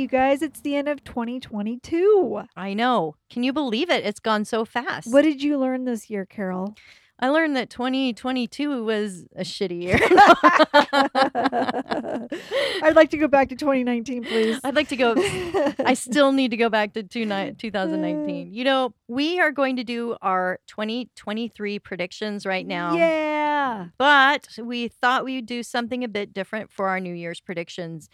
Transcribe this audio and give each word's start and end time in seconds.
You 0.00 0.08
guys. 0.08 0.42
It's 0.42 0.60
the 0.60 0.74
end 0.74 0.88
of 0.88 1.04
2022. 1.04 2.42
I 2.56 2.74
know. 2.74 3.14
Can 3.28 3.42
you 3.42 3.52
believe 3.52 3.90
it? 3.90 4.04
It's 4.04 4.18
gone 4.18 4.44
so 4.44 4.64
fast. 4.64 5.12
What 5.12 5.22
did 5.22 5.42
you 5.42 5.58
learn 5.58 5.84
this 5.84 6.10
year, 6.10 6.24
Carol? 6.24 6.74
I 7.22 7.28
learned 7.28 7.54
that 7.56 7.68
2022 7.68 8.82
was 8.82 9.26
a 9.36 9.42
shitty 9.42 9.82
year. 9.82 9.98
I'd 12.82 12.96
like 12.96 13.10
to 13.10 13.18
go 13.18 13.28
back 13.28 13.50
to 13.50 13.56
2019, 13.56 14.24
please. 14.24 14.58
I'd 14.64 14.74
like 14.74 14.88
to 14.88 14.96
go. 14.96 15.14
I 15.84 15.92
still 15.92 16.32
need 16.32 16.50
to 16.52 16.56
go 16.56 16.70
back 16.70 16.94
to 16.94 17.02
two 17.02 17.26
ni- 17.26 17.52
2019. 17.58 18.54
You 18.54 18.64
know, 18.64 18.94
we 19.06 19.38
are 19.38 19.52
going 19.52 19.76
to 19.76 19.84
do 19.84 20.16
our 20.22 20.60
2023 20.68 21.78
predictions 21.80 22.46
right 22.46 22.66
now. 22.66 22.96
Yeah. 22.96 23.88
But 23.98 24.48
we 24.58 24.88
thought 24.88 25.26
we'd 25.26 25.44
do 25.44 25.62
something 25.62 26.02
a 26.02 26.08
bit 26.08 26.32
different 26.32 26.72
for 26.72 26.88
our 26.88 27.00
New 27.00 27.12
Year's 27.12 27.40
predictions. 27.40 28.08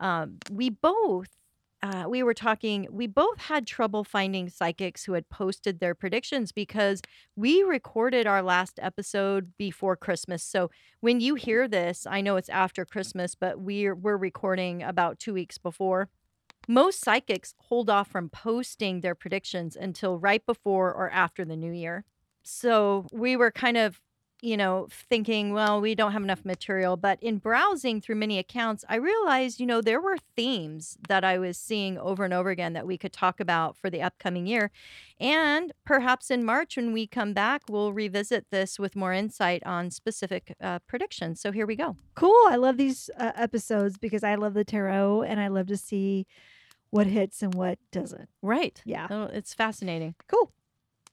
Um, 0.00 0.38
we 0.50 0.70
both, 0.70 1.28
uh, 1.82 2.04
we 2.08 2.22
were 2.22 2.34
talking, 2.34 2.86
we 2.90 3.06
both 3.06 3.38
had 3.38 3.66
trouble 3.66 4.04
finding 4.04 4.48
psychics 4.48 5.04
who 5.04 5.12
had 5.12 5.28
posted 5.28 5.80
their 5.80 5.94
predictions 5.94 6.52
because 6.52 7.00
we 7.36 7.62
recorded 7.62 8.26
our 8.26 8.42
last 8.42 8.78
episode 8.82 9.52
before 9.58 9.96
Christmas. 9.96 10.42
So 10.42 10.70
when 11.00 11.20
you 11.20 11.34
hear 11.34 11.68
this, 11.68 12.06
I 12.08 12.20
know 12.20 12.36
it's 12.36 12.48
after 12.48 12.84
Christmas, 12.84 13.34
but 13.34 13.60
we're 13.60 13.94
we're 13.94 14.16
recording 14.16 14.82
about 14.82 15.18
two 15.18 15.34
weeks 15.34 15.58
before. 15.58 16.08
Most 16.66 17.00
psychics 17.00 17.54
hold 17.58 17.88
off 17.88 18.08
from 18.10 18.28
posting 18.28 19.00
their 19.00 19.14
predictions 19.14 19.76
until 19.76 20.18
right 20.18 20.44
before 20.44 20.92
or 20.92 21.10
after 21.10 21.44
the 21.44 21.56
new 21.56 21.72
year. 21.72 22.04
So 22.42 23.06
we 23.12 23.36
were 23.36 23.50
kind 23.50 23.76
of 23.76 24.00
you 24.40 24.56
know, 24.56 24.86
thinking, 24.90 25.52
well, 25.52 25.80
we 25.80 25.94
don't 25.94 26.12
have 26.12 26.22
enough 26.22 26.44
material. 26.44 26.96
But 26.96 27.20
in 27.22 27.38
browsing 27.38 28.00
through 28.00 28.16
many 28.16 28.38
accounts, 28.38 28.84
I 28.88 28.96
realized, 28.96 29.58
you 29.58 29.66
know, 29.66 29.80
there 29.80 30.00
were 30.00 30.16
themes 30.36 30.96
that 31.08 31.24
I 31.24 31.38
was 31.38 31.56
seeing 31.56 31.98
over 31.98 32.24
and 32.24 32.32
over 32.32 32.50
again 32.50 32.72
that 32.74 32.86
we 32.86 32.96
could 32.96 33.12
talk 33.12 33.40
about 33.40 33.76
for 33.76 33.90
the 33.90 34.00
upcoming 34.02 34.46
year. 34.46 34.70
And 35.18 35.72
perhaps 35.84 36.30
in 36.30 36.44
March, 36.44 36.76
when 36.76 36.92
we 36.92 37.06
come 37.06 37.32
back, 37.32 37.62
we'll 37.68 37.92
revisit 37.92 38.46
this 38.50 38.78
with 38.78 38.94
more 38.94 39.12
insight 39.12 39.62
on 39.66 39.90
specific 39.90 40.54
uh, 40.60 40.78
predictions. 40.86 41.40
So 41.40 41.50
here 41.50 41.66
we 41.66 41.74
go. 41.74 41.96
Cool. 42.14 42.44
I 42.48 42.56
love 42.56 42.76
these 42.76 43.10
uh, 43.18 43.32
episodes 43.34 43.98
because 43.98 44.22
I 44.22 44.36
love 44.36 44.54
the 44.54 44.64
tarot 44.64 45.22
and 45.22 45.40
I 45.40 45.48
love 45.48 45.66
to 45.66 45.76
see 45.76 46.26
what 46.90 47.06
hits 47.06 47.42
and 47.42 47.54
what 47.54 47.78
doesn't. 47.90 48.28
Right. 48.40 48.80
Yeah. 48.84 49.08
Oh, 49.10 49.24
it's 49.24 49.52
fascinating. 49.52 50.14
Cool. 50.28 50.52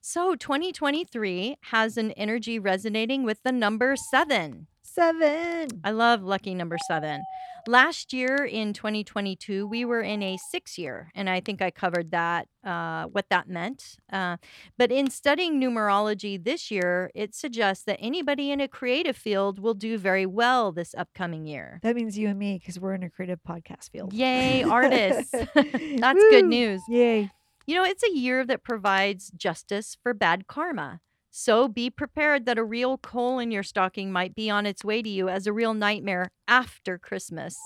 So 0.08 0.36
2023 0.36 1.58
has 1.72 1.98
an 1.98 2.12
energy 2.12 2.60
resonating 2.60 3.24
with 3.24 3.42
the 3.42 3.52
number 3.52 3.96
seven. 3.96 4.68
Seven. 4.84 5.82
I 5.84 5.90
love 5.90 6.22
lucky 6.22 6.54
number 6.54 6.78
seven. 6.88 7.24
Last 7.66 8.14
year 8.14 8.46
in 8.46 8.74
2022, 8.74 9.66
we 9.66 9.84
were 9.84 10.02
in 10.02 10.22
a 10.22 10.38
six 10.52 10.78
year, 10.78 11.10
and 11.16 11.28
I 11.28 11.40
think 11.40 11.60
I 11.60 11.72
covered 11.72 12.12
that, 12.12 12.48
uh, 12.64 13.06
what 13.06 13.30
that 13.32 13.50
meant. 13.50 13.98
Uh, 14.14 14.38
but 14.78 14.92
in 14.92 15.10
studying 15.10 15.60
numerology 15.60 16.42
this 16.42 16.70
year, 16.70 17.10
it 17.16 17.34
suggests 17.34 17.84
that 17.86 17.98
anybody 18.00 18.52
in 18.52 18.62
a 18.62 18.68
creative 18.68 19.18
field 19.18 19.58
will 19.58 19.74
do 19.74 19.98
very 19.98 20.28
well 20.28 20.72
this 20.72 20.94
upcoming 20.96 21.48
year. 21.48 21.80
That 21.82 21.96
means 21.96 22.16
you 22.16 22.28
and 22.28 22.38
me 22.38 22.60
because 22.60 22.80
we're 22.80 22.94
in 22.94 23.02
a 23.02 23.10
creative 23.10 23.40
podcast 23.42 23.90
field. 23.90 24.14
Yay, 24.14 24.62
artists. 24.62 25.32
That's 25.56 26.24
good 26.30 26.46
news. 26.46 26.84
Yay. 26.88 27.32
You 27.68 27.76
know, 27.76 27.84
it's 27.84 28.04
a 28.04 28.14
year 28.14 28.46
that 28.46 28.64
provides 28.64 29.32
justice 29.36 29.98
for 30.04 30.14
bad 30.14 30.46
karma. 30.48 31.02
So 31.32 31.68
be 31.68 31.90
prepared 31.90 32.46
that 32.46 32.58
a 32.58 32.64
real 32.64 32.98
coal 32.98 33.40
in 33.40 33.52
your 33.52 33.64
stocking 33.64 34.12
might 34.12 34.36
be 34.36 34.50
on 34.50 34.66
its 34.66 34.86
way 34.86 35.02
to 35.02 35.10
you 35.10 35.30
as 35.30 35.48
a 35.48 35.54
real 35.54 35.74
nightmare 35.74 36.30
after 36.48 36.98
Christmas. 36.98 37.58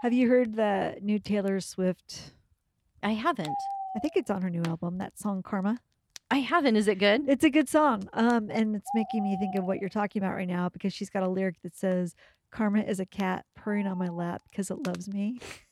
Have 0.00 0.12
you 0.12 0.28
heard 0.28 0.56
the 0.56 0.96
new 1.02 1.18
Taylor 1.18 1.60
Swift? 1.60 2.32
I 3.02 3.12
haven't. 3.12 3.54
I 3.94 4.00
think 4.00 4.14
it's 4.16 4.30
on 4.30 4.42
her 4.42 4.50
new 4.50 4.62
album, 4.66 4.98
that 4.98 5.18
song 5.18 5.42
Karma. 5.42 5.78
I 6.30 6.38
haven't. 6.38 6.76
Is 6.76 6.88
it 6.88 6.98
good? 6.98 7.28
It's 7.28 7.44
a 7.44 7.50
good 7.50 7.68
song. 7.68 8.08
Um, 8.14 8.50
and 8.50 8.74
it's 8.74 8.90
making 8.94 9.22
me 9.22 9.36
think 9.38 9.54
of 9.54 9.64
what 9.64 9.80
you're 9.80 9.90
talking 9.90 10.22
about 10.22 10.34
right 10.34 10.48
now 10.48 10.70
because 10.70 10.94
she's 10.94 11.10
got 11.10 11.22
a 11.22 11.28
lyric 11.28 11.60
that 11.62 11.76
says, 11.76 12.14
Karma 12.50 12.80
is 12.80 13.00
a 13.00 13.06
cat 13.06 13.44
purring 13.54 13.86
on 13.86 13.98
my 13.98 14.08
lap 14.08 14.42
because 14.50 14.70
it 14.70 14.86
loves 14.86 15.08
me. 15.08 15.40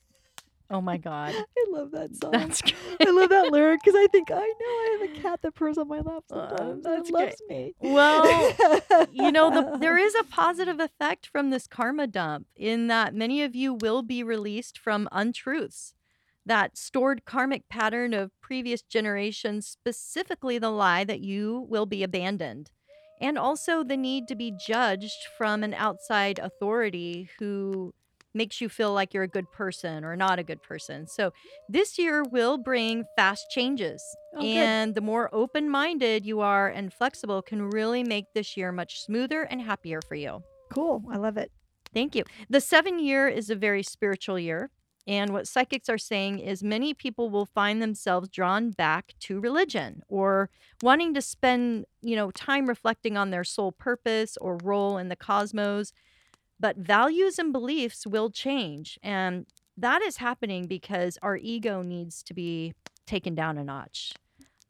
Oh 0.71 0.81
my 0.81 0.97
God. 0.97 1.35
I 1.59 1.67
love 1.71 1.91
that 1.93 2.15
song. 2.17 2.31
That's 2.33 2.63
great. 2.63 2.75
I 3.01 3.11
love 3.11 3.31
that 3.31 3.51
lyric 3.51 3.81
because 3.85 3.99
I 3.99 4.07
think 4.13 4.31
I 4.31 4.37
know 4.37 4.41
I 4.41 4.99
have 5.01 5.11
a 5.11 5.21
cat 5.23 5.41
that 5.43 5.55
purrs 5.55 5.79
on 5.79 5.89
my 5.89 6.01
lap 6.01 6.25
Uh, 6.31 6.49
sometimes. 6.49 6.85
that's 6.85 7.09
it 7.11 7.13
loves 7.13 7.43
me. 7.49 7.75
Well, 7.81 8.53
you 9.13 9.33
know, 9.33 9.51
the, 9.51 9.79
there 9.81 9.99
is 9.99 10.15
a 10.15 10.25
positive 10.25 10.79
effect 10.81 11.27
from 11.27 11.51
this 11.51 11.67
karma 11.67 12.07
dump 12.07 12.47
in 12.57 12.87
that 12.89 13.15
many 13.15 13.43
of 13.43 13.55
you 13.57 13.75
will 13.75 14.03
be 14.03 14.23
released 14.23 14.79
from 14.79 15.09
untruths. 15.13 15.95
That 16.47 16.77
stored 16.79 17.25
karmic 17.25 17.69
pattern 17.69 18.15
of 18.15 18.33
previous 18.41 18.83
generations, 18.83 19.67
specifically 19.67 20.59
the 20.59 20.71
lie 20.71 21.05
that 21.05 21.21
you 21.21 21.67
will 21.69 21.87
be 21.87 22.03
abandoned. 22.03 22.71
And 23.21 23.37
also 23.37 23.85
the 23.85 23.97
need 23.99 24.27
to 24.29 24.35
be 24.35 24.51
judged 24.67 25.27
from 25.37 25.63
an 25.63 25.75
outside 25.75 26.39
authority 26.39 27.29
who 27.39 27.93
makes 28.35 28.61
you 28.61 28.69
feel 28.69 28.93
like 28.93 29.13
you're 29.13 29.25
a 29.25 29.29
good 29.29 29.51
person 29.53 30.05
or 30.05 30.17
not 30.17 30.39
a 30.39 30.43
good 30.43 30.63
person. 30.63 31.07
So 31.07 31.33
this 31.69 31.99
year 31.99 32.23
will 32.31 32.59
bring 32.59 33.05
fast 33.17 33.47
changes. 33.51 34.03
Oh, 34.35 34.41
good. 34.41 34.47
and 34.47 34.95
the 34.95 35.01
more 35.01 35.29
open 35.33 35.69
minded 35.69 36.25
you 36.25 36.41
are 36.41 36.69
and 36.69 36.93
flexible 36.93 37.43
can 37.43 37.71
really 37.71 38.05
make 38.05 38.27
this 38.35 38.57
year 38.57 38.71
much 38.73 39.01
smoother 39.01 39.43
and 39.43 39.61
happier 39.61 40.01
for 40.07 40.15
you. 40.15 40.43
Cool. 40.73 41.03
I 41.11 41.17
love 41.17 41.37
it. 41.37 41.51
Thank 41.93 42.15
you. 42.15 42.25
The 42.49 42.61
seven 42.61 42.99
year 43.01 43.29
is 43.29 43.51
a 43.51 43.57
very 43.57 43.83
spiritual 43.83 44.39
year. 44.39 44.71
And 45.07 45.33
what 45.33 45.49
psychics 45.49 45.89
are 45.89 45.99
saying 45.99 46.39
is 46.39 46.63
many 46.63 46.95
people 46.95 47.31
will 47.31 47.47
find 47.47 47.83
themselves 47.83 48.29
drawn 48.29 48.71
back 48.71 49.15
to 49.21 49.41
religion 49.41 50.03
or 50.09 50.51
wanting 50.83 51.15
to 51.15 51.23
spend, 51.23 51.87
you 52.01 52.15
know, 52.15 52.31
time 52.31 52.67
reflecting 52.67 53.17
on 53.17 53.31
their 53.31 53.43
soul 53.43 53.73
purpose 53.73 54.37
or 54.41 54.59
role 54.63 54.99
in 54.99 55.09
the 55.09 55.17
cosmos. 55.17 55.93
But 56.61 56.77
values 56.77 57.39
and 57.39 57.53
beliefs 57.53 58.07
will 58.07 58.31
change. 58.31 58.99
And 59.03 59.47
that 59.77 60.03
is 60.03 60.19
happening 60.19 60.67
because 60.67 61.19
our 61.23 61.37
ego 61.37 61.83
needs 61.83 62.23
to 62.25 62.35
be 62.35 62.75
taken 63.07 63.35
down 63.35 63.59
a 63.59 63.65
notch. 63.65 64.13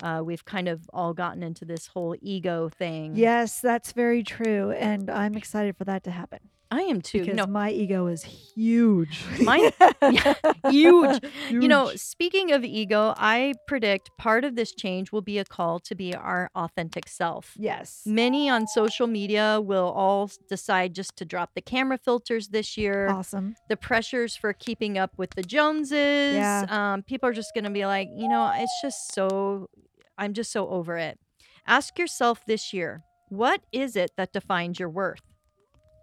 Uh, 0.03 0.23
we've 0.25 0.45
kind 0.45 0.69
of 0.69 0.89
all 0.95 1.13
gotten 1.13 1.43
into 1.43 1.65
this 1.65 1.89
whole 1.89 2.15
ego 2.23 2.71
thing. 2.71 3.17
Yes, 3.17 3.61
that's 3.61 3.93
very 3.93 4.23
true. 4.23 4.71
And 4.71 5.11
I'm 5.11 5.35
excited 5.35 5.77
for 5.77 5.85
that 5.85 6.05
to 6.05 6.11
happen 6.11 6.41
I 6.73 6.83
am 6.83 7.01
too. 7.01 7.21
because 7.21 7.35
no, 7.37 7.47
my 7.47 7.71
ego 7.71 8.07
is 8.07 8.23
huge. 8.23 9.25
Mine- 9.43 9.73
yeah, 10.03 10.35
huge. 10.69 11.21
You 11.51 11.67
know, 11.67 11.91
speaking 11.97 12.53
of 12.53 12.65
ego, 12.65 13.13
I 13.17 13.55
predict 13.67 14.11
part 14.19 14.45
of 14.45 14.55
this 14.55 14.73
change 14.73 15.11
will 15.11 15.21
be 15.23 15.39
a 15.39 15.45
call 15.45 15.81
to 15.81 15.95
be 15.97 16.15
our 16.15 16.49
authentic 16.55 17.09
self. 17.09 17.55
Yes. 17.59 18.03
Many 18.07 18.49
on 18.49 18.69
social 18.69 19.09
media 19.09 19.61
will 19.61 19.91
all 19.91 20.31
decide 20.49 20.95
just 20.95 21.17
to 21.17 21.25
drop 21.25 21.51
the 21.55 21.61
camera 21.63 21.99
filters 21.99 22.49
this 22.49 22.77
year. 22.77 23.09
Awesome. 23.09 23.57
The 23.69 23.77
pressures 23.77 24.37
for 24.37 24.53
keeping 24.53 24.97
up 24.97 25.11
with 25.17 25.31
the 25.31 25.43
Joneses. 25.43 26.37
Yeah. 26.37 26.67
Um, 26.69 27.03
people 27.03 27.29
are 27.29 27.33
just 27.33 27.53
going 27.53 27.65
to 27.65 27.71
be 27.71 27.85
like, 27.85 28.09
you 28.17 28.29
know, 28.29 28.53
it's 28.55 28.79
just 28.81 29.13
so, 29.13 29.69
I'm 30.17 30.35
just 30.35 30.53
so 30.53 30.69
over 30.69 30.97
it. 30.99 31.19
Ask 31.67 31.99
yourself 31.99 32.45
this 32.47 32.73
year, 32.73 33.03
what 33.29 33.61
is 33.73 33.97
it 33.97 34.13
that 34.17 34.33
defines 34.33 34.79
your 34.79 34.89
worth? 34.89 35.21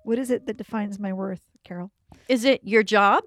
What 0.07 0.19
is 0.19 0.31
it 0.31 0.45
that 0.45 0.55
defines 0.55 0.99
my 0.99 1.11
worth, 1.11 1.41
Carol? 1.65 1.91
Is 2.29 2.45
it 2.45 2.61
your 2.63 2.81
job? 2.81 3.25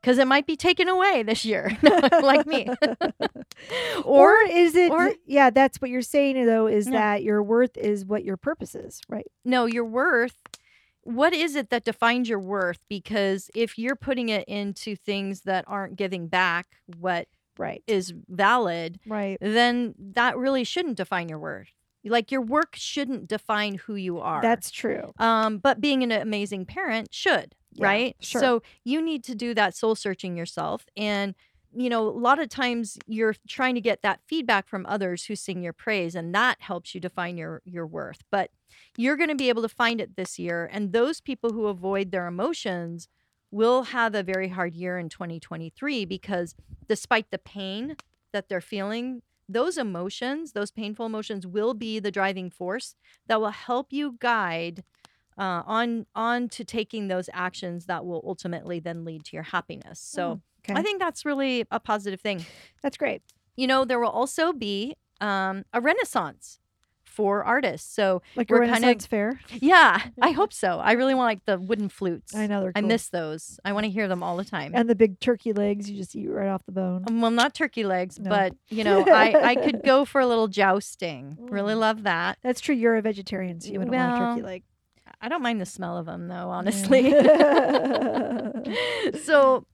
Because 0.00 0.16
it 0.16 0.26
might 0.26 0.46
be 0.46 0.56
taken 0.56 0.88
away 0.88 1.22
this 1.22 1.44
year, 1.44 1.76
like 2.22 2.46
me. 2.46 2.68
Or, 4.04 4.32
or 4.34 4.48
is 4.48 4.74
it? 4.74 4.90
or- 4.92 5.12
yeah, 5.26 5.50
that's 5.50 5.80
what 5.80 5.90
you're 5.90 6.00
saying 6.02 6.44
though. 6.46 6.66
Is 6.66 6.86
that 6.86 7.22
your 7.22 7.42
worth 7.42 7.76
is 7.76 8.04
what 8.04 8.24
your 8.24 8.36
purpose 8.36 8.74
is, 8.74 9.00
right? 9.08 9.26
no, 9.44 9.66
your 9.66 9.84
worth. 9.84 10.36
What 11.02 11.32
is 11.32 11.54
it 11.54 11.70
that 11.70 11.84
defines 11.84 12.28
your 12.28 12.38
worth? 12.40 12.78
Because 12.88 13.50
if 13.54 13.78
you're 13.78 13.94
putting 13.96 14.28
it 14.28 14.46
into 14.48 14.96
things 14.96 15.42
that 15.42 15.64
aren't 15.68 15.96
giving 15.96 16.28
back 16.28 16.66
what 16.98 17.28
Right. 17.58 17.82
is 17.86 18.12
valid, 18.28 19.00
Right. 19.06 19.38
then 19.40 19.94
that 19.98 20.36
really 20.36 20.64
shouldn't 20.64 20.96
define 20.96 21.28
your 21.28 21.38
worth. 21.38 21.68
Like 22.08 22.30
your 22.30 22.40
work 22.40 22.76
shouldn't 22.76 23.26
define 23.26 23.74
who 23.74 23.94
you 23.94 24.18
are. 24.20 24.42
That's 24.42 24.70
true. 24.70 25.12
um, 25.18 25.58
but 25.58 25.80
being 25.80 26.02
an 26.02 26.12
amazing 26.12 26.66
parent 26.66 27.12
should. 27.12 27.54
Yeah, 27.72 27.86
right? 27.86 28.16
sure. 28.20 28.40
So 28.40 28.62
you 28.84 29.02
need 29.02 29.22
to 29.24 29.34
do 29.34 29.52
that 29.54 29.76
soul 29.76 29.94
searching 29.94 30.36
yourself. 30.36 30.86
And, 30.96 31.34
you 31.74 31.90
know, 31.90 32.08
a 32.08 32.08
lot 32.08 32.38
of 32.38 32.48
times 32.48 32.96
you're 33.06 33.34
trying 33.46 33.74
to 33.74 33.82
get 33.82 34.00
that 34.00 34.20
feedback 34.26 34.66
from 34.66 34.86
others 34.86 35.24
who 35.24 35.36
sing 35.36 35.62
your 35.62 35.74
praise, 35.74 36.14
and 36.14 36.34
that 36.34 36.56
helps 36.60 36.94
you 36.94 37.00
define 37.00 37.36
your 37.36 37.60
your 37.66 37.86
worth. 37.86 38.22
But 38.30 38.50
you're 38.96 39.16
going 39.16 39.28
to 39.28 39.34
be 39.34 39.50
able 39.50 39.62
to 39.62 39.68
find 39.68 40.00
it 40.00 40.16
this 40.16 40.38
year. 40.38 40.70
And 40.72 40.92
those 40.92 41.20
people 41.20 41.52
who 41.52 41.66
avoid 41.66 42.12
their 42.12 42.26
emotions 42.26 43.08
will 43.50 43.84
have 43.84 44.14
a 44.14 44.22
very 44.22 44.48
hard 44.48 44.74
year 44.74 44.98
in 44.98 45.08
2023 45.08 46.04
because 46.04 46.54
despite 46.88 47.30
the 47.30 47.38
pain 47.38 47.96
that 48.32 48.48
they're 48.48 48.60
feeling, 48.60 49.22
those 49.48 49.78
emotions, 49.78 50.52
those 50.52 50.70
painful 50.70 51.06
emotions, 51.06 51.46
will 51.46 51.74
be 51.74 51.98
the 51.98 52.10
driving 52.10 52.50
force 52.50 52.94
that 53.26 53.40
will 53.40 53.50
help 53.50 53.92
you 53.92 54.16
guide 54.18 54.82
uh, 55.38 55.62
on 55.66 56.06
on 56.14 56.48
to 56.48 56.64
taking 56.64 57.08
those 57.08 57.28
actions 57.32 57.86
that 57.86 58.04
will 58.04 58.22
ultimately 58.26 58.80
then 58.80 59.04
lead 59.04 59.24
to 59.24 59.36
your 59.36 59.42
happiness. 59.42 60.00
So 60.00 60.40
okay. 60.64 60.78
I 60.78 60.82
think 60.82 60.98
that's 60.98 61.24
really 61.24 61.64
a 61.70 61.78
positive 61.78 62.20
thing. 62.20 62.44
that's 62.82 62.96
great. 62.96 63.22
You 63.56 63.66
know, 63.66 63.84
there 63.84 64.00
will 64.00 64.10
also 64.10 64.52
be 64.52 64.94
um, 65.20 65.64
a 65.72 65.80
renaissance 65.80 66.58
for 67.16 67.42
artists. 67.44 67.92
So 67.94 68.20
Like 68.36 68.50
We're 68.50 68.58
kinda- 68.60 68.72
Renaissance 68.74 69.06
fair. 69.06 69.40
yeah, 69.50 70.00
I 70.20 70.30
hope 70.32 70.52
so. 70.52 70.78
I 70.78 70.92
really 70.92 71.14
want 71.14 71.28
like 71.28 71.44
the 71.46 71.58
wooden 71.58 71.88
flutes. 71.88 72.34
I 72.34 72.46
know 72.46 72.60
they're 72.60 72.72
Cool. 72.74 72.84
I 72.84 72.86
miss 72.86 73.08
those. 73.08 73.58
I 73.64 73.72
want 73.72 73.84
to 73.84 73.90
hear 73.90 74.06
them 74.06 74.22
all 74.22 74.36
the 74.36 74.44
time. 74.44 74.72
and 74.74 74.88
the 74.88 74.94
big 74.94 75.18
turkey 75.18 75.52
legs 75.54 75.90
you 75.90 75.96
just 75.96 76.14
eat 76.14 76.28
right 76.28 76.48
off 76.48 76.64
the 76.66 76.72
bone. 76.72 77.04
Um, 77.08 77.20
well, 77.22 77.30
not 77.30 77.54
turkey 77.54 77.84
legs, 77.84 78.20
No. 78.20 78.28
but 78.30 78.54
you 78.68 78.84
know, 78.84 79.02
I 79.08 79.34
I 79.52 79.54
could 79.56 79.82
go 79.82 80.04
for 80.04 80.20
a 80.20 80.26
little 80.32 80.48
jousting. 80.48 81.36
Really 81.40 81.74
Mm. 81.74 81.78
love 81.80 82.02
that. 82.04 82.38
That's 82.42 82.60
true. 82.60 82.74
You're 82.74 82.96
a 82.96 83.02
vegetarian, 83.02 83.60
so 83.60 83.72
you 83.72 83.78
wouldn't 83.78 83.96
want 83.96 84.14
a 84.14 84.18
turkey 84.18 84.42
Well, 84.42 84.50
leg. 84.52 84.62
I 85.22 85.28
don't 85.30 85.42
mind 85.42 85.60
the 85.60 85.66
smell 85.66 85.96
of 85.96 86.04
them 86.06 86.28
though, 86.28 86.34
Yeah. 86.34 86.58
honestly. 86.58 87.10
so, 89.24 89.66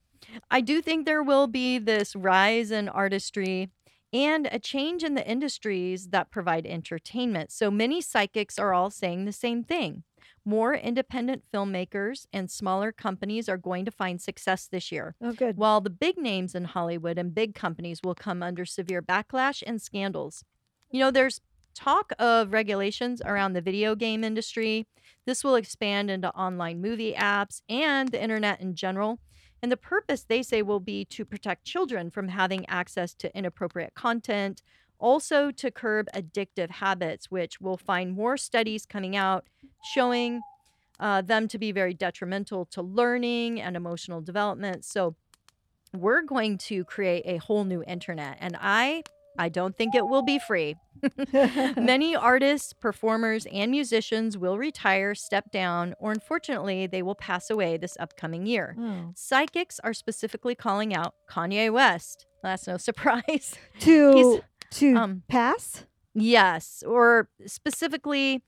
I 0.49 0.61
do 0.61 0.81
think 0.81 1.05
there 1.05 1.21
will 1.21 1.47
be 1.47 1.77
this 1.79 2.15
rise 2.15 2.71
in 2.71 2.87
artistry 2.89 3.69
and 4.13 4.47
a 4.51 4.59
change 4.59 5.03
in 5.03 5.15
the 5.15 5.27
industries 5.27 6.09
that 6.09 6.29
provide 6.29 6.67
entertainment. 6.67 7.51
So 7.51 7.71
many 7.71 7.99
psychics 7.99 8.59
are 8.59 8.73
all 8.73 8.91
saying 8.91 9.25
the 9.25 9.33
same 9.33 9.63
thing. 9.63 10.03
More 10.45 10.75
independent 10.75 11.43
filmmakers 11.53 12.27
and 12.31 12.51
smaller 12.51 12.91
companies 12.91 13.49
are 13.49 13.57
going 13.57 13.85
to 13.85 13.91
find 13.91 14.21
success 14.21 14.67
this 14.67 14.91
year. 14.91 15.15
oh, 15.21 15.31
good. 15.31 15.57
While 15.57 15.81
the 15.81 15.89
big 15.89 16.17
names 16.17 16.53
in 16.53 16.65
Hollywood 16.65 17.17
and 17.17 17.33
big 17.33 17.55
companies 17.55 18.01
will 18.03 18.13
come 18.13 18.43
under 18.43 18.65
severe 18.65 19.01
backlash 19.01 19.63
and 19.65 19.81
scandals. 19.81 20.43
You 20.91 20.99
know, 20.99 21.11
there's 21.11 21.41
talk 21.73 22.11
of 22.19 22.53
regulations 22.53 23.21
around 23.25 23.53
the 23.53 23.61
video 23.61 23.95
game 23.95 24.23
industry. 24.23 24.85
This 25.25 25.43
will 25.43 25.55
expand 25.55 26.11
into 26.11 26.29
online 26.35 26.81
movie 26.81 27.13
apps 27.13 27.61
and 27.67 28.09
the 28.09 28.21
internet 28.21 28.61
in 28.61 28.75
general. 28.75 29.19
And 29.63 29.71
the 29.71 29.77
purpose, 29.77 30.23
they 30.23 30.43
say, 30.43 30.61
will 30.61 30.81
be 30.81 31.05
to 31.05 31.23
protect 31.23 31.63
children 31.63 32.11
from 32.11 32.27
having 32.27 32.67
access 32.67 33.13
to 33.15 33.35
inappropriate 33.35 33.95
content, 33.95 34.61
also 34.99 35.51
to 35.51 35.71
curb 35.71 36.09
addictive 36.13 36.69
habits, 36.69 37.31
which 37.31 37.61
we'll 37.61 37.77
find 37.77 38.13
more 38.13 38.35
studies 38.35 38.85
coming 38.85 39.15
out 39.15 39.47
showing 39.93 40.41
uh, 40.99 41.21
them 41.21 41.47
to 41.47 41.57
be 41.57 41.71
very 41.71 41.93
detrimental 41.93 42.65
to 42.65 42.81
learning 42.81 43.61
and 43.61 43.77
emotional 43.77 44.19
development. 44.19 44.83
So 44.83 45.15
we're 45.93 46.23
going 46.23 46.57
to 46.57 46.83
create 46.83 47.23
a 47.25 47.37
whole 47.37 47.63
new 47.63 47.83
internet, 47.87 48.37
and 48.41 48.57
I 48.59 49.03
I 49.37 49.49
don't 49.49 49.77
think 49.77 49.95
it 49.95 50.07
will 50.07 50.21
be 50.21 50.39
free. 50.39 50.75
Many 51.77 52.15
artists, 52.15 52.73
performers, 52.73 53.45
and 53.51 53.71
musicians 53.71 54.37
will 54.37 54.57
retire, 54.57 55.15
step 55.15 55.51
down, 55.51 55.95
or 55.99 56.11
unfortunately, 56.11 56.87
they 56.87 57.01
will 57.01 57.15
pass 57.15 57.49
away 57.49 57.77
this 57.77 57.97
upcoming 57.99 58.45
year. 58.45 58.75
Oh. 58.79 59.11
Psychics 59.15 59.79
are 59.83 59.93
specifically 59.93 60.55
calling 60.55 60.93
out 60.95 61.13
Kanye 61.29 61.71
West. 61.71 62.25
That's 62.41 62.67
no 62.67 62.77
surprise. 62.89 63.55
To 63.81 64.41
to 64.71 64.95
Um, 64.95 65.23
pass. 65.27 65.85
Yes, 66.15 66.83
or 66.85 67.29
specifically, 67.45 68.43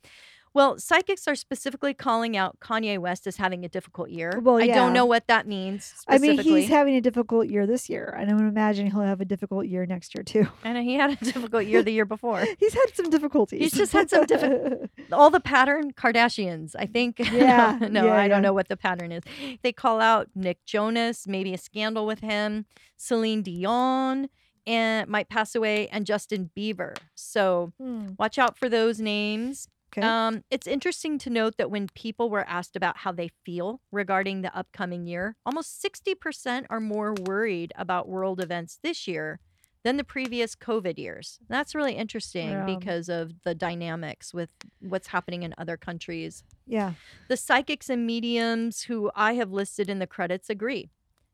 well, 0.55 0.79
psychics 0.79 1.27
are 1.27 1.35
specifically 1.35 1.93
calling 1.93 2.37
out 2.37 2.61
Kanye 2.61 2.97
West 2.97 3.27
as 3.27 3.35
having 3.35 3.65
a 3.65 3.69
difficult 3.69 4.09
year. 4.09 4.39
Well, 4.41 4.55
I 4.55 4.67
don't 4.67 4.93
know 4.93 5.05
what 5.05 5.27
that 5.27 5.45
means 5.47 5.93
I 6.07 6.17
mean, 6.17 6.39
he's 6.39 6.69
having 6.69 6.95
a 6.95 7.01
difficult 7.01 7.49
year 7.49 7.67
this 7.67 7.89
year, 7.89 8.15
and 8.17 8.31
I 8.31 8.33
would 8.33 8.45
imagine 8.45 8.89
he'll 8.89 9.01
have 9.01 9.19
a 9.19 9.25
difficult 9.25 9.67
year 9.67 9.85
next 9.85 10.15
year 10.15 10.23
too. 10.23 10.47
And 10.63 10.77
he 10.77 10.95
had 10.95 11.11
a 11.11 11.15
difficult 11.17 11.65
year 11.65 11.83
the 11.83 11.91
year 11.91 12.05
before. 12.05 12.43
He's 12.59 12.73
had 12.73 12.87
some 12.93 13.09
difficulties. 13.09 13.59
He's 13.59 13.73
just 13.73 13.91
had 13.91 14.09
some 14.09 14.25
diffi- 14.25 14.89
All 15.11 15.29
the 15.29 15.41
pattern 15.41 15.91
Kardashians, 15.91 16.73
I 16.79 16.85
think. 16.85 17.19
Yeah, 17.19 17.77
no, 17.91 18.05
yeah, 18.05 18.13
I 18.13 18.23
yeah. 18.23 18.27
don't 18.29 18.41
know 18.41 18.53
what 18.53 18.69
the 18.69 18.77
pattern 18.77 19.11
is. 19.11 19.23
They 19.61 19.73
call 19.73 19.99
out 19.99 20.29
Nick 20.33 20.63
Jonas, 20.65 21.27
maybe 21.27 21.53
a 21.53 21.57
scandal 21.57 22.05
with 22.05 22.21
him, 22.21 22.65
Celine 22.95 23.41
Dion, 23.41 24.29
and 24.65 25.09
might 25.09 25.27
pass 25.29 25.53
away, 25.53 25.87
and 25.89 26.05
Justin 26.05 26.49
Bieber. 26.57 26.95
So 27.13 27.73
Hmm, 27.77 28.11
watch 28.17 28.39
out 28.39 28.57
for 28.57 28.69
those 28.69 28.99
names. 28.99 29.67
Okay. 29.97 30.05
Um, 30.05 30.43
it's 30.49 30.67
interesting 30.67 31.17
to 31.19 31.29
note 31.29 31.55
that 31.57 31.71
when 31.71 31.87
people 31.95 32.29
were 32.29 32.47
asked 32.47 32.75
about 32.75 32.97
how 32.97 33.11
they 33.11 33.29
feel 33.45 33.81
regarding 33.91 34.41
the 34.41 34.55
upcoming 34.57 35.05
year, 35.07 35.35
almost 35.45 35.81
60% 35.83 36.65
are 36.69 36.79
more 36.79 37.13
worried 37.25 37.73
about 37.75 38.07
world 38.07 38.41
events 38.41 38.79
this 38.83 39.07
year 39.07 39.39
than 39.83 39.97
the 39.97 40.03
previous 40.03 40.55
COVID 40.55 40.97
years. 40.97 41.39
That's 41.47 41.75
really 41.75 41.93
interesting 41.93 42.49
Yeah. 42.49 42.65
because 42.65 43.07
of 43.07 43.43
the 43.43 43.53
dynamics 43.53 44.33
with 44.33 44.49
what's 44.79 45.07
happening 45.07 45.43
in 45.43 45.53
other 45.57 45.77
countries. 45.77 46.43
yeah. 46.65 46.93
The 47.27 47.37
psychics 47.37 47.89
and 47.89 48.07
mediums 48.07 48.83
who 48.83 49.11
I 49.15 49.33
have 49.33 49.51
listed 49.51 49.87
in 49.89 49.99
the 49.99 50.07
credits 50.07 50.49
agree 50.49 50.89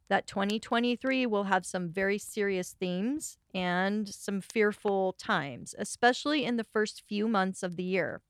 that 0.10 0.28
2023 0.28 1.25
will 1.25 1.46
have 1.46 1.66
some 1.66 1.90
very 1.90 2.18
serious 2.18 2.75
themes 2.78 3.38
and 3.54 4.10
some 4.10 4.42
fearful 4.42 5.14
times, 5.14 5.74
especially 5.78 6.44
in 6.44 6.57
the 6.57 6.66
first 6.66 7.04
few 7.07 7.30
months 7.30 7.64
of 7.64 7.78
the 7.78 7.84
year. 7.84 8.22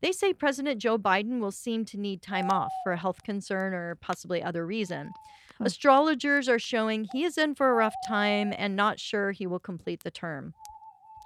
They 0.00 0.12
say 0.12 0.32
President 0.32 0.80
Joe 0.80 0.96
Biden 0.96 1.40
will 1.40 1.50
seem 1.50 1.84
to 1.86 1.98
need 1.98 2.22
time 2.22 2.50
off 2.50 2.72
for 2.84 2.92
a 2.92 2.96
health 2.96 3.22
concern 3.24 3.74
or 3.74 3.96
possibly 3.96 4.42
other 4.42 4.64
reason. 4.64 5.10
Astrologers 5.60 6.48
are 6.48 6.58
showing 6.58 7.08
he 7.12 7.24
is 7.24 7.36
in 7.36 7.56
for 7.56 7.68
a 7.68 7.74
rough 7.74 7.94
time 8.06 8.54
and 8.56 8.76
not 8.76 9.00
sure 9.00 9.32
he 9.32 9.46
will 9.46 9.58
complete 9.58 10.04
the 10.04 10.10
term. 10.10 10.54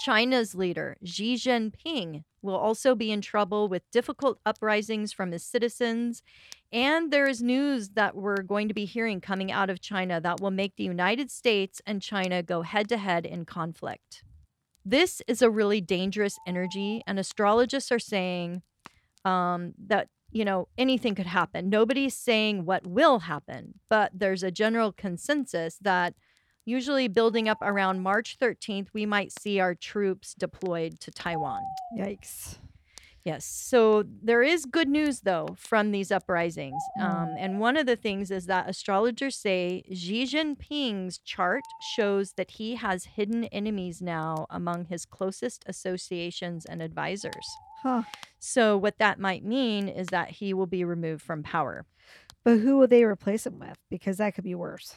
China's 0.01 0.55
leader, 0.55 0.97
Xi 1.05 1.35
Jinping, 1.35 2.25
will 2.41 2.57
also 2.57 2.95
be 2.95 3.13
in 3.13 3.21
trouble 3.21 3.69
with 3.69 3.89
difficult 3.93 4.39
uprisings 4.45 5.13
from 5.13 5.31
his 5.31 5.45
citizens. 5.45 6.23
And 6.73 7.13
there 7.13 7.29
is 7.29 7.43
news 7.43 7.91
that 7.91 8.17
we're 8.17 8.43
going 8.43 8.69
to 8.69 8.75
be 8.75 8.87
hearing 8.87 9.21
coming 9.21 9.53
out 9.53 9.71
of 9.71 9.81
China 9.81 10.21
that 10.21 10.41
will 10.41 10.51
make 10.51 10.75
the 10.77 10.85
United 10.85 11.31
States 11.31 11.81
and 11.87 12.03
China 12.03 12.43
go 12.43 12.63
head 12.63 12.89
to 12.89 12.97
head 12.97 13.27
in 13.27 13.45
conflict. 13.45 14.25
This 14.85 15.23
is 15.27 15.43
a 15.43 15.51
really 15.51 15.81
dangerous 15.81 16.39
energy, 16.47 17.03
and 17.07 17.19
astrologists 17.19 17.93
are 17.93 17.99
saying 17.99 18.63
um, 19.25 19.75
that, 19.87 20.09
you 20.31 20.45
know, 20.45 20.69
anything 20.77 21.15
could 21.15 21.27
happen. 21.27 21.69
Nobody's 21.69 22.17
saying 22.17 22.65
what 22.65 22.87
will 22.87 23.21
happen, 23.21 23.75
but 23.89 24.11
there's 24.15 24.43
a 24.43 24.51
general 24.51 24.93
consensus 24.93 25.79
that 25.81 26.15
usually 26.65 27.09
building 27.09 27.49
up 27.49 27.59
around 27.61 28.03
March 28.03 28.39
13th, 28.39 28.89
we 28.93 29.07
might 29.07 29.33
see 29.33 29.61
our 29.61 29.75
troops 29.75 30.35
deployed 30.35 31.01
to 31.01 31.11
Taiwan. 31.11 31.63
Yikes. 31.97 32.59
Yes. 33.25 33.45
So 33.45 34.05
there 34.23 34.43
is 34.43 34.67
good 34.67 34.89
news, 34.89 35.21
though, 35.21 35.55
from 35.57 35.93
these 35.93 36.11
uprisings. 36.11 36.83
Um, 37.01 37.37
and 37.39 37.61
one 37.61 37.77
of 37.77 37.87
the 37.87 37.95
things 37.95 38.33
is 38.33 38.47
that 38.47 38.69
astrologers 38.69 39.37
say 39.37 39.85
Xi 39.93 40.25
Jinping's 40.25 41.19
chart 41.19 41.63
shows 41.95 42.33
that 42.33 42.53
he 42.53 42.75
has 42.75 43.05
hidden 43.05 43.45
enemies 43.45 44.03
now 44.03 44.47
among 44.51 44.87
his 44.87 45.07
closest 45.07 45.63
associations 45.67 46.65
and 46.65 46.83
advisors. 46.83 47.47
Huh. 47.83 48.03
So, 48.41 48.77
what 48.77 48.99
that 48.99 49.21
might 49.21 49.45
mean 49.45 49.89
is 49.89 50.09
that 50.09 50.31
he 50.31 50.53
will 50.53 50.67
be 50.67 50.85
removed 50.85 51.23
from 51.23 51.45
power. 51.45 51.85
But 52.45 52.59
who 52.59 52.79
will 52.79 52.89
they 52.89 53.05
replace 53.05 53.47
him 53.47 53.61
with? 53.61 53.79
Because 53.89 54.17
that 54.17 54.35
could 54.35 54.45
be 54.45 54.57
worse. 54.57 54.97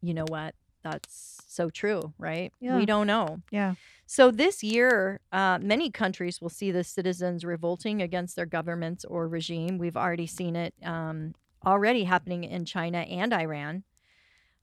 You 0.00 0.14
know 0.14 0.24
what? 0.28 0.56
That's 0.82 1.38
so 1.46 1.70
true, 1.70 2.12
right? 2.18 2.52
Yeah. 2.60 2.76
We 2.76 2.86
don't 2.86 3.06
know. 3.06 3.40
Yeah. 3.50 3.74
So 4.06 4.30
this 4.30 4.62
year, 4.62 5.20
uh, 5.32 5.58
many 5.62 5.90
countries 5.90 6.40
will 6.40 6.50
see 6.50 6.70
the 6.70 6.84
citizens 6.84 7.44
revolting 7.44 8.02
against 8.02 8.36
their 8.36 8.46
governments 8.46 9.04
or 9.04 9.28
regime. 9.28 9.78
We've 9.78 9.96
already 9.96 10.26
seen 10.26 10.56
it 10.56 10.74
um, 10.84 11.34
already 11.64 12.04
happening 12.04 12.44
in 12.44 12.64
China 12.64 12.98
and 12.98 13.32
Iran. 13.32 13.84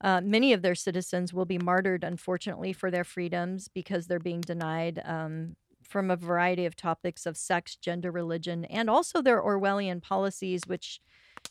Uh, 0.02 0.22
many 0.22 0.54
of 0.54 0.62
their 0.62 0.76
citizens 0.76 1.34
will 1.34 1.46
be 1.46 1.58
martyred, 1.58 2.04
unfortunately, 2.04 2.74
for 2.74 2.90
their 2.90 3.04
freedoms 3.04 3.68
because 3.68 4.08
they're 4.08 4.20
being 4.20 4.42
denied 4.42 5.02
um, 5.04 5.56
from 5.84 6.10
a 6.10 6.16
variety 6.16 6.66
of 6.66 6.76
topics 6.76 7.26
of 7.26 7.36
sex, 7.36 7.76
gender, 7.76 8.12
religion, 8.12 8.66
and 8.66 8.90
also 8.90 9.22
their 9.22 9.42
Orwellian 9.42 10.02
policies, 10.02 10.62
which, 10.68 11.02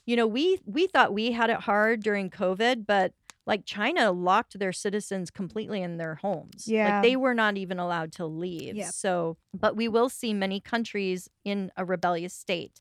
you 0.06 0.16
know, 0.16 0.26
we 0.26 0.60
we 0.64 0.86
thought 0.86 1.12
we 1.12 1.32
had 1.32 1.50
it 1.50 1.60
hard 1.60 2.02
during 2.02 2.30
COVID, 2.30 2.86
but 2.86 3.12
like 3.48 3.64
China 3.64 4.12
locked 4.12 4.58
their 4.58 4.72
citizens 4.72 5.30
completely 5.30 5.82
in 5.82 5.96
their 5.96 6.16
homes. 6.16 6.68
Yeah. 6.68 6.96
Like 6.96 7.02
they 7.02 7.16
were 7.16 7.34
not 7.34 7.56
even 7.56 7.78
allowed 7.78 8.12
to 8.12 8.26
leave. 8.26 8.76
Yep. 8.76 8.92
So, 8.92 9.38
but 9.54 9.74
we 9.74 9.88
will 9.88 10.10
see 10.10 10.34
many 10.34 10.60
countries 10.60 11.28
in 11.44 11.72
a 11.76 11.84
rebellious 11.84 12.34
state. 12.34 12.80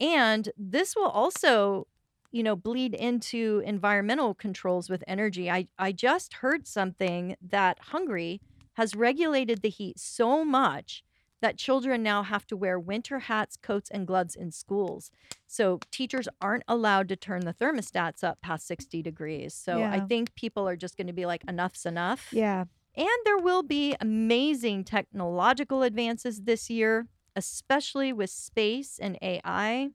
And 0.00 0.48
this 0.56 0.96
will 0.96 1.10
also 1.10 1.86
you 2.32 2.44
know, 2.44 2.54
bleed 2.54 2.94
into 2.94 3.60
environmental 3.66 4.34
controls 4.34 4.88
with 4.88 5.02
energy. 5.08 5.50
I, 5.50 5.66
I 5.78 5.90
just 5.90 6.34
heard 6.34 6.66
something 6.66 7.34
that 7.42 7.78
Hungary 7.80 8.40
has 8.74 8.94
regulated 8.94 9.62
the 9.62 9.68
heat 9.68 9.98
so 9.98 10.44
much 10.44 11.02
that 11.40 11.56
children 11.56 12.02
now 12.02 12.22
have 12.22 12.46
to 12.46 12.56
wear 12.56 12.78
winter 12.78 13.20
hats, 13.20 13.56
coats, 13.56 13.90
and 13.90 14.06
gloves 14.06 14.36
in 14.36 14.50
schools. 14.50 15.10
So 15.46 15.80
teachers 15.90 16.28
aren't 16.40 16.64
allowed 16.68 17.08
to 17.08 17.16
turn 17.16 17.40
the 17.40 17.54
thermostats 17.54 18.22
up 18.22 18.40
past 18.40 18.66
60 18.66 19.02
degrees. 19.02 19.54
So 19.54 19.82
I 19.82 20.00
think 20.00 20.34
people 20.34 20.68
are 20.68 20.76
just 20.76 20.96
going 20.96 21.06
to 21.06 21.12
be 21.12 21.26
like, 21.26 21.42
enough's 21.48 21.86
enough. 21.86 22.28
Yeah. 22.32 22.64
And 22.96 23.08
there 23.24 23.38
will 23.38 23.62
be 23.62 23.96
amazing 24.00 24.84
technological 24.84 25.82
advances 25.82 26.42
this 26.42 26.68
year, 26.68 27.06
especially 27.36 28.12
with 28.12 28.30
space 28.30 28.98
and 29.00 29.16
AI. 29.22 29.90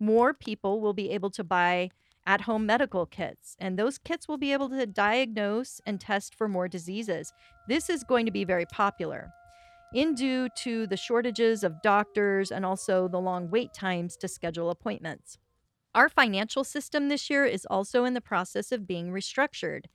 More 0.00 0.32
people 0.32 0.80
will 0.80 0.94
be 0.94 1.10
able 1.10 1.30
to 1.30 1.44
buy 1.44 1.90
at 2.26 2.42
home 2.42 2.66
medical 2.66 3.06
kits, 3.06 3.56
and 3.58 3.78
those 3.78 3.96
kits 3.96 4.28
will 4.28 4.36
be 4.36 4.52
able 4.52 4.68
to 4.68 4.86
diagnose 4.86 5.80
and 5.86 5.98
test 5.98 6.34
for 6.34 6.46
more 6.46 6.68
diseases. 6.68 7.32
This 7.68 7.88
is 7.88 8.04
going 8.04 8.26
to 8.26 8.32
be 8.32 8.44
very 8.44 8.66
popular. 8.66 9.32
In 9.94 10.14
due 10.14 10.48
to 10.58 10.86
the 10.86 10.96
shortages 10.96 11.64
of 11.64 11.80
doctors 11.82 12.50
and 12.50 12.66
also 12.66 13.08
the 13.08 13.20
long 13.20 13.50
wait 13.50 13.72
times 13.72 14.16
to 14.18 14.28
schedule 14.28 14.70
appointments. 14.70 15.38
Our 15.94 16.08
financial 16.10 16.62
system 16.62 17.08
this 17.08 17.30
year 17.30 17.46
is 17.46 17.66
also 17.70 18.04
in 18.04 18.12
the 18.14 18.20
process 18.20 18.70
of 18.70 18.86
being 18.86 19.10
restructured. 19.10 19.86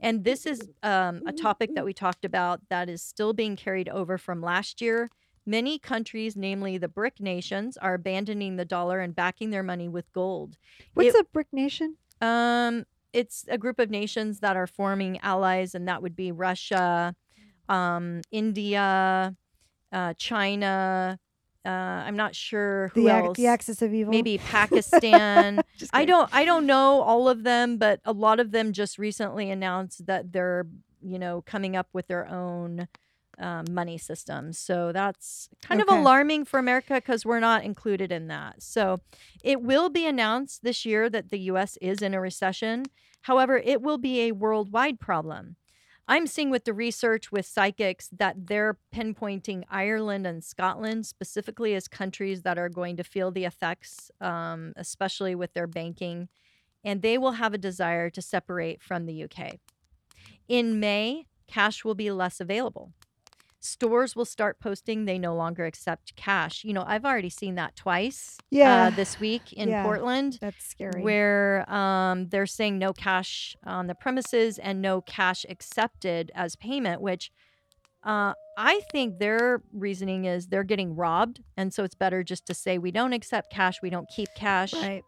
And 0.00 0.24
this 0.24 0.46
is 0.46 0.60
um, 0.82 1.22
a 1.26 1.32
topic 1.32 1.74
that 1.74 1.84
we 1.84 1.92
talked 1.92 2.24
about 2.24 2.60
that 2.70 2.88
is 2.88 3.02
still 3.02 3.32
being 3.34 3.54
carried 3.56 3.88
over 3.90 4.16
from 4.16 4.40
last 4.40 4.80
year. 4.80 5.10
Many 5.44 5.78
countries, 5.78 6.36
namely 6.36 6.78
the 6.78 6.88
BRIC 6.88 7.20
nations, 7.20 7.76
are 7.76 7.94
abandoning 7.94 8.56
the 8.56 8.64
dollar 8.64 9.00
and 9.00 9.14
backing 9.14 9.50
their 9.50 9.62
money 9.62 9.88
with 9.88 10.10
gold. 10.12 10.56
What's 10.94 11.14
It- 11.14 11.20
a 11.20 11.24
brick 11.24 11.48
nation? 11.52 11.96
Um, 12.20 12.86
it's 13.12 13.44
a 13.48 13.58
group 13.58 13.78
of 13.78 13.90
nations 13.90 14.40
that 14.40 14.56
are 14.56 14.66
forming 14.66 15.18
allies, 15.18 15.74
and 15.74 15.86
that 15.88 16.00
would 16.00 16.16
be 16.16 16.32
Russia, 16.32 17.14
um, 17.68 18.22
India, 18.30 19.36
uh, 19.92 20.14
China. 20.14 21.18
Uh, 21.64 21.68
I'm 21.68 22.16
not 22.16 22.34
sure 22.34 22.90
who 22.94 23.06
The, 23.06 23.10
else. 23.10 23.36
the 23.38 23.46
axis 23.46 23.82
of 23.82 23.94
evil. 23.94 24.12
Maybe 24.12 24.38
Pakistan. 24.50 25.62
I 25.92 26.04
don't 26.04 26.28
I 26.32 26.44
don't 26.44 26.66
know 26.66 27.02
all 27.02 27.28
of 27.28 27.44
them, 27.44 27.76
but 27.78 28.00
a 28.04 28.12
lot 28.12 28.40
of 28.40 28.50
them 28.50 28.72
just 28.72 28.98
recently 28.98 29.50
announced 29.50 30.06
that 30.06 30.32
they're, 30.32 30.66
you 31.02 31.18
know, 31.18 31.42
coming 31.42 31.76
up 31.76 31.88
with 31.92 32.08
their 32.08 32.26
own 32.28 32.88
um, 33.38 33.64
money 33.70 33.96
systems. 33.98 34.58
So 34.58 34.92
that's 34.92 35.48
kind 35.62 35.80
Okay. 35.80 35.92
of 35.94 35.98
alarming 36.00 36.44
for 36.44 36.58
America 36.58 36.94
because 36.94 37.24
we're 37.24 37.40
not 37.40 37.64
included 37.64 38.12
in 38.12 38.28
that. 38.28 38.62
So 38.62 39.00
it 39.42 39.62
will 39.62 39.88
be 39.88 40.06
announced 40.06 40.62
this 40.62 40.84
year 40.84 41.08
that 41.10 41.30
the 41.30 41.38
US 41.52 41.76
is 41.80 42.02
in 42.02 42.12
a 42.14 42.20
recession. 42.20 42.84
However, 43.22 43.56
it 43.58 43.80
will 43.82 43.98
be 43.98 44.22
a 44.22 44.32
worldwide 44.32 44.98
problem. 45.00 45.56
I'm 46.08 46.26
seeing 46.26 46.50
with 46.50 46.64
the 46.64 46.72
research 46.72 47.30
with 47.30 47.46
psychics 47.46 48.08
that 48.12 48.46
they're 48.46 48.78
pinpointing 48.94 49.62
Ireland 49.70 50.26
and 50.26 50.42
Scotland 50.42 51.06
specifically 51.06 51.74
as 51.74 51.86
countries 51.86 52.42
that 52.42 52.58
are 52.58 52.68
going 52.68 52.96
to 52.96 53.04
feel 53.04 53.30
the 53.30 53.44
effects, 53.44 54.10
um, 54.20 54.72
especially 54.76 55.34
with 55.34 55.54
their 55.54 55.68
banking, 55.68 56.28
and 56.84 57.02
they 57.02 57.18
will 57.18 57.32
have 57.32 57.54
a 57.54 57.58
desire 57.58 58.10
to 58.10 58.20
separate 58.20 58.82
from 58.82 59.06
the 59.06 59.24
UK. 59.24 59.60
In 60.48 60.80
May, 60.80 61.26
cash 61.46 61.84
will 61.84 61.94
be 61.94 62.10
less 62.10 62.40
available. 62.40 62.92
Stores 63.64 64.16
will 64.16 64.24
start 64.24 64.58
posting 64.58 65.04
they 65.04 65.18
no 65.18 65.36
longer 65.36 65.64
accept 65.64 66.16
cash. 66.16 66.64
You 66.64 66.72
know, 66.72 66.82
I've 66.84 67.04
already 67.04 67.30
seen 67.30 67.54
that 67.54 67.76
twice 67.76 68.36
Yeah. 68.50 68.86
uh, 68.86 68.90
this 68.90 69.20
week 69.20 69.52
in 69.52 69.68
Yeah. 69.68 69.84
Portland 69.84 70.38
That's 70.40 70.64
scary. 70.66 71.00
where 71.02 71.64
um, 71.72 72.28
they're 72.28 72.44
saying 72.46 72.78
no 72.78 72.92
cash 72.92 73.56
on 73.64 73.86
the 73.86 73.94
premises 73.94 74.58
and 74.58 74.82
no 74.82 75.00
cash 75.00 75.46
accepted 75.48 76.32
as 76.34 76.56
payment, 76.56 77.00
which 77.00 77.30
uh, 78.04 78.34
I 78.56 78.80
think 78.92 79.18
their 79.18 79.62
reasoning 79.72 80.24
is 80.26 80.48
they're 80.48 80.64
getting 80.64 80.94
robbed. 80.96 81.40
And 81.56 81.72
so 81.72 81.84
it's 81.84 81.94
better 81.94 82.22
just 82.22 82.46
to 82.46 82.54
say 82.54 82.78
we 82.78 82.90
don't 82.90 83.12
accept 83.12 83.50
cash, 83.52 83.80
we 83.82 83.90
don't 83.90 84.08
keep 84.14 84.28
cash. 84.36 84.72
right. 84.74 85.02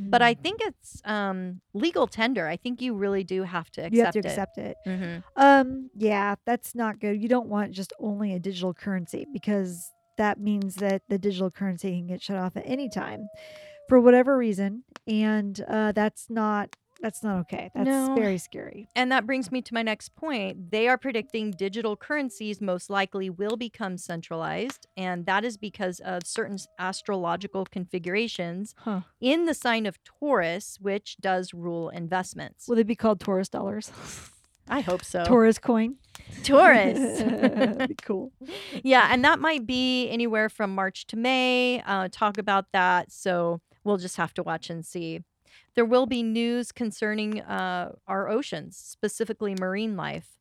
But 0.00 0.20
I 0.20 0.34
think 0.34 0.60
it's 0.62 1.00
um, 1.04 1.60
legal 1.74 2.08
tender. 2.08 2.48
I 2.48 2.56
think 2.56 2.82
you 2.82 2.92
really 2.94 3.22
do 3.22 3.44
have 3.44 3.70
to 3.72 3.82
accept 3.82 3.94
it. 3.94 3.96
you 3.96 4.04
have 4.04 4.12
to 4.14 4.18
it. 4.18 4.24
accept 4.26 4.58
it. 4.58 4.76
Mhm. 4.84 5.22
Um, 5.36 5.90
yeah, 5.94 6.34
that's 6.44 6.74
not 6.74 6.98
good. 6.98 7.22
You 7.22 7.28
don't 7.28 7.46
want 7.48 7.70
just 7.70 7.92
only 8.00 8.34
a 8.34 8.40
digital 8.40 8.74
currency 8.74 9.26
because 9.32 9.92
that 10.18 10.40
means 10.40 10.74
that 10.76 11.02
the 11.08 11.18
digital 11.18 11.52
currency 11.52 11.92
can 11.96 12.08
get 12.08 12.20
shut 12.20 12.36
off 12.36 12.56
at 12.56 12.64
any 12.66 12.88
time 12.88 13.28
for 13.88 14.00
whatever 14.00 14.36
reason, 14.36 14.82
and 15.06 15.64
uh, 15.68 15.92
that's 15.92 16.26
not 16.28 16.74
that's 17.02 17.22
not 17.22 17.38
okay. 17.40 17.70
That's 17.74 17.86
No. 17.86 18.14
very 18.14 18.38
scary. 18.38 18.88
And 18.94 19.10
that 19.12 19.26
brings 19.26 19.50
me 19.50 19.62
to 19.62 19.74
my 19.74 19.82
next 19.82 20.14
point. 20.16 20.70
They 20.70 20.86
are 20.88 20.98
predicting 20.98 21.50
digital 21.52 21.96
currencies 21.96 22.60
most 22.60 22.90
likely 22.90 23.30
will 23.30 23.56
become 23.56 23.96
centralized, 23.96 24.86
and 24.96 25.26
that 25.26 25.44
is 25.44 25.56
because 25.56 26.00
of 26.00 26.26
certain 26.26 26.58
astrological 26.78 27.64
configurations 27.64 28.74
Huh? 28.78 29.00
in 29.20 29.46
the 29.46 29.54
sign 29.54 29.86
of 29.86 29.98
Taurus, 30.04 30.78
which 30.80 31.16
does 31.20 31.54
rule 31.54 31.88
investments. 31.90 32.68
Will 32.68 32.76
they 32.76 32.82
be 32.82 32.96
called 32.96 33.20
Taurus 33.20 33.48
dollars? 33.48 33.90
I 34.68 34.80
hope 34.80 35.04
so. 35.04 35.24
Taurus 35.24 35.58
coin. 35.58 35.96
Taurus. 36.44 37.22
Cool. 38.02 38.32
yeah, 38.82 39.08
and 39.10 39.24
that 39.24 39.38
might 39.40 39.66
be 39.66 40.08
anywhere 40.10 40.48
from 40.48 40.74
March 40.74 41.06
to 41.08 41.16
May. 41.16 41.82
Uh, 41.86 42.08
talk 42.10 42.38
about 42.38 42.66
that. 42.72 43.10
So 43.12 43.60
we'll 43.84 43.96
just 43.98 44.16
have 44.16 44.32
to 44.34 44.42
watch 44.42 44.70
and 44.70 44.84
see. 44.84 45.20
There 45.74 45.84
will 45.84 46.06
be 46.06 46.22
news 46.22 46.72
concerning 46.72 47.40
uh, 47.40 47.92
our 48.06 48.28
oceans, 48.28 48.76
specifically 48.76 49.54
marine 49.58 49.96
life. 49.96 50.39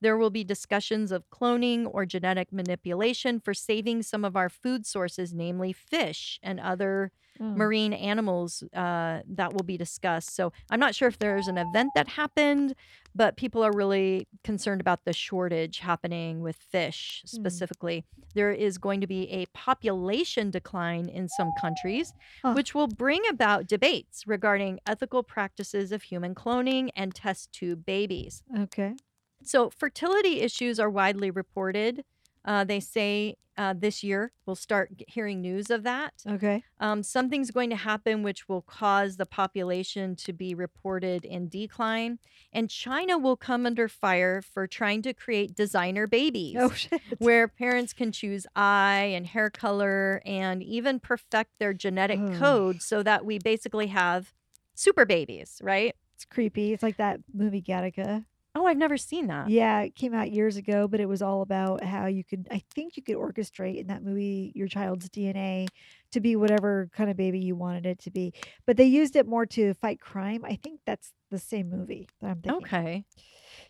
There 0.00 0.16
will 0.16 0.30
be 0.30 0.44
discussions 0.44 1.10
of 1.12 1.28
cloning 1.30 1.88
or 1.90 2.06
genetic 2.06 2.52
manipulation 2.52 3.40
for 3.40 3.54
saving 3.54 4.02
some 4.02 4.24
of 4.24 4.36
our 4.36 4.48
food 4.48 4.86
sources, 4.86 5.34
namely 5.34 5.72
fish 5.72 6.38
and 6.42 6.60
other 6.60 7.12
Oh. 7.40 7.54
marine 7.54 7.92
animals 7.92 8.62
uh, 8.74 9.22
that 9.26 9.52
will 9.52 9.64
be 9.64 9.76
discussed. 9.76 10.34
So 10.36 10.52
I'm 10.70 10.78
not 10.78 10.94
sure 10.94 11.08
if 11.08 11.18
there's 11.18 11.48
an 11.48 11.58
event 11.58 11.94
that 11.94 12.08
happened, 12.08 12.74
but 13.14 13.36
people 13.36 13.62
are 13.64 13.72
really 13.72 14.28
concerned 14.44 14.80
about 14.80 15.04
the 15.04 15.12
shortage 15.12 15.78
happening 15.80 16.40
with 16.40 16.56
fish 16.56 17.22
Hmm. 17.32 17.58
specifically. 17.58 18.04
There 18.34 18.52
is 18.52 18.78
going 18.78 19.00
to 19.00 19.06
be 19.08 19.28
a 19.30 19.46
population 19.46 20.50
decline 20.50 21.08
in 21.08 21.28
some 21.28 21.50
countries, 21.52 22.14
Huh. 22.44 22.58
which 22.58 22.74
will 22.74 22.86
bring 22.86 23.22
about 23.28 23.66
debates 23.66 24.26
regarding 24.26 24.78
ethical 24.86 25.22
practices 25.24 25.90
of 25.90 26.02
human 26.04 26.34
cloning 26.36 26.90
and 26.94 27.14
test 27.14 27.50
tube 27.52 27.84
babies. 27.84 28.42
Okay. 28.56 28.98
So, 29.42 29.70
fertility 29.70 30.40
issues 30.40 30.78
are 30.80 30.90
widely 30.90 31.30
reported. 31.30 32.04
Uh, 32.44 32.64
they 32.64 32.80
say 32.80 33.36
uh, 33.58 33.74
this 33.76 34.04
year 34.04 34.30
we'll 34.46 34.56
start 34.56 35.02
hearing 35.08 35.40
news 35.40 35.68
of 35.68 35.82
that. 35.82 36.14
Okay. 36.26 36.62
Um, 36.78 37.02
something's 37.02 37.50
going 37.50 37.70
to 37.70 37.76
happen 37.76 38.22
which 38.22 38.48
will 38.48 38.62
cause 38.62 39.16
the 39.16 39.26
population 39.26 40.14
to 40.16 40.32
be 40.32 40.54
reported 40.54 41.24
in 41.24 41.48
decline. 41.48 42.20
And 42.52 42.70
China 42.70 43.18
will 43.18 43.36
come 43.36 43.66
under 43.66 43.88
fire 43.88 44.40
for 44.40 44.68
trying 44.68 45.02
to 45.02 45.12
create 45.12 45.56
designer 45.56 46.06
babies 46.06 46.56
Oh 46.58 46.72
where 47.18 47.48
parents 47.48 47.92
can 47.92 48.12
choose 48.12 48.46
eye 48.54 49.10
and 49.12 49.26
hair 49.26 49.50
color 49.50 50.22
and 50.24 50.62
even 50.62 51.00
perfect 51.00 51.58
their 51.58 51.74
genetic 51.74 52.20
Ugh. 52.20 52.34
code 52.36 52.82
so 52.82 53.02
that 53.02 53.24
we 53.24 53.40
basically 53.40 53.88
have 53.88 54.32
super 54.74 55.04
babies, 55.04 55.60
right? 55.64 55.96
It's 56.14 56.24
creepy. 56.24 56.72
It's 56.72 56.82
like 56.82 56.98
that 56.98 57.20
movie 57.34 57.60
Gattaca. 57.60 58.24
Oh, 58.58 58.66
I've 58.66 58.76
never 58.76 58.96
seen 58.96 59.28
that. 59.28 59.50
Yeah, 59.50 59.80
it 59.82 59.94
came 59.94 60.12
out 60.14 60.32
years 60.32 60.56
ago, 60.56 60.88
but 60.88 61.00
it 61.00 61.06
was 61.06 61.22
all 61.22 61.42
about 61.42 61.82
how 61.82 62.06
you 62.06 62.24
could, 62.24 62.48
I 62.50 62.62
think 62.74 62.96
you 62.96 63.02
could 63.02 63.16
orchestrate 63.16 63.78
in 63.78 63.86
that 63.86 64.02
movie 64.02 64.52
your 64.54 64.68
child's 64.68 65.08
DNA 65.08 65.68
to 66.10 66.20
be 66.20 66.34
whatever 66.36 66.90
kind 66.92 67.08
of 67.08 67.16
baby 67.16 67.38
you 67.38 67.54
wanted 67.54 67.86
it 67.86 67.98
to 68.00 68.10
be. 68.10 68.32
But 68.66 68.76
they 68.76 68.84
used 68.84 69.14
it 69.16 69.26
more 69.26 69.46
to 69.46 69.74
fight 69.74 70.00
crime. 70.00 70.44
I 70.44 70.56
think 70.56 70.80
that's 70.84 71.12
the 71.30 71.38
same 71.38 71.70
movie 71.70 72.08
that 72.20 72.30
I'm 72.30 72.42
thinking. 72.42 72.72
Okay. 72.72 73.04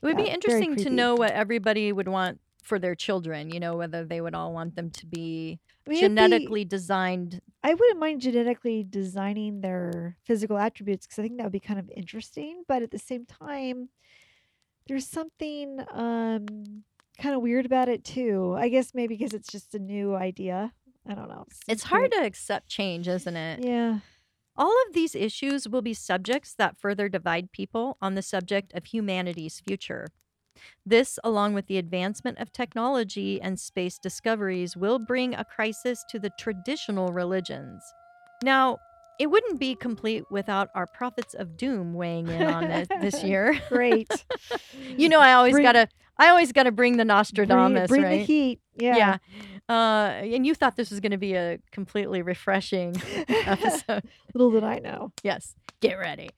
It 0.02 0.06
would 0.06 0.16
Yeah, 0.16 0.18
be 0.18 0.28
interesting 0.30 0.76
to 0.78 0.90
know 0.90 1.16
what 1.16 1.32
everybody 1.32 1.92
would 1.92 2.08
want 2.08 2.40
for 2.62 2.78
their 2.78 2.94
children, 2.94 3.50
you 3.50 3.60
know, 3.60 3.76
whether 3.76 4.04
they 4.04 4.20
would 4.20 4.34
all 4.34 4.52
want 4.52 4.76
them 4.76 4.90
to 4.92 5.06
be 5.06 5.60
I 5.86 5.90
mean, 5.90 6.04
it'd 6.04 6.16
be- 6.16 6.54
genetically 6.54 6.64
designed. 6.64 7.40
I 7.62 7.74
wouldn't 7.74 7.98
mind 7.98 8.20
genetically 8.20 8.84
designing 8.84 9.60
their 9.60 10.16
physical 10.24 10.58
attributes 10.58 11.06
because 11.06 11.18
I 11.18 11.22
think 11.22 11.36
that 11.38 11.44
would 11.44 11.52
be 11.52 11.60
kind 11.60 11.80
of 11.80 11.90
interesting. 11.90 12.62
But 12.68 12.82
at 12.82 12.90
the 12.92 12.98
same 12.98 13.26
time, 13.26 13.90
there's 14.88 15.06
something 15.06 15.84
um, 15.92 16.46
kind 17.18 17.34
of 17.34 17.42
weird 17.42 17.66
about 17.66 17.88
it 17.88 18.04
too. 18.04 18.56
I 18.58 18.68
guess 18.68 18.94
maybe 18.94 19.16
because 19.16 19.34
it's 19.34 19.48
just 19.48 19.74
a 19.74 19.78
new 19.78 20.14
idea. 20.14 20.72
I 21.06 21.14
don't 21.14 21.28
know. 21.28 21.46
It's 21.68 21.84
hard 21.84 22.12
to 22.12 22.24
accept 22.24 22.68
change, 22.68 23.08
isn't 23.08 23.36
it? 23.36 23.64
Yeah. 23.64 24.00
All 24.56 24.74
of 24.86 24.92
these 24.92 25.14
issues 25.14 25.68
will 25.68 25.82
be 25.82 25.94
subjects 25.94 26.54
that 26.54 26.76
further 26.76 27.08
divide 27.08 27.52
people 27.52 27.96
on 28.02 28.14
the 28.14 28.22
subject 28.22 28.72
of 28.74 28.86
humanity's 28.86 29.60
future. 29.60 30.08
This, 30.84 31.18
along 31.22 31.54
with 31.54 31.66
the 31.66 31.78
advancement 31.78 32.38
of 32.38 32.52
technology 32.52 33.40
and 33.40 33.60
space 33.60 33.98
discoveries, 33.98 34.76
will 34.76 34.98
bring 34.98 35.34
a 35.34 35.44
crisis 35.44 36.04
to 36.10 36.18
the 36.18 36.30
traditional 36.38 37.12
religions. 37.12 37.80
Now, 38.42 38.78
it 39.18 39.26
wouldn't 39.30 39.58
be 39.58 39.74
complete 39.74 40.24
without 40.30 40.68
our 40.74 40.86
prophets 40.86 41.34
of 41.34 41.56
doom 41.56 41.94
weighing 41.94 42.28
in 42.28 42.42
on 42.42 42.68
this 42.68 42.88
this 43.00 43.22
year. 43.30 43.60
Great. 43.68 44.08
you 44.96 45.08
know, 45.08 45.20
I 45.20 45.32
always 45.34 45.52
Bring- 45.52 45.64
gotta, 45.64 45.88
I 46.18 46.28
always 46.28 46.52
gotta 46.52 46.70
bring 46.72 46.96
the 46.96 47.04
Nostradamus, 47.04 47.88
bring 47.88 48.02
right? 48.02 48.18
the 48.20 48.24
heat. 48.24 48.60
Yeah. 48.76 48.96
yeah. 48.96 49.16
Uh, 49.68 50.12
and 50.22 50.46
you 50.46 50.54
thought 50.54 50.76
this 50.76 50.90
was 50.90 51.00
going 51.00 51.12
to 51.12 51.18
be 51.18 51.34
a 51.34 51.58
completely 51.72 52.22
refreshing 52.22 52.96
episode. 53.28 54.02
Little 54.32 54.50
did 54.52 54.64
I 54.64 54.78
know. 54.78 55.12
Yes, 55.22 55.54
get 55.80 55.98
ready. 55.98 56.30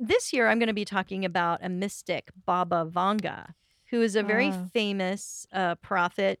This 0.00 0.32
year, 0.32 0.48
I'm 0.48 0.58
going 0.58 0.66
to 0.66 0.72
be 0.74 0.84
talking 0.84 1.24
about 1.24 1.60
a 1.62 1.68
mystic, 1.68 2.30
Baba 2.46 2.84
Vanga, 2.90 3.50
who 3.90 4.02
is 4.02 4.16
a 4.16 4.24
very 4.24 4.48
Ah. 4.48 4.64
famous 4.72 5.46
uh, 5.52 5.76
prophet. 5.76 6.40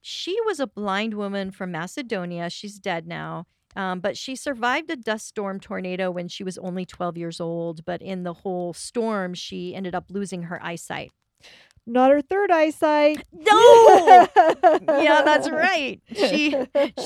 She 0.00 0.36
was 0.46 0.58
a 0.58 0.66
blind 0.66 1.14
woman 1.14 1.52
from 1.52 1.70
Macedonia. 1.70 2.50
She's 2.50 2.80
dead 2.80 3.06
now. 3.06 3.46
Um, 3.76 4.00
but 4.00 4.16
she 4.16 4.34
survived 4.34 4.90
a 4.90 4.96
dust 4.96 5.26
storm 5.28 5.60
tornado 5.60 6.10
when 6.10 6.28
she 6.28 6.42
was 6.42 6.58
only 6.58 6.84
12 6.84 7.16
years 7.18 7.40
old. 7.40 7.84
But 7.84 8.02
in 8.02 8.22
the 8.24 8.32
whole 8.32 8.72
storm, 8.72 9.34
she 9.34 9.74
ended 9.74 9.94
up 9.94 10.06
losing 10.10 10.44
her 10.44 10.62
eyesight. 10.64 11.12
Not 11.86 12.10
her 12.10 12.20
third 12.20 12.50
eyesight. 12.50 13.24
No! 13.32 14.28
yeah, 15.00 15.22
that's 15.24 15.48
right. 15.68 16.00
She 16.14 16.54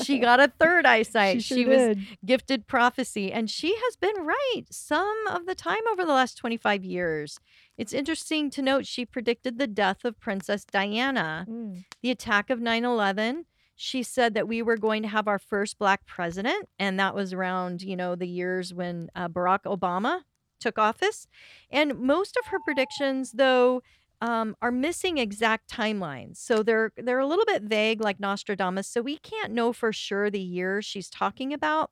she 0.03 0.19
got 0.19 0.39
a 0.41 0.51
third 0.59 0.85
eyesight. 0.85 1.41
She, 1.41 1.55
She, 1.55 1.65
was 1.65 1.95
gifted 2.25 2.67
prophecy 2.67 3.31
and 3.31 3.49
she 3.49 3.75
has 3.75 3.95
been 3.95 4.15
right 4.25 4.63
some 4.71 5.27
of 5.29 5.45
the 5.45 5.55
time 5.55 5.81
over 5.91 6.03
the 6.03 6.11
last 6.11 6.37
25 6.37 6.83
years. 6.83 7.37
It's 7.77 7.93
interesting 7.93 8.49
to 8.51 8.61
note 8.61 8.85
she 8.85 9.05
predicted 9.05 9.57
the 9.57 9.67
death 9.67 10.03
of 10.03 10.19
Princess 10.19 10.65
Diana, 10.65 11.45
Mm. 11.49 11.85
the 12.01 12.11
attack 12.11 12.49
of 12.49 12.59
9/11. 12.59 13.45
She 13.83 14.01
said 14.01 14.33
that 14.35 14.47
we 14.47 14.61
were 14.61 14.77
going 14.77 15.01
to 15.01 15.09
have 15.09 15.27
our 15.27 15.37
first 15.37 15.77
black 15.77 16.05
president 16.05 16.69
and 16.79 16.97
that 17.01 17.13
was 17.13 17.33
around, 17.33 17.81
you 17.81 17.97
know, 17.97 18.15
the 18.15 18.25
years 18.25 18.73
when 18.73 19.09
uh, 19.13 19.27
Barack 19.27 19.63
Obama 19.65 20.21
took 20.61 20.79
office. 20.79 21.27
And 21.69 21.99
most 21.99 22.37
of 22.37 22.45
her 22.45 22.59
predictions 22.63 23.33
though 23.33 23.81
um, 24.21 24.55
are 24.61 24.71
missing 24.71 25.17
exact 25.17 25.69
timelines. 25.69 26.37
So 26.37 26.63
they're 26.63 26.93
they're 26.95 27.19
a 27.19 27.27
little 27.27 27.43
bit 27.43 27.63
vague 27.63 27.99
like 27.99 28.21
Nostradamus, 28.21 28.87
so 28.87 29.01
we 29.01 29.17
can't 29.17 29.51
know 29.51 29.73
for 29.73 29.91
sure 29.91 30.29
the 30.29 30.39
year 30.39 30.81
she's 30.81 31.09
talking 31.09 31.51
about. 31.51 31.91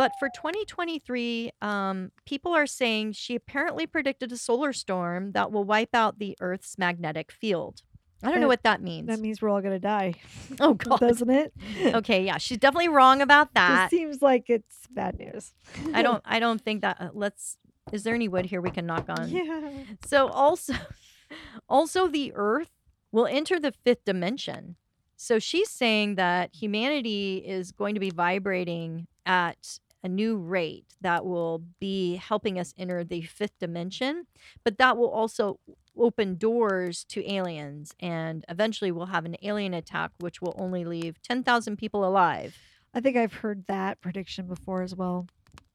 But 0.00 0.10
for 0.18 0.28
2023, 0.28 1.52
um, 1.60 2.10
people 2.26 2.52
are 2.52 2.66
saying 2.66 3.12
she 3.12 3.36
apparently 3.36 3.86
predicted 3.86 4.32
a 4.32 4.36
solar 4.36 4.72
storm 4.72 5.30
that 5.32 5.52
will 5.52 5.62
wipe 5.62 5.94
out 5.94 6.18
the 6.18 6.36
Earth's 6.40 6.78
magnetic 6.78 7.30
field. 7.30 7.82
I 8.22 8.30
don't 8.30 8.40
know 8.40 8.48
what 8.48 8.62
that 8.62 8.82
means. 8.82 9.08
That 9.08 9.18
means 9.18 9.42
we're 9.42 9.48
all 9.48 9.60
gonna 9.60 9.78
die, 9.78 10.14
oh 10.60 10.74
God. 10.74 11.00
doesn't 11.00 11.30
it? 11.30 11.52
Okay, 11.82 12.24
yeah, 12.24 12.38
she's 12.38 12.58
definitely 12.58 12.88
wrong 12.88 13.20
about 13.20 13.54
that. 13.54 13.90
Just 13.90 13.90
seems 13.90 14.22
like 14.22 14.48
it's 14.48 14.86
bad 14.90 15.18
news. 15.18 15.52
I 15.92 16.02
don't. 16.02 16.22
I 16.26 16.38
don't 16.38 16.60
think 16.60 16.82
that. 16.82 17.00
Uh, 17.00 17.08
let's. 17.12 17.56
Is 17.92 18.04
there 18.04 18.14
any 18.14 18.28
wood 18.28 18.46
here 18.46 18.60
we 18.60 18.70
can 18.70 18.86
knock 18.86 19.06
on? 19.08 19.28
yeah. 19.28 19.70
So 20.06 20.28
also, 20.28 20.74
also 21.68 22.06
the 22.06 22.32
Earth 22.34 22.70
will 23.10 23.26
enter 23.26 23.58
the 23.58 23.72
fifth 23.72 24.04
dimension. 24.04 24.76
So 25.16 25.38
she's 25.38 25.68
saying 25.68 26.14
that 26.16 26.54
humanity 26.54 27.36
is 27.38 27.72
going 27.72 27.94
to 27.94 28.00
be 28.00 28.10
vibrating 28.10 29.06
at 29.26 29.78
a 30.02 30.08
new 30.08 30.36
rate 30.36 30.86
that 31.00 31.24
will 31.24 31.62
be 31.78 32.16
helping 32.16 32.58
us 32.58 32.74
enter 32.76 33.04
the 33.04 33.22
fifth 33.22 33.58
dimension, 33.60 34.26
but 34.64 34.78
that 34.78 34.96
will 34.96 35.10
also 35.10 35.60
open 35.96 36.36
doors 36.36 37.04
to 37.10 37.28
aliens, 37.30 37.94
and 38.00 38.44
eventually 38.48 38.90
we'll 38.90 39.06
have 39.06 39.24
an 39.24 39.36
alien 39.42 39.74
attack, 39.74 40.10
which 40.18 40.40
will 40.40 40.54
only 40.58 40.84
leave 40.84 41.20
ten 41.22 41.42
thousand 41.42 41.76
people 41.76 42.04
alive. 42.04 42.56
I 42.94 43.00
think 43.00 43.16
I've 43.16 43.34
heard 43.34 43.66
that 43.68 44.00
prediction 44.00 44.46
before 44.46 44.82
as 44.82 44.94
well. 44.94 45.26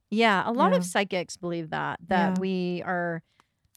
Yeah, 0.10 0.44
a 0.48 0.52
lot 0.52 0.72
Yeah. 0.72 0.78
of 0.78 0.86
psychics 0.86 1.36
believe 1.38 1.70
that 1.72 2.00
that 2.08 2.36
Yeah. 2.36 2.40
we 2.40 2.82
are 2.86 3.22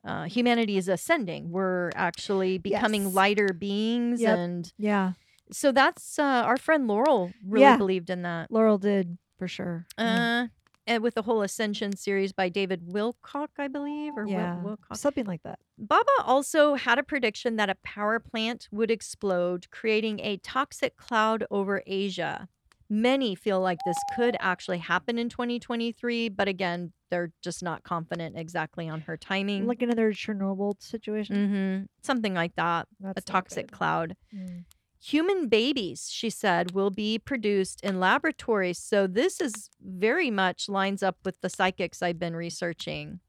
uh, 0.02 0.25
humanity 0.25 0.78
is 0.78 0.88
ascending. 0.88 1.50
We're 1.50 1.91
actually 1.95 2.56
becoming 2.56 3.04
Yes. 3.04 3.14
lighter 3.14 3.49
beings, 3.52 4.23
Yep. 4.23 4.38
and 4.38 4.73
Yeah. 4.78 5.12
so 5.52 5.73
that's 5.73 6.19
uh, 6.19 6.23
our 6.23 6.56
friend 6.56 6.88
Laurel 6.88 7.32
really 7.47 7.64
Yeah. 7.64 7.76
believed 7.76 8.08
in 8.08 8.23
that. 8.23 8.50
Laurel 8.50 8.78
did 8.78 9.19
for 9.38 9.47
sure. 9.47 9.86
Uh, 9.99 10.47
and 10.86 11.02
with 11.02 11.14
the 11.14 11.23
whole 11.23 11.43
Ascension 11.43 11.97
series 11.97 12.32
by 12.32 12.49
David 12.49 12.88
Wilcock, 12.88 13.49
I 13.58 13.69
believe, 13.69 14.12
or 14.16 14.25
Wil- 14.25 14.32
yeah. 14.32 14.56
Wilcock. 14.62 14.97
Something 14.97 15.26
like 15.26 15.43
that. 15.43 15.58
Baba 15.78 16.04
also 16.25 16.75
had 16.75 16.99
a 16.99 17.02
prediction 17.02 17.56
that 17.56 17.71
a 17.71 17.76
power 17.82 18.19
plant 18.19 18.69
would 18.71 18.90
explode, 18.90 19.71
creating 19.71 20.21
a 20.21 20.36
toxic 20.38 20.97
cloud 20.97 21.45
over 21.50 21.82
Asia. 21.86 22.49
Many 22.93 23.36
feel 23.36 23.60
like 23.60 23.78
this 23.86 23.97
could 24.16 24.36
actually 24.40 24.78
happen 24.78 25.16
in 25.16 25.28
2023, 25.28 26.28
but 26.30 26.49
again, 26.49 26.93
they're 27.08 27.30
just 27.40 27.62
not 27.62 27.84
confident 27.84 28.36
exactly 28.36 28.88
on 28.88 29.02
her 29.02 29.16
timing. 29.16 29.66
Like 29.66 29.82
another 29.82 30.12
Chernobyl 30.12 30.75
situation. 30.82 31.49
hmm 31.49 31.84
Something 32.02 32.34
like 32.34 32.56
that. 32.56 32.88
That's 32.99 33.23
a 33.23 33.25
toxic 33.25 33.71
cloud. 33.71 34.16
Mm. 34.34 34.64
Human 35.02 35.49
babies, 35.49 36.10
she 36.13 36.28
said, 36.28 36.73
will 36.73 36.91
be 36.91 37.19
produced 37.19 37.80
in 37.82 37.99
laboratories. 37.99 38.78
So 38.78 39.06
this 39.06 39.41
is 39.41 39.71
very 39.82 40.30
much 40.30 40.69
lines 40.69 41.02
up 41.02 41.17
with 41.25 41.41
the 41.41 41.49
psychics 41.49 42.02
I've 42.02 42.19
been 42.19 42.36
researching. 42.36 43.21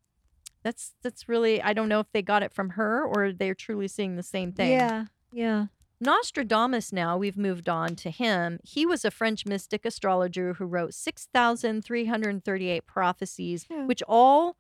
That's 0.64 0.94
that's 1.02 1.28
really 1.30 1.62
I 1.62 1.74
don't 1.74 1.90
know 1.90 2.00
if 2.02 2.12
they 2.12 2.22
got 2.22 2.44
it 2.44 2.52
from 2.54 2.72
her 2.72 3.04
or 3.06 3.32
they're 3.32 3.56
truly 3.56 3.88
seeing 3.88 4.16
the 4.16 4.22
same 4.24 4.52
thing. 4.52 4.72
Yeah. 4.72 5.06
Yeah. 5.32 5.68
Nostradamus 6.02 6.92
now, 6.92 7.16
we've 7.16 7.38
moved 7.38 7.70
on 7.70 7.96
to 7.98 8.10
him. 8.10 8.60
He 8.64 8.86
was 8.86 9.06
a 9.06 9.12
French 9.12 9.46
mystic 9.46 9.86
astrologer 9.86 10.56
who 10.56 10.66
wrote 10.66 10.94
6,338 10.96 12.86
prophecies, 12.88 13.66
Yeah. 13.70 13.86
which 13.86 14.02
all 14.08 14.58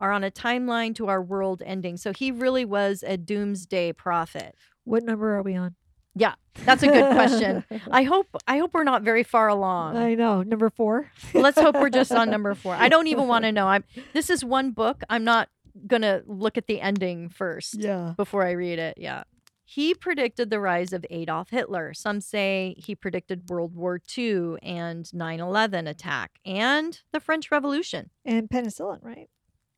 are 0.00 0.12
on 0.12 0.24
a 0.24 0.30
timeline 0.30 0.94
to 0.96 1.08
our 1.08 1.20
world 1.22 1.62
ending. 1.66 1.96
So 1.96 2.12
he 2.12 2.30
really 2.30 2.64
was 2.64 3.02
a 3.06 3.16
doomsday 3.16 3.92
prophet. 3.92 4.54
What 4.84 5.02
number 5.02 5.34
are 5.36 5.42
we 5.42 5.54
on? 5.56 5.74
Yeah, 6.16 6.34
that's 6.64 6.82
a 6.82 6.86
good 6.86 7.12
question. 7.12 7.64
I 7.90 8.04
hope 8.04 8.28
I 8.46 8.58
hope 8.58 8.72
we're 8.74 8.84
not 8.84 9.02
very 9.02 9.22
far 9.24 9.48
along. 9.48 9.96
I 9.96 10.14
know. 10.14 10.42
Number 10.42 10.70
four. 10.70 11.10
Let's 11.32 11.60
hope 11.60 11.74
we're 11.74 11.90
just 11.90 12.12
on 12.12 12.30
number 12.30 12.54
4. 12.54 12.74
I 12.74 12.88
don't 12.88 13.08
even 13.08 13.26
want 13.26 13.44
to 13.44 13.52
know. 13.58 13.66
I'm 13.66 13.84
this 14.12 14.30
is 14.30 14.44
one 14.44 14.70
book. 14.70 15.02
I'm 15.10 15.24
not 15.24 15.48
going 15.88 16.02
to 16.02 16.22
look 16.26 16.56
at 16.56 16.68
the 16.68 16.80
ending 16.80 17.28
first 17.28 17.74
Yeah. 17.80 18.14
before 18.16 18.46
I 18.46 18.52
read 18.52 18.78
it. 18.78 18.96
Yeah. 18.96 19.24
He 19.66 19.92
predicted 19.94 20.50
the 20.50 20.60
rise 20.60 20.92
of 20.92 21.04
Adolf 21.10 21.50
Hitler. 21.50 21.94
Some 21.94 22.20
say 22.20 22.76
he 22.78 22.94
predicted 22.94 23.48
World 23.48 23.74
War 23.74 23.98
II 24.16 24.54
and 24.62 25.12
9 25.12 25.40
11 25.40 25.86
attack 25.88 26.38
and 26.44 27.00
the 27.12 27.18
French 27.18 27.50
Revolution. 27.50 28.10
And 28.24 28.48
penicillin, 28.48 29.02
right? 29.02 29.28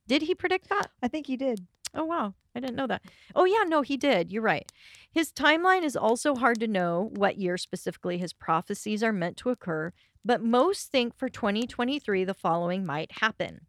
Did 0.09 0.23
he 0.23 0.35
predict 0.35 0.69
that? 0.69 0.91
I 1.03 1.09
think 1.09 1.27
he 1.29 1.37
did. 1.37 1.67
Oh, 1.95 2.05
wow. 2.05 2.35
I 2.55 2.61
didn't 2.61 2.77
know 2.77 2.87
that. 2.87 3.03
Oh, 3.35 3.45
yeah. 3.45 3.65
No, 3.67 3.83
he 3.83 3.97
did. 3.97 4.31
You're 4.31 4.43
right. 4.43 4.71
His 5.11 5.33
timeline 5.33 5.83
is 5.83 5.97
also 5.97 6.35
hard 6.35 6.61
to 6.61 6.67
know 6.67 7.11
what 7.15 7.39
year 7.39 7.57
specifically 7.57 8.19
his 8.19 8.33
prophecies 8.33 9.03
are 9.03 9.13
meant 9.13 9.37
to 9.39 9.51
occur, 9.51 9.93
but 10.25 10.43
most 10.43 10.91
think 10.91 11.15
for 11.17 11.29
2023 11.29 12.25
the 12.25 12.35
following 12.35 12.85
might 12.85 13.13
happen. 13.21 13.67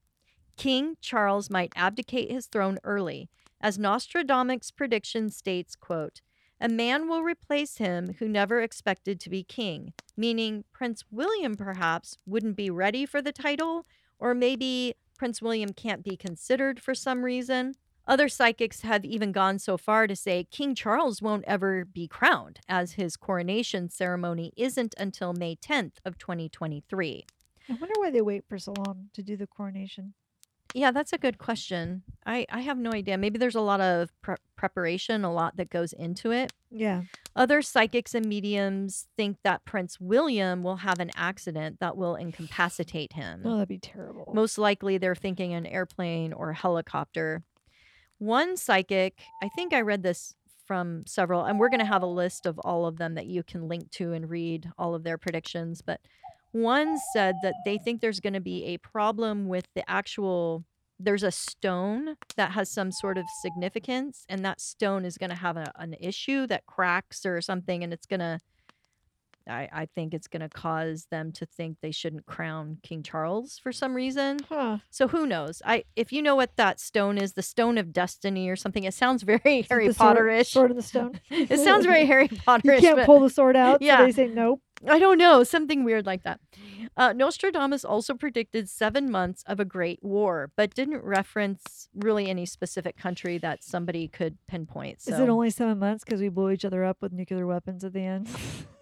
King 0.57 0.95
Charles 1.01 1.49
might 1.49 1.71
abdicate 1.75 2.31
his 2.31 2.47
throne 2.47 2.79
early, 2.83 3.29
as 3.61 3.77
Nostradamus' 3.77 4.71
prediction 4.71 5.29
states, 5.29 5.75
quote, 5.75 6.21
a 6.59 6.67
man 6.67 7.07
will 7.07 7.21
replace 7.21 7.77
him 7.77 8.15
who 8.17 8.27
never 8.27 8.61
expected 8.61 9.19
to 9.19 9.29
be 9.29 9.43
king, 9.43 9.93
meaning 10.15 10.63
Prince 10.73 11.03
William 11.11 11.55
perhaps 11.55 12.17
wouldn't 12.25 12.55
be 12.55 12.71
ready 12.71 13.05
for 13.05 13.21
the 13.21 13.31
title, 13.31 13.85
or 14.17 14.33
maybe 14.33 14.95
Prince 15.17 15.41
William 15.41 15.71
can't 15.71 16.03
be 16.03 16.17
considered 16.17 16.79
for 16.79 16.95
some 16.95 17.23
reason. 17.23 17.75
Other 18.07 18.29
psychics 18.29 18.81
have 18.81 19.03
even 19.03 19.33
gone 19.33 19.59
so 19.59 19.77
far 19.77 20.07
to 20.07 20.15
say 20.15 20.47
King 20.49 20.75
Charles 20.75 21.21
won't 21.21 21.43
ever 21.45 21.83
be 21.83 22.07
crowned, 22.07 22.61
as 22.69 22.93
his 22.93 23.17
coronation 23.17 23.89
ceremony 23.89 24.53
isn't 24.55 24.95
until 24.97 25.33
May 25.33 25.57
10th 25.57 25.95
of 26.05 26.17
2023. 26.17 27.25
I 27.69 27.73
wonder 27.73 27.93
why 27.97 28.11
they 28.11 28.21
wait 28.21 28.45
for 28.47 28.57
so 28.57 28.73
long 28.77 29.09
to 29.13 29.21
do 29.21 29.35
the 29.35 29.45
coronation. 29.45 30.13
Yeah, 30.73 30.91
that's 30.91 31.11
a 31.13 31.17
good 31.17 31.37
question. 31.37 32.03
I, 32.25 32.45
I 32.49 32.61
have 32.61 32.77
no 32.77 32.91
idea. 32.91 33.17
Maybe 33.17 33.39
there's 33.39 33.55
a 33.55 33.61
lot 33.61 33.81
of 33.81 34.09
pre- 34.21 34.35
preparation, 34.55 35.23
a 35.23 35.33
lot 35.33 35.57
that 35.57 35.69
goes 35.69 35.91
into 35.91 36.31
it. 36.31 36.53
Yeah. 36.69 37.03
Other 37.35 37.61
psychics 37.61 38.13
and 38.13 38.25
mediums 38.25 39.07
think 39.17 39.37
that 39.43 39.65
Prince 39.65 39.99
William 39.99 40.63
will 40.63 40.77
have 40.77 40.99
an 40.99 41.11
accident 41.15 41.79
that 41.79 41.97
will 41.97 42.15
incapacitate 42.15 43.13
him. 43.13 43.41
Oh, 43.45 43.53
that'd 43.55 43.69
be 43.69 43.79
terrible. 43.79 44.31
Most 44.33 44.57
likely, 44.57 44.97
they're 44.97 45.15
thinking 45.15 45.53
an 45.53 45.65
airplane 45.65 46.33
or 46.33 46.51
a 46.51 46.55
helicopter. 46.55 47.43
One 48.19 48.57
psychic, 48.57 49.21
I 49.43 49.49
think 49.49 49.73
I 49.73 49.81
read 49.81 50.03
this 50.03 50.33
from 50.65 51.05
several, 51.05 51.45
and 51.45 51.59
we're 51.59 51.69
going 51.69 51.79
to 51.79 51.85
have 51.85 52.01
a 52.01 52.07
list 52.07 52.45
of 52.45 52.59
all 52.59 52.85
of 52.85 52.97
them 52.97 53.15
that 53.15 53.27
you 53.27 53.43
can 53.43 53.67
link 53.67 53.89
to 53.91 54.13
and 54.13 54.29
read 54.29 54.69
all 54.77 54.95
of 54.95 55.03
their 55.03 55.17
predictions. 55.17 55.81
But 55.81 56.01
one 56.51 56.97
said 57.13 57.35
that 57.43 57.53
they 57.65 57.77
think 57.77 58.01
there's 58.01 58.19
going 58.19 58.33
to 58.33 58.41
be 58.41 58.65
a 58.65 58.77
problem 58.77 59.47
with 59.47 59.67
the 59.75 59.89
actual. 59.89 60.65
There's 60.99 61.23
a 61.23 61.31
stone 61.31 62.15
that 62.37 62.51
has 62.51 62.71
some 62.71 62.91
sort 62.91 63.19
of 63.19 63.25
significance, 63.41 64.25
and 64.27 64.43
that 64.43 64.59
stone 64.59 65.05
is 65.05 65.17
going 65.17 65.29
to 65.29 65.35
have 65.35 65.55
a, 65.55 65.71
an 65.75 65.95
issue 65.99 66.47
that 66.47 66.65
cracks 66.65 67.25
or 67.25 67.39
something, 67.39 67.83
and 67.83 67.93
it's 67.93 68.07
going 68.07 68.19
to 68.19 68.39
I, 69.47 69.69
I 69.71 69.85
think 69.95 70.13
it's 70.13 70.27
going 70.27 70.41
to 70.41 70.49
cause 70.49 71.07
them 71.11 71.31
to 71.33 71.45
think 71.45 71.77
they 71.81 71.91
shouldn't 71.91 72.25
crown 72.25 72.77
King 72.83 73.03
Charles 73.03 73.57
for 73.61 73.71
some 73.71 73.93
reason. 73.95 74.39
Huh. 74.49 74.77
So 74.89 75.07
who 75.07 75.25
knows? 75.25 75.61
I 75.65 75.83
if 75.95 76.11
you 76.11 76.21
know 76.21 76.35
what 76.35 76.55
that 76.57 76.79
stone 76.79 77.17
is, 77.17 77.33
the 77.33 77.41
stone 77.41 77.77
of 77.77 77.93
destiny 77.93 78.49
or 78.49 78.55
something. 78.55 78.83
It 78.83 78.93
sounds 78.93 79.23
very 79.23 79.59
Is 79.59 79.67
Harry 79.69 79.87
the 79.87 79.93
sword- 79.93 80.17
Potterish. 80.17 80.47
Sword 80.47 80.71
in 80.71 80.77
the 80.77 80.83
stone. 80.83 81.19
it 81.29 81.59
sounds 81.59 81.85
very 81.85 82.05
Harry 82.11 82.27
Potterish. 82.27 82.75
You 82.75 82.81
can't 82.81 82.97
but 82.97 83.05
pull 83.05 83.19
the 83.21 83.29
sword 83.29 83.55
out, 83.55 83.81
Yeah. 83.81 83.97
so 83.99 84.05
they 84.05 84.11
say 84.11 84.27
nope. 84.27 84.61
I 84.87 84.99
don't 84.99 85.17
know, 85.17 85.43
something 85.43 85.83
weird 85.83 86.05
like 86.05 86.21
that. 86.21 86.39
Uh, 86.95 87.11
Nostradamus 87.11 87.83
also 87.83 88.13
predicted 88.13 88.69
seven 88.69 89.09
months 89.09 89.43
of 89.47 89.59
a 89.59 89.65
great 89.65 89.97
war, 90.03 90.51
but 90.55 90.75
didn't 90.75 91.03
reference 91.03 91.89
really 91.95 92.29
any 92.29 92.45
specific 92.45 92.95
country 92.95 93.39
that 93.39 93.63
somebody 93.63 94.07
could 94.07 94.37
pinpoint. 94.47 95.01
So 95.01 95.13
Is 95.13 95.19
it 95.19 95.29
only 95.29 95.49
seven 95.49 95.79
months 95.79 96.03
because 96.03 96.21
we 96.21 96.29
blow 96.29 96.51
each 96.51 96.63
other 96.63 96.83
up 96.85 96.97
with 97.01 97.11
nuclear 97.11 97.47
weapons 97.47 97.83
at 97.83 97.93
the 97.93 98.01
end? 98.01 98.29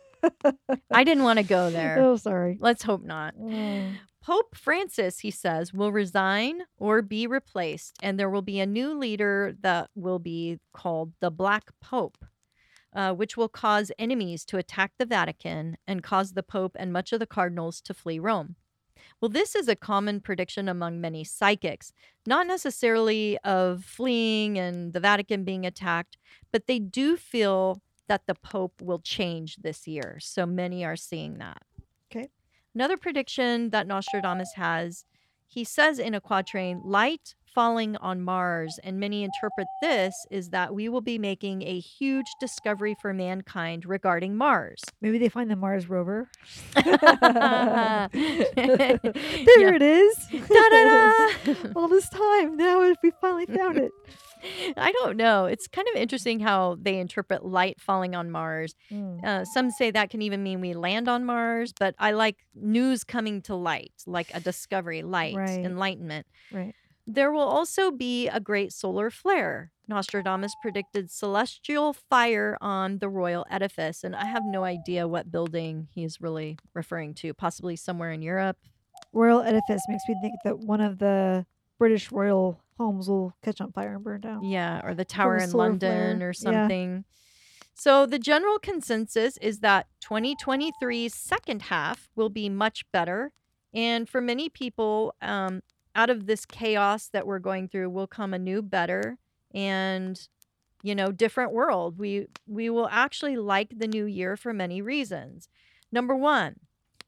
I 0.91 1.03
didn't 1.03 1.23
want 1.23 1.39
to 1.39 1.43
go 1.43 1.69
there. 1.69 1.97
oh, 1.99 2.17
sorry. 2.17 2.57
Let's 2.59 2.83
hope 2.83 3.03
not. 3.03 3.35
Mm. 3.37 3.95
Pope 4.25 4.55
Francis, 4.55 5.19
he 5.19 5.29
says, 5.29 5.71
will 5.71 5.91
resign 5.91 6.63
or 6.77 7.03
be 7.03 7.27
replaced, 7.27 7.95
and 8.01 8.19
there 8.19 8.29
will 8.29 8.41
be 8.41 8.59
a 8.59 8.65
new 8.65 8.97
leader 8.97 9.55
that 9.61 9.91
will 9.93 10.17
be 10.17 10.59
called 10.73 11.13
the 11.19 11.29
Black 11.29 11.65
Pope, 11.79 12.17
uh, 12.95 13.13
which 13.13 13.37
will 13.37 13.49
cause 13.49 13.91
enemies 13.99 14.43
to 14.45 14.57
attack 14.57 14.93
the 14.97 15.05
Vatican 15.05 15.77
and 15.87 16.01
cause 16.01 16.33
the 16.33 16.41
Pope 16.41 16.75
and 16.79 16.91
much 16.91 17.13
of 17.13 17.19
the 17.19 17.27
cardinals 17.27 17.81
to 17.81 17.93
flee 17.93 18.17
Rome. 18.17 18.55
Well, 19.21 19.29
this 19.29 19.55
is 19.55 19.67
a 19.67 19.75
common 19.75 20.19
prediction 20.21 20.67
among 20.67 20.99
many 20.99 21.23
psychics, 21.23 21.93
not 22.25 22.47
necessarily 22.47 23.37
of 23.43 23.83
fleeing 23.83 24.57
and 24.57 24.93
the 24.93 24.99
Vatican 24.99 25.43
being 25.43 25.65
attacked, 25.65 26.17
but 26.51 26.67
they 26.67 26.79
do 26.79 27.15
feel 27.15 27.81
that 28.07 28.27
the 28.27 28.35
Pope 28.35 28.81
will 28.81 28.99
change 28.99 29.55
this 29.57 29.87
year. 29.87 30.17
So 30.19 30.45
many 30.45 30.85
are 30.85 30.95
seeing 30.95 31.37
that. 31.39 31.61
Okay. 32.11 32.29
Another 32.73 32.97
prediction 32.97 33.69
that 33.71 33.87
Nostradamus 33.87 34.53
has, 34.55 35.05
he 35.47 35.63
says 35.63 35.97
in 35.99 36.13
a 36.13 36.21
quatrain, 36.21 36.81
light 36.83 37.35
falling 37.53 37.95
on 37.97 38.21
Mars, 38.21 38.77
and 38.83 38.99
many 38.99 39.23
interpret 39.23 39.65
this 39.81 40.13
is 40.29 40.49
that 40.49 40.75
we 40.75 40.89
will 40.89 40.99
be 40.99 41.17
making 41.17 41.61
a 41.61 41.79
huge 41.79 42.25
discovery 42.41 42.97
for 43.01 43.13
mankind 43.13 43.85
regarding 43.85 44.35
Mars. 44.35 44.81
Maybe 44.99 45.17
they 45.17 45.29
find 45.29 45.49
the 45.49 45.55
Mars 45.55 45.87
rover. 45.87 46.29
there 46.75 48.09
Yeah. 48.11 49.75
it 49.75 49.81
is. 49.81 50.17
Da-da-da! 50.31 51.69
All 51.77 51.87
this 51.87 52.09
time. 52.09 52.57
Now 52.57 52.93
we 53.01 53.11
finally 53.21 53.45
found 53.45 53.77
it. 53.77 53.91
I 54.77 54.91
don't 54.91 55.17
know. 55.17 55.45
It's 55.45 55.67
kind 55.67 55.87
of 55.93 55.99
interesting 55.99 56.39
how 56.39 56.77
they 56.81 56.99
interpret 56.99 57.45
light 57.45 57.79
falling 57.81 58.15
on 58.15 58.31
Mars. 58.31 58.75
Mm. 58.91 59.23
Uh, 59.23 59.45
some 59.45 59.71
say 59.71 59.91
that 59.91 60.09
can 60.09 60.21
even 60.21 60.43
mean 60.43 60.61
we 60.61 60.73
land 60.73 61.07
on 61.07 61.25
Mars, 61.25 61.73
but 61.77 61.95
I 61.99 62.11
like 62.11 62.45
news 62.53 63.03
coming 63.03 63.41
to 63.43 63.55
light, 63.55 63.93
like 64.05 64.29
a 64.33 64.39
discovery, 64.39 65.01
light, 65.03 65.35
Right. 65.35 65.65
enlightenment. 65.65 66.27
Right. 66.51 66.75
There 67.07 67.31
will 67.31 67.41
also 67.41 67.91
be 67.91 68.27
a 68.27 68.39
great 68.39 68.73
solar 68.73 69.09
flare. 69.09 69.71
Nostradamus 69.87 70.53
predicted 70.63 71.11
celestial 71.11 71.93
fire 71.93 72.57
on 72.59 72.97
the 72.97 73.07
royal 73.09 73.45
edifice, 73.51 74.03
and 74.03 74.15
I 74.15 74.25
have 74.25 74.41
no 74.45 74.63
idea 74.63 75.07
what 75.07 75.31
building 75.31 75.87
he's 75.91 76.19
really 76.19 76.57
referring 76.73 77.13
to. 77.15 77.33
Possibly 77.35 77.75
somewhere 77.75 78.11
in 78.11 78.23
Europe. 78.23 78.57
Royal 79.13 79.41
edifice 79.41 79.83
makes 79.87 80.03
me 80.09 80.15
think 80.21 80.33
that 80.43 80.57
one 80.59 80.81
of 80.81 80.97
the 80.97 81.45
British 81.77 82.11
royal 82.11 82.59
homes 82.77 83.09
will 83.09 83.33
catch 83.43 83.61
on 83.61 83.71
fire 83.71 83.95
and 83.95 84.03
burn 84.03 84.21
down. 84.21 84.43
Yeah, 84.43 84.81
or 84.83 84.93
the 84.93 85.05
tower 85.05 85.37
in 85.37 85.51
London 85.51 86.17
flare. 86.17 86.29
or 86.29 86.33
Yeah. 86.33 86.33
something. 86.33 87.05
So 87.73 88.05
the 88.05 88.19
general 88.19 88.57
consensus 88.59 89.37
is 89.37 89.59
that 89.59 89.87
2023's 90.01 91.13
second 91.13 91.63
half 91.63 92.09
will 92.15 92.29
be 92.29 92.49
much 92.49 92.89
better, 92.91 93.31
and 93.73 94.07
for 94.07 94.21
many 94.21 94.49
people, 94.49 95.13
um, 95.21 95.61
out 95.93 96.09
of 96.09 96.25
this 96.25 96.45
chaos 96.45 97.09
that 97.09 97.25
we're 97.27 97.39
going 97.39 97.67
through, 97.67 97.89
will 97.89 98.07
come 98.07 98.33
a 98.33 98.39
new, 98.39 98.61
better, 98.61 99.17
and 99.53 100.27
you 100.83 100.93
know, 100.93 101.11
different 101.11 101.51
world. 101.51 101.97
We 101.97 102.27
we 102.45 102.69
will 102.69 102.87
actually 102.89 103.37
like 103.37 103.73
the 103.79 103.87
new 103.87 104.05
year 104.05 104.37
for 104.37 104.53
many 104.53 104.81
reasons. 104.81 105.49
Number 105.91 106.15
one, 106.15 106.57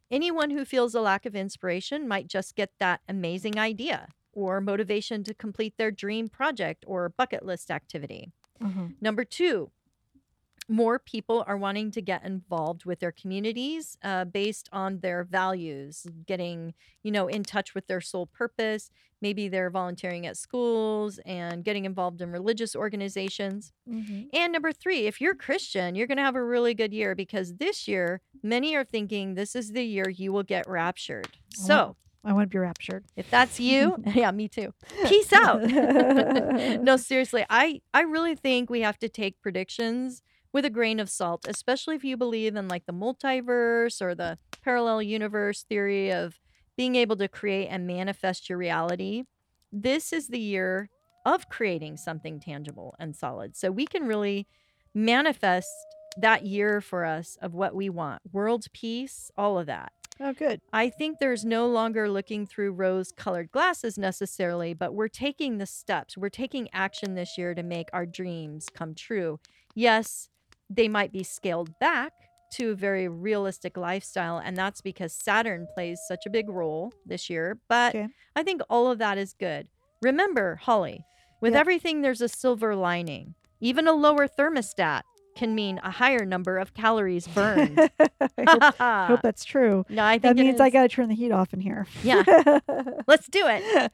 anyone 0.09 0.49
who 0.49 0.65
feels 0.65 0.95
a 0.95 1.01
lack 1.01 1.25
of 1.25 1.35
inspiration 1.35 2.07
might 2.07 2.27
just 2.27 2.55
get 2.55 2.71
that 2.79 3.01
amazing 3.07 3.59
idea 3.59 4.07
or 4.37 4.61
motivation 4.61 5.23
to 5.23 5.33
complete 5.33 5.73
their 5.77 5.89
dream 5.89 6.29
project 6.29 6.85
or 6.87 7.09
bucket 7.09 7.43
list 7.43 7.71
activity. 7.71 8.31
Uh-huh. 8.63 8.89
Number 9.01 9.25
two, 9.25 9.71
more 10.69 10.99
people 10.99 11.43
are 11.47 11.57
wanting 11.57 11.89
to 11.91 12.01
get 12.03 12.23
involved 12.23 12.85
with 12.85 12.99
their 12.99 13.11
communities 13.11 13.97
uh, 14.03 14.25
based 14.25 14.69
on 14.71 14.99
their 14.99 15.23
values, 15.23 16.05
getting, 16.27 16.75
you 17.01 17.11
know, 17.11 17.27
in 17.27 17.43
touch 17.43 17.73
with 17.73 17.87
their 17.87 18.01
sole 18.01 18.27
purpose. 18.27 18.91
Maybe 19.21 19.47
they're 19.47 19.71
volunteering 19.71 20.27
at 20.27 20.37
schools 20.37 21.19
and 21.25 21.63
getting 21.63 21.85
involved 21.85 22.21
in 22.21 22.31
religious 22.31 22.75
organizations. 22.75 23.73
Mhm. 23.89 24.27
And 24.33 24.53
number 24.53 24.71
three, 24.71 25.07
if 25.07 25.19
you're 25.19 25.33
Christian, 25.33 25.95
you're 25.95 26.05
going 26.05 26.17
to 26.17 26.23
have 26.23 26.35
a 26.35 26.43
really 26.43 26.75
good 26.75 26.93
year 26.93 27.15
because 27.15 27.55
this 27.55 27.87
year, 27.87 28.21
many 28.43 28.75
are 28.75 28.85
thinking 28.85 29.33
this 29.33 29.55
is 29.55 29.71
the 29.71 29.83
year 29.83 30.09
you 30.09 30.31
will 30.31 30.43
get 30.43 30.69
raptured. 30.69 31.37
So 31.55 31.95
I 32.23 32.33
want 32.33 32.45
to 32.45 32.53
be 32.53 32.59
raptured. 32.59 33.05
if 33.15 33.29
that's 33.29 33.59
you, 33.59 33.95
yeah, 34.13 34.31
me 34.31 34.47
too. 34.47 34.73
Peace 35.05 35.31
out. 35.33 35.63
no, 36.81 36.97
seriously, 36.97 37.45
I 37.49 37.81
I 37.93 38.01
really 38.01 38.35
think 38.35 38.69
we 38.69 38.81
have 38.81 38.99
to 38.99 39.09
take 39.09 39.41
predictions 39.41 40.21
with 40.53 40.65
a 40.65 40.69
grain 40.69 40.99
of 40.99 41.09
salt, 41.09 41.45
especially 41.47 41.95
if 41.95 42.03
you 42.03 42.17
believe 42.17 42.55
in 42.55 42.67
like 42.67 42.85
the 42.85 42.93
multiverse 42.93 44.01
or 44.01 44.15
the 44.15 44.37
parallel 44.61 45.01
universe 45.01 45.63
theory 45.63 46.11
of 46.11 46.39
being 46.75 46.95
able 46.95 47.15
to 47.17 47.27
create 47.27 47.67
and 47.67 47.87
manifest 47.87 48.49
your 48.49 48.57
reality. 48.57 49.23
This 49.71 50.13
is 50.13 50.27
the 50.27 50.39
year 50.39 50.89
of 51.25 51.49
creating 51.49 51.97
something 51.97 52.39
tangible 52.39 52.95
and 52.99 53.15
solid. 53.15 53.55
So 53.57 53.71
we 53.71 53.85
can 53.85 54.07
really 54.07 54.47
manifest 54.93 55.69
that 56.17 56.45
year 56.45 56.81
for 56.81 57.05
us 57.05 57.37
of 57.41 57.53
what 57.53 57.75
we 57.75 57.89
want. 57.89 58.21
World 58.31 58.65
peace, 58.73 59.29
all 59.37 59.59
of 59.59 59.67
that. 59.67 59.91
Oh, 60.19 60.33
good. 60.33 60.59
I 60.73 60.89
think 60.89 61.19
there's 61.19 61.45
no 61.45 61.67
longer 61.67 62.09
looking 62.09 62.45
through 62.45 62.71
rose 62.73 63.11
colored 63.11 63.51
glasses 63.51 63.97
necessarily, 63.97 64.73
but 64.73 64.93
we're 64.93 65.07
taking 65.07 65.57
the 65.57 65.65
steps. 65.65 66.17
We're 66.17 66.29
taking 66.29 66.69
action 66.73 67.15
this 67.15 67.37
year 67.37 67.55
to 67.55 67.63
make 67.63 67.89
our 67.93 68.05
dreams 68.05 68.69
come 68.73 68.93
true. 68.93 69.39
Yes, 69.75 70.29
they 70.69 70.87
might 70.87 71.11
be 71.11 71.23
scaled 71.23 71.77
back 71.79 72.11
to 72.51 72.71
a 72.71 72.75
very 72.75 73.07
realistic 73.07 73.77
lifestyle, 73.77 74.37
and 74.37 74.57
that's 74.57 74.81
because 74.81 75.13
Saturn 75.13 75.67
plays 75.73 76.01
such 76.01 76.25
a 76.25 76.29
big 76.29 76.49
role 76.49 76.93
this 77.05 77.29
year. 77.29 77.59
But 77.69 77.95
Okay. 77.95 78.07
I 78.35 78.43
think 78.43 78.61
all 78.69 78.91
of 78.91 78.99
that 78.99 79.17
is 79.17 79.33
good. 79.33 79.69
Remember, 80.01 80.55
Holly, 80.57 81.05
with 81.41 81.53
Yep. 81.53 81.55
everything, 81.55 82.01
there's 82.01 82.21
a 82.21 82.29
silver 82.29 82.75
lining. 82.75 83.35
Even 83.59 83.87
a 83.87 83.93
lower 83.93 84.27
thermostat 84.27 85.01
can 85.37 85.53
mean 85.55 85.79
a 85.83 85.91
higher 85.91 86.25
number 86.25 86.57
of 86.57 86.73
calories 86.73 87.27
burned. 87.35 87.79
I 87.99 88.43
hope, 88.47 88.75
hope 89.07 89.21
that's 89.21 89.45
true. 89.45 89.85
no, 89.87 90.03
I 90.03 90.13
think 90.13 90.23
That 90.23 90.35
means 90.35 90.59
I 90.59 90.69
got 90.69 90.81
to 90.81 90.89
turn 90.89 91.07
the 91.09 91.15
heat 91.15 91.31
off 91.31 91.53
in 91.53 91.61
here. 91.61 91.85
Yeah. 92.03 92.23
Let's 93.07 93.27
do 93.27 93.45
it. 93.45 93.91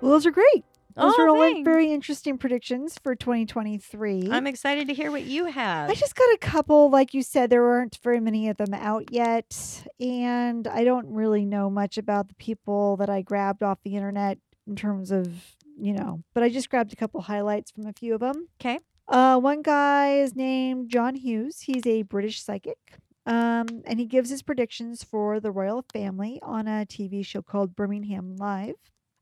well, 0.00 0.12
those 0.12 0.26
are 0.26 0.30
great. 0.30 0.64
Those 0.96 1.12
Oh, 1.18 1.22
are 1.22 1.28
all 1.28 1.38
like 1.38 1.62
very 1.64 1.92
interesting 1.92 2.38
predictions 2.38 2.98
for 3.02 3.14
2023. 3.14 4.28
I'm 4.30 4.46
excited 4.46 4.88
to 4.88 4.94
hear 4.94 5.10
what 5.10 5.24
you 5.24 5.44
have. 5.46 5.90
I 5.90 5.94
just 5.94 6.16
got 6.16 6.32
a 6.32 6.38
couple, 6.38 6.88
like 6.88 7.12
you 7.12 7.22
said, 7.22 7.50
there 7.50 7.66
aren't 7.66 7.98
very 8.02 8.18
many 8.18 8.48
of 8.48 8.56
them 8.56 8.72
out 8.72 9.12
yet. 9.12 9.86
And 10.00 10.66
I 10.66 10.84
don't 10.84 11.06
really 11.08 11.44
know 11.44 11.68
much 11.68 11.98
about 11.98 12.28
the 12.28 12.34
people 12.36 12.96
that 12.96 13.10
I 13.10 13.20
grabbed 13.20 13.62
off 13.62 13.78
the 13.84 13.94
internet 13.94 14.38
in 14.66 14.74
terms 14.74 15.10
of, 15.10 15.54
you 15.78 15.92
know, 15.92 16.22
but 16.34 16.42
I 16.42 16.48
just 16.48 16.70
grabbed 16.70 16.92
a 16.94 16.96
couple 16.96 17.20
highlights 17.20 17.70
from 17.70 17.86
a 17.86 17.92
few 17.92 18.14
of 18.14 18.20
them. 18.20 18.48
'Kay. 18.58 18.80
Uh, 19.06 19.38
one 19.38 19.60
guy 19.62 20.14
is 20.18 20.34
named 20.34 20.88
John 20.88 21.14
Hughes. 21.14 21.60
He's 21.60 21.86
a 21.86 22.02
British 22.02 22.42
psychic. 22.42 22.78
Um, 23.26 23.66
and 23.84 23.98
he 23.98 24.06
gives 24.06 24.30
his 24.30 24.42
predictions 24.42 25.02
for 25.04 25.40
the 25.40 25.50
royal 25.50 25.84
family 25.92 26.38
on 26.42 26.66
a 26.68 26.86
TV 26.86 27.24
show 27.24 27.42
called 27.42 27.76
Birmingham 27.76 28.36
Live. 28.36 28.76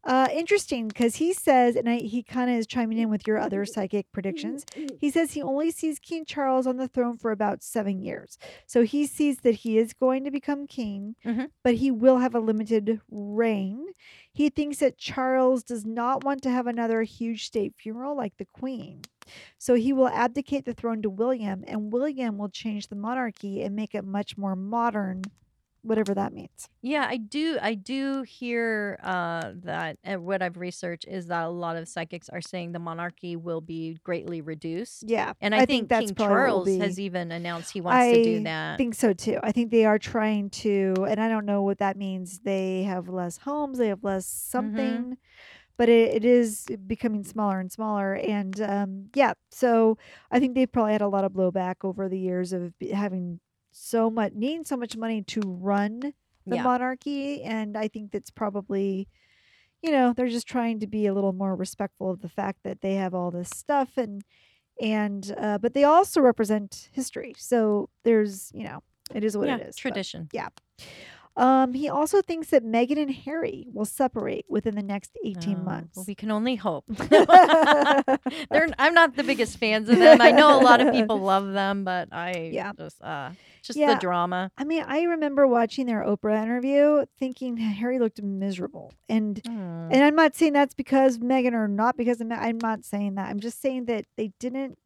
Uh, 0.06 0.28
interesting 0.32 0.88
because 0.88 1.16
he 1.16 1.32
says, 1.32 1.76
and 1.76 1.88
I, 1.88 1.96
he 1.96 2.22
kind 2.22 2.50
of 2.50 2.56
is 2.58 2.66
chiming 2.66 2.98
in 2.98 3.08
with 3.08 3.26
your 3.26 3.38
other 3.38 3.64
psychic 3.64 4.10
predictions. 4.12 4.64
He 5.00 5.10
says 5.10 5.32
he 5.32 5.40
only 5.42 5.70
sees 5.70 5.98
King 5.98 6.24
Charles 6.26 6.66
on 6.66 6.76
the 6.76 6.88
throne 6.88 7.16
for 7.16 7.30
about 7.30 7.62
seven 7.62 8.02
years. 8.02 8.36
So 8.66 8.82
he 8.82 9.06
sees 9.06 9.38
that 9.38 9.54
he 9.56 9.78
is 9.78 9.94
going 9.94 10.24
to 10.24 10.30
become 10.30 10.66
king, 10.66 11.16
Mhm. 11.24 11.48
but 11.62 11.76
he 11.76 11.90
will 11.90 12.18
have 12.18 12.34
a 12.34 12.40
limited 12.40 13.00
reign. 13.10 13.86
He 14.32 14.50
thinks 14.50 14.78
that 14.80 14.98
Charles 14.98 15.62
does 15.62 15.86
not 15.86 16.22
want 16.22 16.42
to 16.42 16.50
have 16.50 16.66
another 16.66 17.02
huge 17.02 17.46
state 17.46 17.74
funeral 17.76 18.14
like 18.16 18.36
the 18.36 18.46
Queen. 18.46 19.02
So 19.58 19.74
he 19.74 19.94
will 19.94 20.08
abdicate 20.08 20.66
the 20.66 20.74
throne 20.74 21.00
to 21.00 21.08
William, 21.08 21.64
and 21.66 21.90
William 21.92 22.36
will 22.36 22.50
change 22.50 22.88
the 22.88 22.96
monarchy 22.96 23.62
and 23.62 23.74
make 23.74 23.94
it 23.94 24.04
much 24.04 24.36
more 24.36 24.54
modern 24.54 25.22
whatever 25.84 26.14
that 26.14 26.32
means. 26.32 26.68
Yeah, 26.82 27.06
I 27.08 27.16
do. 27.16 27.58
I 27.62 27.74
do 27.74 28.22
hear 28.22 28.98
uh, 29.02 29.52
that 29.62 29.98
uh, 30.04 30.16
what 30.16 30.42
I've 30.42 30.56
researched 30.58 31.06
is 31.08 31.28
that 31.28 31.44
a 31.44 31.48
lot 31.48 31.76
of 31.76 31.88
psychics 31.88 32.28
are 32.28 32.42
saying 32.42 32.72
the 32.72 32.78
monarchy 32.78 33.36
will 33.36 33.60
be 33.62 33.98
greatly 34.04 34.40
reduced. 34.42 35.04
Yeah, 35.06 35.32
And 35.40 35.54
I, 35.54 35.58
I 35.58 35.66
think, 35.66 35.88
think 35.88 35.88
that's 35.88 36.10
King 36.10 36.14
Charles 36.26 36.66
be. 36.66 36.78
has 36.78 37.00
even 37.00 37.32
announced 37.32 37.72
he 37.72 37.80
wants 37.80 38.08
to 38.08 38.18
do 38.18 38.40
that. 38.44 38.74
I 38.74 38.76
think 38.78 38.94
so 38.94 39.12
too. 39.14 39.38
I 39.42 39.52
think 39.52 39.70
they 39.70 39.84
are 39.86 39.98
trying 39.98 40.50
to, 40.50 41.06
and 41.08 41.20
I 41.20 41.28
don't 41.28 41.46
know 41.46 41.62
what 41.62 41.78
that 41.78 41.96
means. 41.96 42.40
They 42.40 42.82
have 42.82 43.08
less 43.08 43.38
homes, 43.38 43.78
they 43.78 43.88
have 43.88 44.04
less 44.04 44.26
Mm-hmm. 44.26 44.50
something, 44.50 45.18
but 45.76 45.88
it, 45.88 46.14
it 46.16 46.24
is 46.24 46.66
becoming 46.86 47.24
smaller 47.24 47.60
and 47.60 47.70
smaller. 47.72 48.14
And 48.14 48.60
um, 48.60 49.06
yeah, 49.14 49.34
so 49.50 49.98
I 50.30 50.38
think 50.40 50.54
they've 50.54 50.70
probably 50.70 50.92
had 50.92 51.02
a 51.02 51.08
lot 51.08 51.24
of 51.24 51.32
blowback 51.32 51.76
over 51.82 52.08
the 52.08 52.18
years 52.18 52.52
of 52.52 52.74
having 52.92 53.40
so 53.76 54.08
much, 54.08 54.32
needing 54.34 54.62
so 54.64 54.76
much 54.76 54.96
money 54.96 55.20
to 55.20 55.40
run 55.40 56.00
the 56.46 56.56
Yeah. 56.56 56.62
monarchy. 56.62 57.42
And 57.42 57.76
I 57.76 57.88
think 57.88 58.12
that's 58.12 58.30
probably, 58.30 59.08
you 59.82 59.90
know, 59.90 60.12
they're 60.12 60.28
just 60.28 60.46
trying 60.46 60.78
to 60.80 60.86
be 60.86 61.06
a 61.06 61.12
little 61.12 61.32
more 61.32 61.56
respectful 61.56 62.08
of 62.10 62.20
the 62.20 62.28
fact 62.28 62.60
that 62.62 62.82
they 62.82 62.94
have 62.94 63.14
all 63.14 63.32
this 63.32 63.50
stuff 63.50 63.96
and, 63.96 64.22
and, 64.80 65.34
uh, 65.36 65.58
but 65.58 65.74
they 65.74 65.82
also 65.82 66.20
represent 66.20 66.88
history. 66.92 67.34
So 67.36 67.88
there's, 68.04 68.52
you 68.54 68.62
know, 68.64 68.82
it 69.12 69.24
is 69.24 69.36
what 69.36 69.48
yeah, 69.48 69.56
it 69.56 69.62
is. 69.62 69.74
but- 69.74 69.80
tradition. 69.80 70.28
Um, 71.36 71.74
he 71.74 71.88
also 71.88 72.22
thinks 72.22 72.48
that 72.50 72.64
Meghan 72.64 72.96
and 72.98 73.10
Harry 73.12 73.66
will 73.72 73.84
separate 73.84 74.44
within 74.48 74.74
the 74.76 74.82
next 74.82 75.10
18 75.24 75.58
Oh, 75.58 75.60
months. 75.62 75.96
Well, 75.96 76.04
we 76.06 76.14
can 76.14 76.30
only 76.30 76.56
hope. 76.56 76.84
They're, 76.98 78.68
I'm 78.78 78.94
not 78.94 79.16
the 79.16 79.24
biggest 79.24 79.58
fans 79.58 79.88
of 79.88 79.98
them. 79.98 80.20
I 80.20 80.30
know 80.30 80.58
a 80.58 80.62
lot 80.62 80.80
of 80.80 80.92
people 80.92 81.18
love 81.20 81.52
them, 81.52 81.84
but 81.84 82.08
I 82.12 82.50
Yeah. 82.52 82.72
just 82.78 83.02
uh 83.02 83.30
just 83.62 83.78
Yeah. 83.78 83.94
the 83.94 84.00
drama. 84.00 84.50
I 84.56 84.64
mean, 84.64 84.84
I 84.86 85.02
remember 85.02 85.46
watching 85.46 85.86
their 85.86 86.04
Oprah 86.04 86.42
interview 86.42 87.04
thinking 87.18 87.56
Harry 87.56 87.98
looked 87.98 88.22
miserable. 88.22 88.92
And 89.08 89.40
Hmm. 89.44 89.88
and 89.90 90.04
I'm 90.04 90.14
not 90.14 90.34
saying 90.34 90.52
that's 90.52 90.74
because 90.74 91.18
Meghan 91.18 91.52
or 91.52 91.68
not 91.68 91.96
because 91.96 92.20
I'm 92.20 92.58
not 92.58 92.84
saying 92.84 93.16
that. 93.16 93.28
I'm 93.28 93.40
just 93.40 93.60
saying 93.60 93.86
that 93.86 94.04
they 94.16 94.32
didn't 94.38 94.78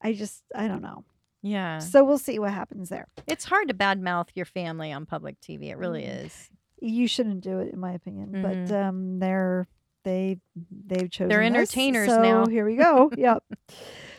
I 0.00 0.12
just 0.12 0.42
I 0.54 0.68
don't 0.68 0.82
know. 0.82 1.04
Yeah. 1.42 1.78
So 1.78 2.04
we'll 2.04 2.18
see 2.18 2.38
what 2.38 2.52
happens 2.52 2.88
there. 2.88 3.06
It's 3.26 3.44
hard 3.44 3.68
to 3.68 3.74
badmouth 3.74 4.28
your 4.34 4.46
family 4.46 4.92
on 4.92 5.06
public 5.06 5.40
TV. 5.40 5.70
It 5.70 5.78
really 5.78 6.02
Mm. 6.02 6.24
is. 6.26 6.50
You 6.80 7.06
shouldn't 7.08 7.40
do 7.42 7.58
it 7.60 7.72
in 7.72 7.80
my 7.80 7.92
opinion, 7.92 8.30
but 8.42 8.56
Mhm. 8.56 8.72
um 8.72 9.18
they're 9.18 9.66
they 10.04 10.38
they've 10.86 11.10
chosen 11.10 11.28
this, 11.28 11.36
entertainers 11.38 12.08
so 12.08 12.22
now. 12.22 12.46
Here 12.46 12.64
we 12.64 12.76
go. 12.76 13.10
yep. 13.16 13.42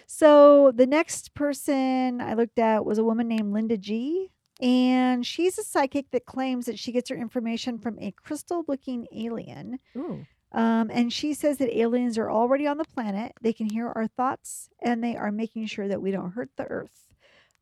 So 0.07 0.71
the 0.71 0.87
next 0.87 1.33
person 1.33 2.21
I 2.21 2.33
looked 2.33 2.59
at 2.59 2.85
was 2.85 2.97
a 2.97 3.03
woman 3.03 3.27
named 3.27 3.53
Linda 3.53 3.77
G. 3.77 4.31
And 4.61 5.25
she's 5.25 5.57
a 5.57 5.63
psychic 5.63 6.11
that 6.11 6.25
claims 6.25 6.65
that 6.65 6.77
she 6.77 6.91
gets 6.91 7.09
her 7.09 7.15
information 7.15 7.77
from 7.79 7.97
a 7.99 8.11
crystal 8.11 8.65
looking 8.67 9.07
alien. 9.15 9.79
Ooh. 9.95 10.25
Um, 10.51 10.89
and 10.91 11.13
she 11.13 11.33
says 11.33 11.59
that 11.59 11.73
aliens 11.77 12.17
are 12.17 12.29
already 12.29 12.67
on 12.67 12.77
the 12.77 12.83
planet. 12.83 13.31
They 13.41 13.53
can 13.53 13.69
hear 13.69 13.87
our 13.87 14.07
thoughts 14.07 14.69
and 14.81 15.01
they 15.01 15.15
are 15.15 15.31
making 15.31 15.67
sure 15.67 15.87
that 15.87 16.01
we 16.01 16.11
don't 16.11 16.31
hurt 16.31 16.49
the 16.57 16.65
earth. 16.65 17.07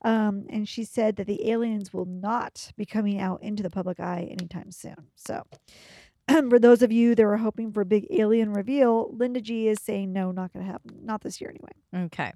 Um, 0.03 0.45
and 0.49 0.67
she 0.69 0.83
said 0.83 1.15
that 1.15 1.27
the 1.27 1.49
aliens 1.49 1.91
will 1.91 2.05
not 2.05 2.71
be 2.77 2.85
coming 2.85 3.19
out 3.19 3.41
into 3.41 3.63
the 3.63 3.69
public 3.69 3.99
eye 3.99 4.27
anytime 4.29 4.71
soon. 4.71 5.07
So, 5.15 5.43
for 6.49 6.59
those 6.59 6.81
of 6.81 6.91
you 6.91 7.15
that 7.15 7.23
were 7.25 7.37
hoping 7.37 7.71
for 7.71 7.81
a 7.81 7.85
big 7.85 8.05
alien 8.11 8.53
reveal, 8.53 9.09
Linda 9.11 9.41
G 9.41 9.67
is 9.67 9.79
saying 9.81 10.13
no, 10.13 10.31
not 10.31 10.53
going 10.53 10.65
to 10.65 10.71
happen. 10.71 10.99
Not 11.03 11.21
this 11.21 11.41
year 11.41 11.49
anyway. 11.49 12.05
Okay. 12.07 12.33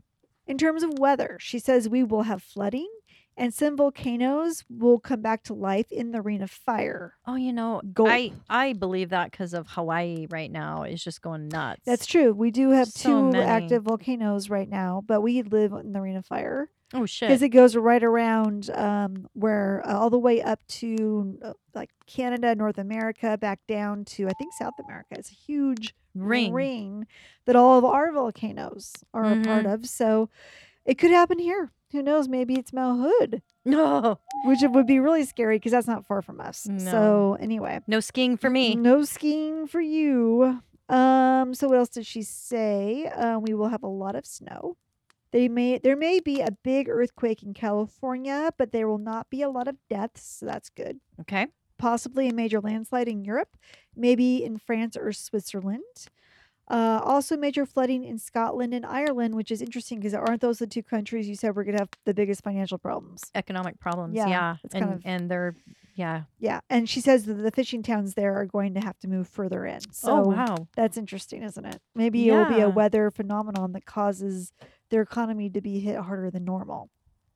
In 0.47 0.58
terms 0.58 0.82
of 0.84 0.97
weather, 0.97 1.38
she 1.39 1.60
says 1.60 1.88
we 1.88 2.04
will 2.04 2.24
have 2.24 2.41
flooding 2.41 2.89
and 3.38 3.54
some 3.54 3.78
volcanoes 3.78 4.63
will 4.69 5.00
come 5.00 5.21
back 5.21 5.43
to 5.43 5.54
life 5.54 5.91
in 5.91 6.12
the 6.12 6.21
ring 6.21 6.41
of 6.41 6.52
fire. 6.52 7.15
Oh, 7.26 7.36
you 7.36 7.54
know, 7.54 7.82
Gulp. 7.93 8.10
I 8.10 8.34
I 8.50 8.74
believe 8.74 9.10
that 9.10 9.32
because 9.32 9.54
of 9.54 9.67
Hawaii 9.69 10.28
right 10.30 10.52
now 10.52 10.84
is 10.84 11.04
just 11.04 11.21
going 11.21 11.47
nuts. 11.47 11.82
That's 11.86 12.06
true. 12.06 12.34
We 12.34 12.52
do 12.52 12.71
have 12.71 12.88
So 12.89 13.10
two 13.10 13.32
many. 13.32 13.43
active 13.43 13.84
volcanoes 13.84 14.50
right 14.50 14.67
now, 14.69 15.04
but 15.06 15.21
we 15.21 15.41
live 15.43 15.71
in 15.74 15.93
the 15.93 16.02
ring 16.02 16.17
of 16.17 16.26
fire 16.26 16.69
oh 16.93 17.06
shit! 17.06 17.30
because 17.30 17.41
it 17.41 17.49
goes 17.49 17.75
right 17.75 18.04
around 18.04 18.69
um, 18.73 19.27
where 19.34 19.82
uh, 19.86 19.93
all 19.97 20.10
the 20.10 20.19
way 20.19 20.41
up 20.41 20.60
to 20.67 21.38
uh, 21.43 21.54
like 21.73 21.89
Canada, 22.08 22.54
North 22.56 22.77
America, 22.77 23.38
back 23.38 23.60
down 23.67 24.06
to 24.06 24.27
I 24.27 24.32
think 24.34 24.54
South 24.54 24.73
America. 24.84 25.15
It's 25.17 25.32
a 25.32 25.36
huge 25.36 25.93
Ring. 26.13 26.51
ring 26.54 27.08
that 27.45 27.56
all 27.56 27.77
of 27.77 27.86
our 27.86 28.12
volcanoes 28.12 28.93
are 29.13 29.23
a 29.25 29.41
part 29.41 29.65
Mhm. 29.65 29.73
of. 29.73 29.86
So 29.88 30.30
it 30.86 30.97
could 30.97 31.12
happen 31.12 31.39
here. 31.39 31.71
Who 31.93 32.01
knows? 32.01 32.27
Maybe 32.27 32.56
it's 32.56 32.71
Mount 32.73 33.01
Hood, 33.01 33.41
No, 33.65 34.17
which 34.45 34.63
it 34.63 34.71
would 34.71 34.88
be 34.88 34.99
really 34.99 35.23
scary 35.25 35.58
because 35.58 35.73
that's 35.73 35.88
not 35.88 36.06
far 36.08 36.21
from 36.21 36.39
us. 36.39 36.65
No. 36.65 36.91
So 36.91 37.38
anyway, 37.39 37.80
no 37.88 37.99
skiing 37.99 38.38
for 38.38 38.49
me. 38.49 38.75
no 38.75 39.04
skiing 39.04 39.67
for 39.67 39.82
you. 39.82 40.62
Um. 40.89 41.54
So 41.54 41.67
what 41.69 41.77
else 41.77 41.89
did 41.89 42.06
she 42.06 42.21
say? 42.23 43.06
Uh, 43.08 43.39
we 43.39 43.54
will 43.54 43.69
have 43.69 43.84
a 43.84 43.88
lot 43.88 44.15
of 44.15 44.25
snow. 44.25 44.75
They 45.31 45.47
may 45.47 45.77
there 45.77 45.95
may 45.95 46.19
be 46.19 46.41
a 46.41 46.51
big 46.51 46.89
earthquake 46.89 47.41
in 47.43 47.53
California, 47.53 48.51
but 48.57 48.71
there 48.71 48.87
will 48.87 48.97
not 48.97 49.29
be 49.29 49.41
a 49.41 49.49
lot 49.49 49.67
of 49.67 49.77
deaths. 49.89 50.23
So 50.39 50.45
that's 50.45 50.69
good. 50.69 50.99
Okay. 51.21 51.47
Possibly 51.77 52.27
a 52.29 52.33
major 52.33 52.59
landslide 52.59 53.07
in 53.07 53.23
Europe, 53.25 53.49
maybe 53.95 54.43
in 54.43 54.57
France 54.57 54.95
or 54.97 55.11
Switzerland. 55.13 55.81
Uh, 56.69 57.01
also, 57.03 57.35
major 57.35 57.65
flooding 57.65 58.03
in 58.05 58.17
Scotland 58.17 58.73
and 58.73 58.85
Ireland, 58.85 59.35
which 59.35 59.51
is 59.51 59.61
interesting 59.61 59.99
because 59.99 60.13
aren't 60.13 60.39
those 60.41 60.59
the 60.59 60.67
two 60.67 60.83
countries 60.83 61.27
you 61.27 61.35
said 61.35 61.53
we're 61.55 61.65
going 61.65 61.75
to 61.75 61.81
have 61.81 61.89
the 62.05 62.13
biggest 62.13 62.43
financial 62.43 62.77
problems? 62.77 63.23
Economic 63.35 63.77
problems. 63.79 64.15
Yeah, 64.15 64.27
Yeah. 64.27 64.55
And 64.63 64.71
kind 64.71 64.93
of- 64.93 65.01
and 65.03 65.29
they're 65.29 65.55
yeah. 65.95 66.23
Yeah, 66.39 66.61
and 66.69 66.87
she 66.89 67.01
says 67.01 67.25
that 67.25 67.33
the 67.33 67.51
fishing 67.51 67.83
towns 67.83 68.13
there 68.13 68.35
are 68.35 68.45
going 68.45 68.73
to 68.75 68.79
have 68.79 68.97
to 68.99 69.09
move 69.09 69.27
further 69.27 69.65
in. 69.65 69.81
So 69.91 70.11
oh 70.19 70.21
wow. 70.29 70.67
That's 70.75 70.95
interesting, 70.97 71.43
isn't 71.43 71.65
it? 71.65 71.81
Maybe 71.93 72.29
it 72.29 72.31
will 72.31 72.45
be 72.45 72.61
a 72.61 72.69
weather 72.69 73.11
phenomenon 73.11 73.73
that 73.73 73.85
causes 73.85 74.53
their 74.91 75.01
economy 75.01 75.49
to 75.49 75.62
be 75.62 75.80
hit 75.80 75.97
harder 75.97 76.30
than 76.30 76.45
normal. 76.45 76.89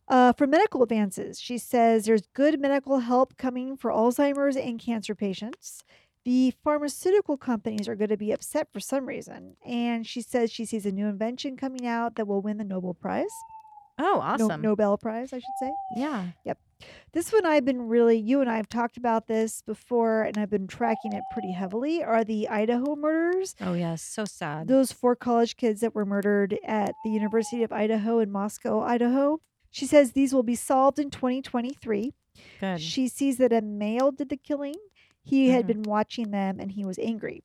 Uh, 0.08 0.32
for 0.34 0.46
medical 0.46 0.84
advances, 0.84 1.42
she 1.42 1.58
says 1.58 2.06
there's 2.06 2.28
good 2.34 2.60
medical 2.62 3.00
help 3.00 3.36
coming 3.38 3.76
for 3.76 3.90
Alzheimer's 3.90 4.56
and 4.56 4.80
cancer 4.80 5.16
patients. 5.16 5.84
The 6.26 6.54
pharmaceutical 6.64 7.38
companies 7.38 7.88
are 7.88 7.96
going 7.96 8.10
to 8.10 8.18
be 8.18 8.32
upset 8.32 8.68
for 8.72 8.80
some 8.80 9.08
reason. 9.08 9.56
And 9.66 10.06
she 10.06 10.22
says 10.22 10.52
she 10.52 10.66
sees 10.66 10.86
a 10.86 10.92
new 10.92 11.08
invention 11.08 11.58
coming 11.58 11.88
out 11.88 12.16
that 12.16 12.28
will 12.28 12.42
win 12.42 12.58
the 12.58 12.64
Nobel 12.64 12.94
Prize. 12.94 13.26
Oh, 13.98 14.16
No- 14.38 14.46
awesome. 14.46 14.62
Nobel 14.62 14.98
Prize, 14.98 15.34
I 15.34 15.38
should 15.40 15.58
say. 15.60 15.72
Yeah. 15.96 16.26
This 17.14 17.32
one 17.32 17.46
I've 17.46 17.64
been 17.64 17.84
really, 17.88 18.18
you 18.18 18.42
and 18.42 18.50
I 18.50 18.58
have 18.58 18.68
talked 18.68 18.98
about 18.98 19.28
this 19.28 19.62
before, 19.62 20.24
and 20.24 20.38
I've 20.38 20.50
been 20.50 20.68
tracking 20.68 21.14
it 21.14 21.24
pretty 21.32 21.54
heavily, 21.54 22.04
are 22.04 22.24
the 22.26 22.50
Idaho 22.50 22.96
murders. 22.96 23.56
Oh 23.62 23.74
yes. 23.74 24.02
So 24.02 24.26
sad. 24.26 24.68
those 24.68 24.92
four 24.92 25.16
college 25.16 25.56
kids 25.56 25.80
that 25.82 25.96
were 25.96 26.06
murdered 26.06 26.58
at 26.66 26.94
the 27.06 27.12
University 27.12 27.64
of 27.64 27.72
Idaho 27.72 28.20
in 28.20 28.32
Moscow, 28.32 28.82
Idaho. 28.82 29.40
She 29.72 29.86
says 29.86 30.12
these 30.12 30.34
will 30.34 30.44
be 30.44 30.56
solved 30.56 31.00
in 31.00 31.10
2023. 31.10 32.14
Good. 32.60 32.82
She 32.82 33.08
sees 33.08 33.38
that 33.38 33.54
a 33.54 33.62
male 33.62 34.12
did 34.12 34.30
the 34.30 34.38
killing. 34.38 34.76
He 35.24 35.50
had 35.50 35.64
Mhm. 35.64 35.68
been 35.68 35.84
watching 35.84 36.32
them 36.32 36.60
and 36.60 36.72
he 36.74 36.86
was 36.86 37.00
angry. 37.00 37.44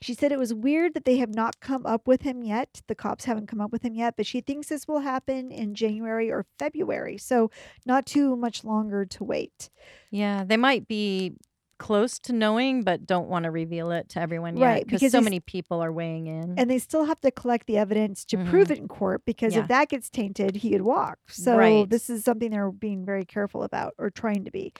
She 0.00 0.14
said 0.14 0.32
it 0.32 0.38
was 0.38 0.52
weird 0.52 0.94
that 0.94 1.04
they 1.04 1.16
have 1.18 1.34
not 1.34 1.60
come 1.60 1.86
up 1.86 2.06
with 2.06 2.22
him 2.22 2.42
yet. 2.42 2.82
The 2.86 2.94
cops 2.94 3.24
haven't 3.24 3.46
come 3.46 3.60
up 3.60 3.72
with 3.72 3.82
him 3.82 3.94
yet, 3.94 4.14
but 4.16 4.26
she 4.26 4.40
thinks 4.40 4.68
this 4.68 4.86
will 4.86 5.00
happen 5.00 5.50
in 5.50 5.74
January 5.74 6.30
or 6.30 6.46
February. 6.58 7.18
So, 7.18 7.50
not 7.84 8.06
too 8.06 8.36
much 8.36 8.64
longer 8.64 9.04
to 9.06 9.24
wait. 9.24 9.70
Yeah, 10.10 10.44
they 10.44 10.56
might 10.56 10.86
be 10.86 11.36
close 11.78 12.18
to 12.18 12.32
knowing, 12.32 12.82
but 12.82 13.06
don't 13.06 13.28
want 13.28 13.44
to 13.44 13.50
reveal 13.50 13.90
it 13.90 14.08
to 14.10 14.20
everyone 14.20 14.56
yet 14.56 14.66
Right, 14.66 14.86
because 14.86 15.12
so 15.12 15.20
many 15.20 15.40
people 15.40 15.82
are 15.82 15.92
weighing 15.92 16.26
in. 16.26 16.58
And 16.58 16.70
they 16.70 16.78
still 16.78 17.04
have 17.04 17.20
to 17.20 17.30
collect 17.30 17.66
the 17.66 17.76
evidence 17.76 18.24
to 18.26 18.36
mm-hmm. 18.36 18.50
prove 18.50 18.70
it 18.70 18.78
in 18.78 18.88
court 18.88 19.22
because 19.26 19.54
Yeah. 19.54 19.62
if 19.62 19.68
that 19.68 19.88
gets 19.88 20.08
tainted, 20.08 20.56
he 20.56 20.70
could 20.70 20.82
walk. 20.82 21.18
So 21.28 21.56
Right. 21.56 21.88
this 21.88 22.08
is 22.08 22.24
something 22.24 22.50
they're 22.50 22.70
being 22.70 23.04
very 23.04 23.24
careful 23.24 23.62
about 23.62 23.94
or 23.98 24.10
trying 24.10 24.44
to 24.44 24.50
be. 24.50 24.72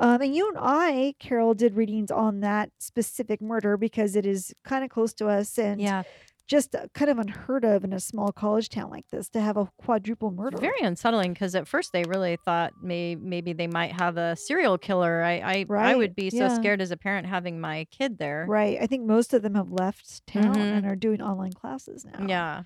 Um, 0.00 0.22
and 0.22 0.34
you 0.34 0.48
and 0.48 0.58
I, 0.60 1.14
Carol, 1.18 1.54
did 1.54 1.74
readings 1.74 2.10
on 2.10 2.40
that 2.40 2.70
specific 2.78 3.40
murder 3.42 3.76
because 3.76 4.16
it 4.16 4.24
is 4.26 4.54
kind 4.64 4.84
of 4.84 4.90
close 4.90 5.12
to 5.14 5.26
us 5.28 5.58
and 5.58 5.80
yeah, 5.80 6.04
just 6.46 6.74
uh, 6.74 6.86
kind 6.94 7.10
of 7.10 7.18
unheard 7.18 7.64
of 7.64 7.84
in 7.84 7.92
a 7.92 8.00
small 8.00 8.32
college 8.32 8.68
town 8.68 8.90
like 8.90 9.04
this 9.10 9.28
to 9.30 9.40
have 9.40 9.56
a 9.56 9.68
quadruple 9.82 10.30
murder. 10.30 10.56
very 10.58 10.80
unsettling 10.80 11.32
because 11.34 11.54
at 11.54 11.66
first 11.68 11.92
they 11.92 12.04
really 12.04 12.38
thought 12.44 12.72
may, 12.82 13.16
maybe 13.16 13.52
they 13.52 13.66
might 13.66 13.92
have 13.92 14.16
a 14.16 14.34
serial 14.36 14.78
killer. 14.78 15.22
I 15.22 15.66
I, 15.68 15.90
I 15.92 15.94
would 15.96 16.14
be 16.14 16.30
so 16.30 16.36
yeah. 16.36 16.54
scared 16.54 16.80
as 16.80 16.90
a 16.90 16.96
parent 16.96 17.26
having 17.26 17.60
my 17.60 17.86
kid 17.90 18.18
there. 18.18 18.46
Right. 18.48 18.78
I 18.80 18.86
think 18.86 19.04
most 19.04 19.34
of 19.34 19.42
them 19.42 19.56
have 19.56 19.70
left 19.70 20.26
town 20.26 20.54
Mhm. 20.54 20.76
and 20.78 20.86
are 20.86 20.96
doing 20.96 21.20
online 21.20 21.52
classes 21.52 22.06
now. 22.06 22.24
Yeah. 22.26 22.62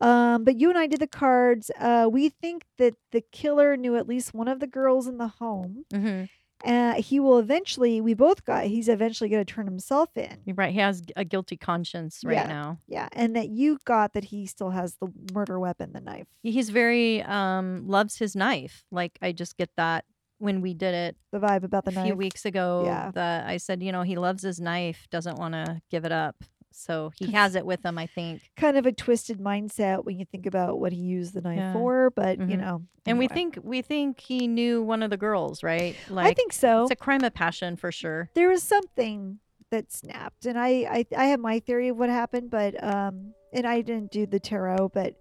Um, 0.00 0.44
but 0.44 0.58
you 0.58 0.70
and 0.70 0.78
I 0.78 0.86
did 0.86 1.00
the 1.00 1.06
cards. 1.06 1.70
Uh, 1.78 2.08
we 2.10 2.30
think 2.30 2.64
that 2.78 2.94
the 3.12 3.20
killer 3.32 3.76
knew 3.76 3.96
at 3.96 4.08
least 4.08 4.32
one 4.32 4.48
of 4.48 4.60
the 4.60 4.66
girls 4.66 5.06
in 5.06 5.18
the 5.18 5.28
home. 5.28 5.84
hmm 5.92 6.22
Uh, 6.64 6.94
he 6.94 7.18
will 7.20 7.38
eventually, 7.38 8.00
we 8.00 8.14
both 8.14 8.44
got, 8.44 8.64
he's 8.64 8.88
eventually 8.88 9.30
going 9.30 9.44
to 9.44 9.50
turn 9.50 9.66
himself 9.66 10.10
in. 10.16 10.38
You're 10.44 10.56
right. 10.56 10.72
He 10.72 10.78
has 10.80 11.02
a 11.16 11.24
guilty 11.24 11.56
conscience 11.56 12.20
right 12.24 12.34
Yeah. 12.34 12.46
now. 12.46 12.78
Yeah. 12.86 13.08
And 13.12 13.34
that 13.36 13.48
you 13.48 13.78
got 13.84 14.12
that 14.12 14.24
he 14.24 14.46
still 14.46 14.70
has 14.70 14.96
the 15.00 15.08
murder 15.32 15.58
weapon, 15.58 15.92
the 15.92 16.00
knife. 16.00 16.26
He's 16.42 16.70
very 16.70 17.22
um 17.22 17.84
loves 17.86 18.18
his 18.18 18.36
knife. 18.36 18.84
Like 18.90 19.18
I 19.22 19.32
just 19.32 19.56
get 19.56 19.70
that 19.76 20.04
when 20.38 20.60
we 20.60 20.72
did 20.74 20.94
it 20.94 21.16
The 21.32 21.38
vibe 21.40 21.64
about 21.64 21.84
the 21.84 21.90
a 21.90 21.94
knife. 21.94 22.06
few 22.06 22.16
weeks 22.16 22.44
ago 22.44 22.82
Yeah. 22.84 23.10
that 23.12 23.46
I 23.46 23.56
said, 23.58 23.82
you 23.82 23.92
know, 23.92 24.02
he 24.02 24.16
loves 24.16 24.42
his 24.42 24.60
knife, 24.60 25.06
doesn't 25.10 25.38
want 25.38 25.54
to 25.54 25.80
give 25.90 26.04
it 26.04 26.12
up. 26.12 26.36
So 26.72 27.10
he 27.18 27.32
has 27.32 27.54
it 27.56 27.66
with 27.66 27.84
him, 27.84 27.98
I 27.98 28.06
think. 28.06 28.42
Kind 28.56 28.76
of 28.76 28.86
a 28.86 28.92
twisted 28.92 29.38
mindset 29.38 30.04
when 30.04 30.18
you 30.18 30.24
think 30.24 30.46
about 30.46 30.78
what 30.78 30.92
he 30.92 30.98
used 30.98 31.34
the 31.34 31.40
knife 31.40 31.58
Yeah. 31.58 31.72
for, 31.72 32.10
but 32.10 32.38
you 32.38 32.56
Mhm. 32.56 32.60
know. 32.60 32.82
And 33.06 33.18
we 33.18 33.28
think 33.28 33.58
we 33.62 33.82
think 33.82 34.20
he 34.20 34.46
knew 34.46 34.82
one 34.82 35.02
of 35.02 35.10
the 35.10 35.16
girls, 35.16 35.62
right? 35.62 35.96
Like 36.08 36.26
I 36.26 36.32
think 36.34 36.52
so. 36.52 36.82
it's 36.82 36.90
a 36.92 36.96
crime 36.96 37.24
of 37.24 37.34
passion 37.34 37.76
for 37.76 37.90
sure. 37.90 38.30
there 38.34 38.48
was 38.48 38.62
something 38.62 39.38
that 39.70 39.92
snapped 39.92 40.46
and 40.46 40.58
I, 40.58 40.68
I 40.68 41.06
i 41.16 41.24
have 41.26 41.38
my 41.38 41.60
theory 41.60 41.86
of 41.90 41.96
what 41.96 42.08
happened 42.10 42.50
but 42.50 42.74
um 42.82 43.34
and 43.52 43.64
i 43.64 43.82
didn't 43.82 44.10
do 44.10 44.26
the 44.26 44.40
tarot 44.40 44.88
but 44.92 45.14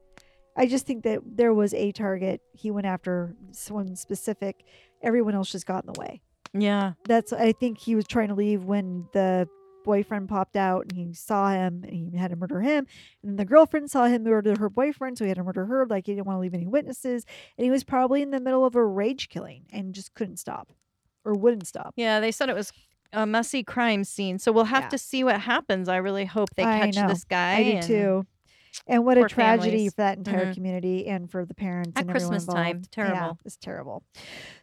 i 0.58 0.66
just 0.66 0.88
think 0.88 1.04
that 1.04 1.20
there 1.24 1.54
was 1.54 1.72
a 1.76 1.92
target 1.92 2.42
he 2.54 2.72
went 2.72 2.88
after 2.88 3.36
someone 3.52 3.96
specific 3.96 4.64
everyone 5.04 5.36
else 5.36 5.52
just 5.52 5.68
got 5.68 5.86
in 5.86 5.94
the 5.94 6.00
way 6.00 6.20
Yeah. 6.52 6.94
that's 7.06 7.32
i 7.32 7.52
think 7.52 7.78
he 7.78 7.94
was 7.94 8.08
trying 8.08 8.30
to 8.30 8.34
leave 8.34 8.64
when 8.64 9.06
the 9.14 9.48
boyfriend 9.84 10.28
popped 10.30 10.56
out 10.56 10.84
and 10.84 10.92
he 10.94 11.13
saw 11.13 11.50
him 11.52 11.84
and 11.84 11.94
he 12.12 12.18
had 12.18 12.30
to 12.32 12.36
murder 12.36 12.62
him 12.62 12.86
and 13.24 13.39
the 13.39 13.46
girlfriend 13.46 13.89
saw 13.89 14.06
him 14.06 14.24
murder 14.24 14.56
her 14.60 14.70
boyfriend 14.70 15.18
so 15.18 15.24
he 15.26 15.30
had 15.30 15.38
to 15.38 15.44
murder 15.44 15.65
her 15.65 15.86
like 15.88 16.06
he 16.06 16.13
didn't 16.13 16.26
want 16.28 16.38
to 16.38 16.42
leave 16.42 16.54
any 16.54 16.68
witnesses 16.68 17.26
and 17.58 17.65
he 17.65 17.72
was 17.72 17.84
probably 17.84 18.22
in 18.22 18.32
the 18.32 18.39
middle 18.39 18.65
of 18.65 18.76
a 18.76 18.84
rage 18.86 19.30
killing 19.30 19.63
and 19.72 19.94
just 19.96 20.13
couldn't 20.13 20.38
stop 20.38 20.72
or 21.26 21.34
wouldn't 21.34 21.68
stop 21.68 21.94
Yeah, 21.96 22.20
they 22.20 22.32
said 22.32 22.50
it 22.50 22.56
was 22.56 22.72
a 23.12 23.26
messy 23.26 23.63
crime 23.63 24.04
scene. 24.04 24.38
So 24.38 24.52
we'll 24.52 24.65
have 24.65 24.84
Yeah. 24.84 24.89
to 24.89 24.98
see 25.00 25.24
what 25.24 25.42
happens. 25.42 25.89
I 25.89 25.98
really 25.98 26.26
hope 26.26 26.50
they 26.56 26.63
catch 26.63 26.96
this 26.96 27.24
guy. 27.24 27.56
I 27.56 27.63
do 27.63 27.70
and 27.72 27.84
too. 27.84 28.28
And 28.88 29.06
what 29.06 29.18
a 29.18 29.26
tragedy 29.28 29.70
families. 29.72 29.94
for 29.94 30.02
that 30.02 30.18
entire 30.18 30.46
Mhm. 30.48 30.54
community 30.56 31.08
and 31.08 31.30
for 31.30 31.46
the 31.46 31.54
parents 31.54 31.92
At 31.96 32.02
and 32.04 32.10
everyone 32.10 32.30
Christmas 32.32 32.46
time. 32.54 32.68
involved. 32.78 32.90
Yeah, 32.98 33.06
Terrible. 33.14 33.40
it's 33.46 33.58
terrible. 33.58 34.04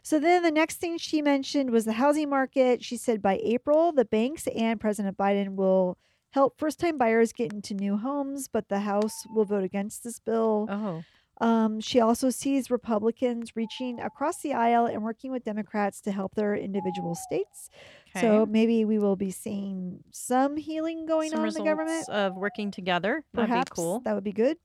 So 0.01 0.19
then 0.19 0.43
the 0.43 0.51
next 0.51 0.77
thing 0.77 0.97
she 0.97 1.21
mentioned 1.21 1.71
was 1.71 1.85
the 1.85 1.93
housing 1.93 2.29
market. 2.29 2.83
She 2.83 2.97
said 2.97 3.21
by 3.21 3.39
April, 3.43 3.91
the 3.91 4.05
banks 4.05 4.47
and 4.47 4.79
President 4.79 5.17
Biden 5.17 5.55
will 5.55 5.97
help 6.31 6.57
first-time 6.57 6.97
buyers 6.97 7.31
get 7.33 7.53
into 7.53 7.73
new 7.73 7.97
homes, 7.97 8.47
but 8.47 8.67
the 8.69 8.81
House 8.81 9.25
will 9.33 9.45
vote 9.45 9.63
against 9.63 10.03
this 10.03 10.19
bill. 10.19 10.67
Oh. 10.69 11.03
Um, 11.39 11.79
she 11.79 11.99
also 11.99 12.31
sees 12.31 12.71
Republicans 12.71 13.55
reaching 13.55 13.99
across 13.99 14.41
the 14.41 14.53
aisle 14.53 14.87
and 14.87 15.03
working 15.03 15.31
with 15.31 15.43
Democrats 15.43 16.01
to 16.01 16.11
help 16.11 16.33
their 16.33 16.55
individual 16.55 17.13
states. 17.13 17.69
Okay. 18.17 18.27
So 18.27 18.45
maybe 18.45 18.85
we 18.85 18.99
will 18.99 19.15
be 19.15 19.31
seeing 19.31 20.03
some 20.11 20.57
healing 20.57 21.05
going 21.05 21.29
Some 21.31 21.41
on 21.41 21.47
in 21.47 21.53
the 21.53 21.63
government 21.63 22.09
of 22.09 22.35
working 22.35 22.71
together. 22.71 23.23
That'd 23.33 23.49
perhaps 23.49 23.71
be 23.71 23.75
cool. 23.75 23.99
that 24.01 24.15
would 24.15 24.23
be 24.23 24.33
good. 24.33 24.57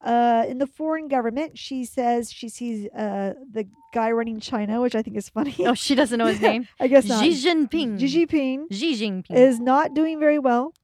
Uh, 0.00 0.44
in 0.46 0.58
the 0.58 0.66
foreign 0.66 1.08
government, 1.08 1.56
she 1.56 1.86
says 1.86 2.30
she 2.30 2.50
sees 2.50 2.86
uh, 2.92 3.32
the 3.50 3.66
guy 3.94 4.10
running 4.10 4.38
China, 4.38 4.82
which 4.82 4.94
I 4.94 5.00
think 5.02 5.16
is 5.16 5.30
funny. 5.30 5.54
Oh, 5.60 5.72
she 5.72 5.94
doesn't 5.94 6.18
know 6.18 6.26
his 6.26 6.40
name. 6.50 6.68
I 6.78 6.88
guess 6.88 7.06
not. 7.06 7.24
Xi 7.24 7.30
Jinping. 7.30 7.98
Xi 7.98 8.26
Jinping 8.26 8.64
Xi 8.70 8.94
Jinping. 9.00 9.34
is 9.34 9.58
not 9.58 9.94
doing 9.94 10.20
very 10.20 10.38
well. 10.38 10.74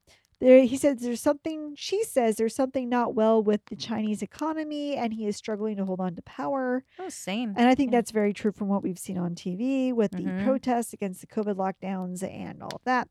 There, 0.41 0.63
he 0.65 0.77
says 0.79 0.97
there's 1.03 1.21
something. 1.21 1.75
She 1.77 2.03
says 2.03 2.37
there's 2.37 2.55
something 2.55 2.89
not 2.89 3.15
well 3.15 3.43
with 3.43 3.65
the 3.67 3.77
Chinese 3.77 4.23
economy, 4.23 4.97
and 4.97 5.13
he 5.13 5.27
is 5.27 5.37
struggling 5.37 5.77
to 5.77 5.85
hold 5.85 6.01
on 6.01 6.15
to 6.17 6.23
power. 6.23 6.83
oh, 6.99 7.09
same. 7.11 7.53
And 7.57 7.69
I 7.69 7.75
think 7.75 7.93
Yeah. 7.93 7.99
that's 7.99 8.11
very 8.11 8.33
true 8.33 8.51
from 8.53 8.69
what 8.69 8.83
we've 8.83 8.99
seen 8.99 9.19
on 9.19 9.35
TV 9.35 9.93
with 9.93 10.13
the 10.13 10.23
Mhm. 10.23 10.45
protests 10.45 10.93
against 10.95 11.21
the 11.21 11.27
COVID 11.27 11.57
lockdowns 11.57 12.23
and 12.23 12.63
all 12.63 12.73
of 12.75 12.83
that. 12.85 13.09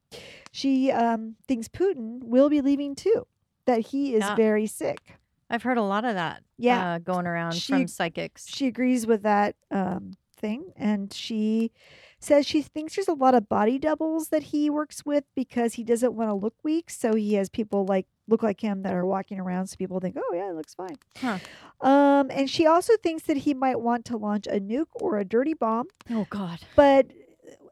She 0.52 0.92
um, 0.92 1.36
thinks 1.48 1.68
Putin 1.68 2.24
will 2.24 2.50
be 2.50 2.62
leaving 2.62 2.96
too. 2.96 3.28
That 3.65 3.80
he 3.88 4.15
is 4.15 4.22
Yeah. 4.24 4.36
very 4.36 4.65
sick. 4.65 5.15
I've 5.52 5.63
heard 5.63 5.78
a 5.78 5.84
lot 5.84 6.06
of 6.06 6.15
that. 6.15 6.44
Yeah. 6.58 6.94
uh, 6.96 6.98
going 7.00 7.28
around 7.28 7.54
She- 7.54 7.72
from 7.74 7.88
psychics. 7.88 8.48
she 8.48 8.65
agrees 8.68 9.06
with 9.06 9.22
that 9.24 9.56
um, 9.72 10.13
thing 10.36 10.74
and 10.76 11.13
she 11.13 11.72
says 12.19 12.45
she 12.45 12.62
thinks 12.62 12.95
there's 12.95 13.08
a 13.08 13.13
lot 13.13 13.34
of 13.34 13.47
body 13.49 13.79
doubles 13.79 14.29
that 14.29 14.43
he 14.43 14.69
works 14.69 15.05
with 15.05 15.23
because 15.36 15.73
he 15.75 15.84
doesn't 15.84 16.13
want 16.13 16.29
to 16.29 16.34
look 16.34 16.55
weak 16.63 16.89
so 16.89 17.15
he 17.15 17.34
has 17.36 17.49
people 17.49 17.86
like 17.86 18.05
look 18.27 18.43
like 18.43 18.62
him 18.62 18.84
that 18.84 18.93
are 18.93 19.05
walking 19.05 19.39
around 19.39 19.67
so 19.67 19.75
people 19.77 19.99
think 19.99 20.15
oh 20.17 20.34
yeah 20.34 20.49
it 20.49 20.55
looks 20.55 20.75
fine 20.75 20.97
Huh. 21.17 21.39
um, 21.82 22.29
and 22.32 22.49
she 22.49 22.65
also 22.67 22.93
thinks 23.01 23.23
that 23.23 23.38
he 23.38 23.53
might 23.53 23.79
want 23.79 24.05
to 24.05 24.17
launch 24.17 24.47
a 24.47 24.60
nuke 24.60 24.88
or 24.95 25.17
a 25.17 25.25
dirty 25.25 25.53
bomb 25.53 25.88
oh 26.12 26.27
God. 26.29 26.60
but 26.75 27.08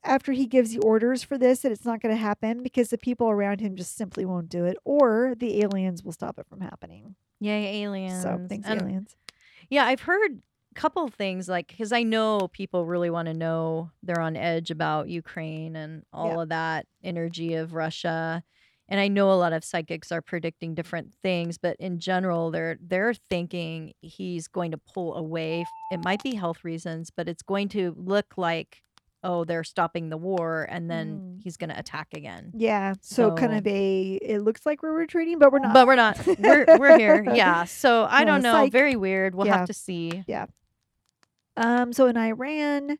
after 0.03 0.31
he 0.31 0.45
gives 0.45 0.71
the 0.73 0.79
orders 0.79 1.21
for 1.21 1.37
this 1.37 1.59
that 1.59 1.71
it's 1.71 1.83
not 1.85 2.01
going 2.01 2.13
to 2.15 2.19
happen 2.21 2.63
because 2.63 2.89
the 2.89 2.97
people 2.97 3.29
around 3.29 3.59
him 3.59 3.75
just 3.75 3.95
simply 3.97 4.23
won't 4.25 4.47
do 4.49 4.63
it 4.65 4.77
or 4.85 5.33
the 5.37 5.61
aliens 5.61 6.03
will 6.03 6.13
stop 6.13 6.39
it 6.39 6.47
from 6.47 6.61
happening 6.61 7.15
Yay, 7.39 7.83
aliens. 7.83 8.21
so 8.23 8.43
thanks 8.49 8.67
And, 8.67 8.81
aliens 8.81 9.15
Yeah, 9.69 9.85
I've 9.85 10.01
heard 10.01 10.41
couple 10.81 11.07
things 11.09 11.47
like 11.49 11.67
because 11.67 11.91
I 11.91 12.03
know 12.03 12.47
people 12.61 12.85
really 12.85 13.09
want 13.09 13.27
to 13.27 13.33
know. 13.33 13.91
They're 14.03 14.19
on 14.21 14.35
edge 14.35 14.69
about 14.71 15.09
Ukraine 15.09 15.75
and 15.75 16.03
all 16.13 16.35
Yeah. 16.35 16.41
of 16.43 16.49
that 16.49 16.85
energy 17.03 17.55
of 17.55 17.73
Russia. 17.73 18.43
And 18.89 18.99
I 19.01 19.09
know 19.09 19.31
a 19.31 19.35
lot 19.43 19.51
of 19.51 19.65
psychics 19.65 20.11
are 20.13 20.21
predicting 20.21 20.73
different 20.73 21.13
things, 21.21 21.57
but 21.57 21.75
in 21.77 21.99
general, 21.99 22.51
they're 22.51 22.77
they're 22.79 23.13
thinking 23.13 23.93
he's 24.01 24.47
going 24.47 24.71
to 24.71 24.77
pull 24.93 25.15
away. 25.15 25.65
It 25.91 26.03
might 26.05 26.23
be 26.23 26.35
health 26.35 26.63
reasons, 26.63 27.09
but 27.17 27.27
it's 27.27 27.43
going 27.43 27.67
to 27.69 27.93
look 27.97 28.27
like, 28.37 28.81
oh, 29.23 29.43
they're 29.43 29.65
stopping 29.65 30.07
the 30.09 30.15
war, 30.17 30.65
and 30.69 30.89
then 30.89 31.07
Mm. 31.19 31.41
he's 31.43 31.57
going 31.57 31.69
to 31.71 31.77
attack 31.77 32.07
again. 32.13 32.51
Yeah. 32.55 32.93
So, 33.01 33.31
kind 33.35 33.51
So- 33.51 33.57
of 33.57 33.67
a 33.67 34.13
it 34.33 34.39
looks 34.47 34.65
like 34.65 34.81
we're 34.83 34.93
retreating, 35.05 35.37
but 35.39 35.51
we're 35.51 35.59
not. 35.59 35.73
But 35.73 35.85
we're 35.87 35.95
not. 36.05 36.15
We're 36.39 36.65
we're 36.79 36.97
here. 36.97 37.25
Yeah. 37.43 37.65
So 37.65 38.07
I 38.09 38.23
No, 38.23 38.31
don't 38.33 38.43
know. 38.43 38.53
psych. 38.53 38.71
Very 38.71 38.95
weird. 38.95 39.35
We'll 39.35 39.47
Yeah. 39.47 39.57
have 39.57 39.67
to 39.67 39.73
see. 39.73 40.23
Um 41.57 41.91
so 41.93 42.05
in 42.07 42.15
Iran, 42.17 42.97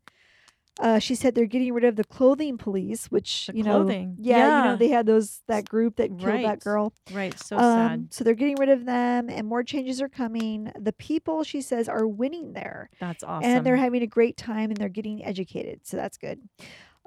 uh 0.80 1.00
she 1.00 1.16
said 1.16 1.34
they're 1.34 1.46
getting 1.46 1.74
rid 1.74 1.84
of 1.86 1.96
the 1.96 2.04
clothing 2.04 2.58
police, 2.58 3.08
which 3.08 3.48
The 3.48 3.58
you 3.58 3.64
know 3.64 3.80
clothing. 3.84 4.16
yeah, 4.20 4.64
you 4.66 4.70
know 4.72 4.76
they 4.76 4.90
had 4.90 5.06
those 5.06 5.42
that 5.48 5.68
group 5.68 5.96
that 5.96 6.10
killed 6.10 6.22
that 6.46 6.60
girl. 6.60 6.94
Right. 7.12 7.38
So 7.40 7.58
um 7.58 7.62
sad. 7.64 8.14
so 8.14 8.24
they're 8.24 8.34
getting 8.36 8.58
rid 8.58 8.70
of 8.70 8.86
them 8.86 9.30
and 9.30 9.48
more 9.48 9.64
changes 9.64 10.02
are 10.02 10.10
coming. 10.10 10.72
The 10.80 10.94
people 10.94 11.44
she 11.44 11.62
says 11.62 11.88
are 11.90 12.06
winning 12.08 12.54
there. 12.54 12.90
That's 13.00 13.24
awesome. 13.24 13.50
and 13.50 13.66
they're 13.66 13.78
having 13.78 14.04
a 14.04 14.08
great 14.08 14.38
time 14.38 14.70
and 14.70 14.78
they're 14.78 14.90
getting 14.90 15.24
educated 15.26 15.82
so 15.84 15.98
that's 15.98 16.18
good 16.18 16.40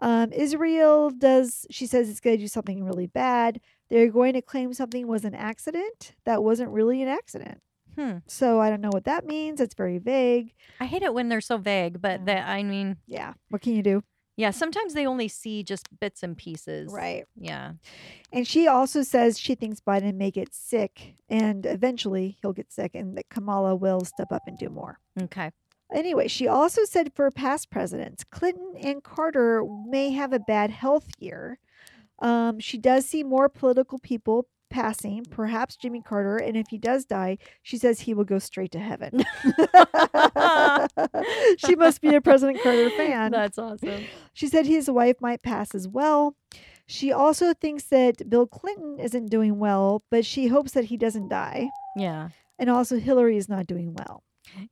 um, 0.02 0.32
israel 0.32 1.10
does 1.10 1.66
she 1.70 1.86
says 1.86 2.08
it's 2.08 2.20
going 2.20 2.36
to 2.36 2.42
do 2.42 2.48
something 2.48 2.82
really 2.82 3.06
bad 3.06 3.60
they're 3.90 4.08
going 4.10 4.32
to 4.32 4.40
claim 4.40 4.72
something 4.72 5.06
was 5.06 5.24
an 5.26 5.34
accident 5.34 6.14
that 6.24 6.42
wasn't 6.42 6.70
really 6.70 7.02
an 7.02 7.08
accident 7.08 7.60
Hmm. 7.96 8.18
so 8.26 8.60
i 8.60 8.70
don't 8.70 8.80
know 8.80 8.90
what 8.92 9.04
that 9.04 9.26
means 9.26 9.60
it's 9.60 9.74
very 9.74 9.98
vague 9.98 10.52
I 10.80 10.86
hate 10.86 11.02
it 11.02 11.12
when 11.12 11.28
they're 11.28 11.40
so 11.40 11.58
vague, 11.58 12.00
but 12.00 12.24
that 12.26 12.48
I 12.48 12.62
mean, 12.62 12.96
yeah 13.06 13.34
what 13.48 13.62
can 13.62 13.74
you 13.74 13.82
do 13.82 14.02
yeah, 14.36 14.52
sometimes 14.52 14.94
they 14.94 15.06
only 15.06 15.28
see 15.28 15.62
just 15.62 15.86
bits 16.00 16.22
and 16.22 16.34
pieces. 16.34 16.90
right 16.94 17.26
Yeah. 17.36 17.72
and 18.32 18.46
she 18.46 18.66
also 18.66 19.02
says 19.02 19.38
she 19.38 19.54
thinks 19.54 19.80
biden 19.80 20.14
may 20.14 20.30
get 20.30 20.54
sick 20.54 21.16
and 21.28 21.66
eventually 21.66 22.38
he'll 22.40 22.54
get 22.54 22.72
sick 22.72 22.92
and 22.94 23.18
that 23.18 23.28
kamala 23.28 23.74
will 23.76 24.00
step 24.04 24.32
up 24.32 24.42
and 24.46 24.56
do 24.58 24.70
more 24.70 24.98
Okay. 25.20 25.50
Anyway, 25.92 26.28
she 26.28 26.46
also 26.46 26.84
said 26.84 27.12
for 27.16 27.28
past 27.32 27.68
presidents, 27.68 28.22
Clinton 28.22 28.74
and 28.80 29.02
Carter 29.02 29.64
may 29.88 30.10
have 30.12 30.32
a 30.32 30.38
bad 30.38 30.70
health 30.70 31.08
year. 31.18 31.58
Um, 32.20 32.60
she 32.60 32.78
does 32.78 33.06
see 33.06 33.24
more 33.24 33.48
political 33.48 33.98
people 33.98 34.46
passing, 34.70 35.26
perhaps 35.30 35.76
Jimmy 35.76 36.00
Carter, 36.00 36.36
and 36.36 36.56
if 36.56 36.68
he 36.68 36.78
does 36.78 37.04
die, 37.04 37.38
she 37.62 37.76
says 37.76 38.00
he 38.00 38.14
will 38.14 38.24
go 38.24 38.38
straight 38.38 38.72
to 38.72 38.78
heaven. 38.78 39.18
she 41.58 41.76
must 41.76 42.00
be 42.00 42.14
a 42.14 42.20
President 42.20 42.62
Carter 42.62 42.90
fan. 42.90 43.32
That's 43.32 43.58
awesome. 43.58 44.04
She 44.32 44.46
said 44.46 44.66
his 44.66 44.90
wife 44.90 45.16
might 45.20 45.42
pass 45.42 45.74
as 45.74 45.88
well. 45.88 46.36
She 46.86 47.12
also 47.12 47.54
thinks 47.54 47.84
that 47.84 48.28
Bill 48.28 48.46
Clinton 48.46 48.98
isn't 48.98 49.26
doing 49.26 49.58
well, 49.58 50.02
but 50.10 50.24
she 50.24 50.48
hopes 50.48 50.72
that 50.72 50.86
he 50.86 50.96
doesn't 50.96 51.28
die. 51.28 51.68
Yeah. 51.96 52.30
And 52.58 52.68
also, 52.68 52.98
Hillary 52.98 53.36
is 53.36 53.48
not 53.48 53.66
doing 53.66 53.94
well. 53.94 54.22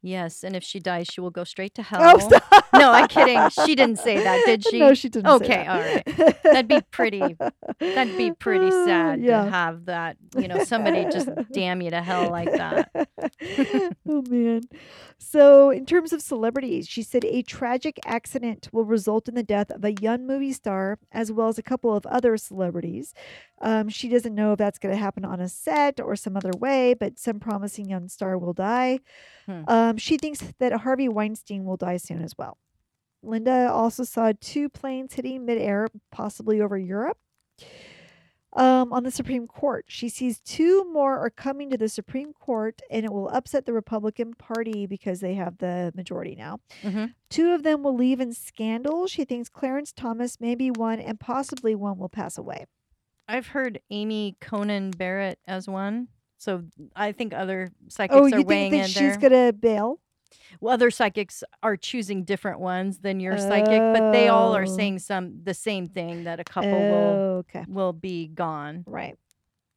Yes. 0.03 0.45
And 0.45 0.55
if 0.57 0.62
she 0.64 0.81
dies, 0.81 1.07
she 1.11 1.21
will 1.21 1.31
go 1.31 1.45
straight 1.45 1.75
to 1.75 1.83
hell. 1.83 2.01
Oh, 2.03 2.19
stop. 2.19 2.64
No, 2.75 2.91
I'm 2.93 3.09
kidding. 3.09 3.41
She 3.64 3.75
didn't 3.75 3.99
say 3.99 4.23
that, 4.23 4.43
did 4.47 4.64
she? 4.71 4.79
No, 4.79 4.95
she 4.95 5.09
didn't. 5.09 5.27
say 5.27 5.35
Okay, 5.47 5.67
all 5.67 5.81
right. 5.81 6.43
That'd 6.43 6.69
be 6.69 6.81
pretty- 6.91 7.37
That'd 7.81 8.17
be 8.17 8.33
pretty 8.33 8.67
Uh, 8.67 8.85
sad 8.87 9.21
yeah. 9.21 9.45
to 9.45 9.51
have 9.51 9.85
that, 9.87 10.16
you 10.37 10.49
know, 10.49 10.64
somebody 10.64 11.05
just 11.11 11.29
damn 11.53 11.81
you 11.83 11.91
to 11.91 12.03
hell 12.03 12.31
like 12.31 12.51
that. 12.53 12.91
oh 14.09 14.22
man. 14.29 14.62
So, 15.18 15.70
in 15.70 15.85
terms 15.87 16.12
of 16.12 16.22
celebrities, 16.22 16.87
she 16.89 17.03
said 17.03 17.24
a 17.24 17.43
tragic 17.43 17.99
accident 18.07 18.68
will 18.72 18.85
result 18.85 19.29
in 19.29 19.35
the 19.35 19.43
death 19.43 19.70
of 19.70 19.85
a 19.85 19.93
young 20.01 20.26
movie 20.26 20.53
star 20.53 20.99
as 21.12 21.33
well 21.33 21.49
as 21.49 21.59
a 21.59 21.62
couple 21.62 21.95
of 21.95 22.07
other 22.07 22.37
celebrities. 22.37 23.14
Um, 23.61 23.88
she 23.88 24.09
doesn't 24.09 24.34
know 24.34 24.52
if 24.52 24.59
that's 24.59 24.78
going 24.78 24.94
to 24.94 25.00
happen 25.00 25.24
on 25.24 25.40
a 25.40 25.48
set 25.48 26.00
or 26.00 26.14
some 26.16 26.36
other 26.36 26.52
way, 26.59 26.94
but 26.94 27.18
some 27.18 27.40
promising 27.40 27.88
young 27.88 28.09
star 28.09 28.38
will 28.38 28.52
die. 28.52 29.00
Hmm. 29.46 29.62
Um, 29.66 29.96
she 29.98 30.16
thinks 30.16 30.42
that 30.59 30.72
Harvey 30.72 31.09
Weinstein 31.09 31.64
will 31.64 31.76
die 31.76 31.96
soon 31.96 32.22
as 32.22 32.36
well. 32.38 32.59
Linda 33.22 33.68
also 33.72 34.04
saw 34.04 34.32
two 34.40 34.68
planes 34.68 35.14
hitting 35.14 35.44
midair, 35.44 35.88
possibly 36.12 36.61
over 36.61 36.78
Europe. 36.78 37.18
um, 38.54 38.92
on 38.94 39.02
the 39.04 39.11
Supreme 39.11 39.46
Court. 39.46 39.84
She 39.88 40.09
sees 40.09 40.40
two 40.40 40.90
more 40.90 41.18
are 41.18 41.28
coming 41.30 41.68
to 41.70 41.76
the 41.76 41.88
Supreme 41.88 42.32
Court, 42.32 42.80
and 42.90 43.04
it 43.04 43.12
will 43.12 43.28
upset 43.28 43.66
the 43.66 43.74
Republican 43.74 44.32
Party 44.34 44.86
because 44.86 45.20
they 45.20 45.34
have 45.34 45.59
the 45.59 45.92
majority 45.94 46.34
now. 46.34 46.59
Mhm. 46.82 47.12
Two 47.28 47.50
of 47.52 47.62
them 47.62 47.82
will 47.82 47.94
leave 47.94 48.20
in 48.20 48.32
scandal. 48.32 49.06
She 49.06 49.24
thinks 49.26 49.50
Clarence 49.50 49.92
Thomas 49.92 50.40
may 50.40 50.54
be 50.54 50.70
one, 50.70 50.98
and 50.98 51.20
possibly 51.20 51.74
one 51.74 51.98
will 51.98 52.09
pass 52.09 52.38
away. 52.38 52.64
I've 53.29 53.49
heard 53.49 53.81
Amy 53.91 54.37
Coney 54.41 54.91
Barrett 54.97 55.39
as 55.47 55.68
one. 55.68 56.09
So 56.39 56.62
I 56.95 57.12
think 57.12 57.35
other 57.35 57.68
psychics 57.89 58.16
Oh, 58.16 58.22
are 58.24 58.29
you 58.29 58.37
think 58.37 58.49
weighing 58.49 58.72
that 58.72 58.79
in 58.85 58.87
she's 58.89 59.18
there. 59.18 59.31
gonna 59.31 59.53
bail? 59.53 60.01
Well, 60.61 60.72
other 60.74 60.91
psychics 60.91 61.43
are 61.62 61.76
choosing 61.76 62.24
different 62.24 62.61
ones 62.61 62.99
than 63.01 63.18
your 63.20 63.37
psychic, 63.39 63.81
but 63.93 64.12
they 64.12 64.29
all 64.29 64.55
are 64.57 64.62
Oh. 64.62 64.76
saying 64.76 65.01
some 65.01 65.43
the 65.43 65.55
same 65.55 65.87
thing 65.89 66.24
that 66.24 66.39
a 66.41 66.45
couple 66.45 66.70
will 66.70 67.18
Oh, 67.22 67.37
okay. 67.39 67.64
will 67.68 67.93
be 67.93 68.29
gone. 68.29 68.85
Right. 68.87 69.16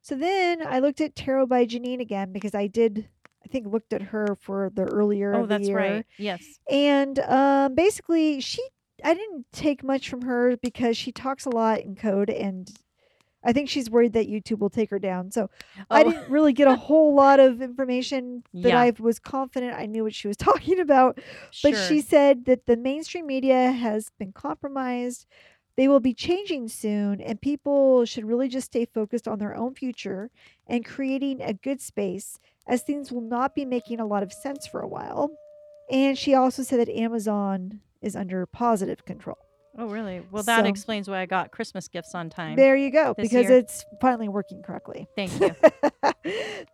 So 0.01 0.15
then 0.15 0.65
I 0.65 0.79
looked 0.79 1.01
at 1.01 1.15
Tarot 1.15 1.47
by 1.47 1.65
Janine 1.65 1.99
again 2.01 2.31
because 2.31 2.55
I 2.55 2.67
did, 2.67 3.07
I 3.43 3.47
think, 3.47 3.67
looked 3.67 3.93
at 3.93 4.01
her 4.01 4.35
for 4.39 4.71
the 4.73 4.83
earlier 4.83 5.35
Oh, 5.35 5.45
that's 5.45 5.67
year. 5.67 5.77
right. 5.77 6.05
Yes. 6.17 6.59
And 6.69 7.19
um, 7.19 7.75
basically, 7.75 8.39
she, 8.39 8.61
I 9.03 9.13
didn't 9.13 9.45
take 9.51 9.83
much 9.83 10.09
from 10.09 10.21
her 10.23 10.57
because 10.57 10.95
she 10.97 11.11
talks 11.11 11.45
a 11.45 11.49
lot 11.49 11.81
in 11.81 11.95
code, 11.95 12.29
and 12.29 12.69
I 13.43 13.53
think 13.53 13.69
she's 13.69 13.89
worried 13.89 14.13
that 14.13 14.27
YouTube 14.29 14.59
will 14.59 14.69
take 14.69 14.89
her 14.91 14.99
down. 14.99 15.31
So 15.31 15.49
I 15.89 16.01
Oh. 16.03 16.11
didn't 16.11 16.29
really 16.29 16.53
get 16.53 16.67
a 16.67 16.75
whole 16.75 17.13
lot 17.15 17.39
of 17.39 17.61
information 17.61 18.43
that 18.53 18.69
Yeah. 18.69 18.79
I 18.79 18.93
was 18.99 19.17
confident 19.19 19.73
I 19.75 19.85
knew 19.87 20.03
what 20.03 20.13
she 20.13 20.27
was 20.27 20.37
talking 20.49 20.79
about. 20.79 21.17
But 21.63 21.73
Sure. 21.73 21.83
she 21.87 22.01
said 22.01 22.45
that 22.45 22.65
the 22.67 22.77
mainstream 22.77 23.25
media 23.27 23.71
has 23.71 24.09
been 24.19 24.31
compromised. 24.33 25.25
They 25.77 25.87
will 25.87 26.01
be 26.01 26.13
changing 26.13 26.67
soon, 26.67 27.21
and 27.21 27.39
people 27.41 28.03
should 28.05 28.25
really 28.25 28.49
just 28.49 28.65
stay 28.67 28.85
focused 28.85 29.27
on 29.27 29.39
their 29.39 29.55
own 29.55 29.73
future 29.73 30.29
and 30.67 30.83
creating 30.85 31.41
a 31.41 31.53
good 31.53 31.79
space, 31.81 32.39
as 32.67 32.83
things 32.83 33.11
will 33.11 33.21
not 33.21 33.55
be 33.55 33.63
making 33.65 33.99
a 34.01 34.05
lot 34.05 34.21
of 34.21 34.33
sense 34.33 34.67
for 34.67 34.81
a 34.81 34.87
while. 34.87 35.31
And 35.89 36.17
she 36.17 36.33
also 36.35 36.61
said 36.61 36.79
that 36.81 36.89
Amazon 36.89 37.79
is 38.01 38.15
under 38.17 38.45
positive 38.45 39.05
control. 39.05 39.37
Oh, 39.77 39.87
really? 39.87 40.21
Well, 40.31 40.43
that 40.43 40.65
So- 40.65 40.69
explains 40.69 41.09
why 41.09 41.19
I 41.21 41.25
got 41.25 41.51
Christmas 41.51 41.87
gifts 41.87 42.13
on 42.13 42.29
time. 42.29 42.57
There 42.57 42.75
you 42.75 42.91
go, 42.91 43.13
because 43.13 43.31
year. 43.31 43.57
it's 43.57 43.85
finally 44.01 44.27
working 44.27 44.61
correctly. 44.61 45.07
Thank 45.15 45.31
you. 45.41 45.55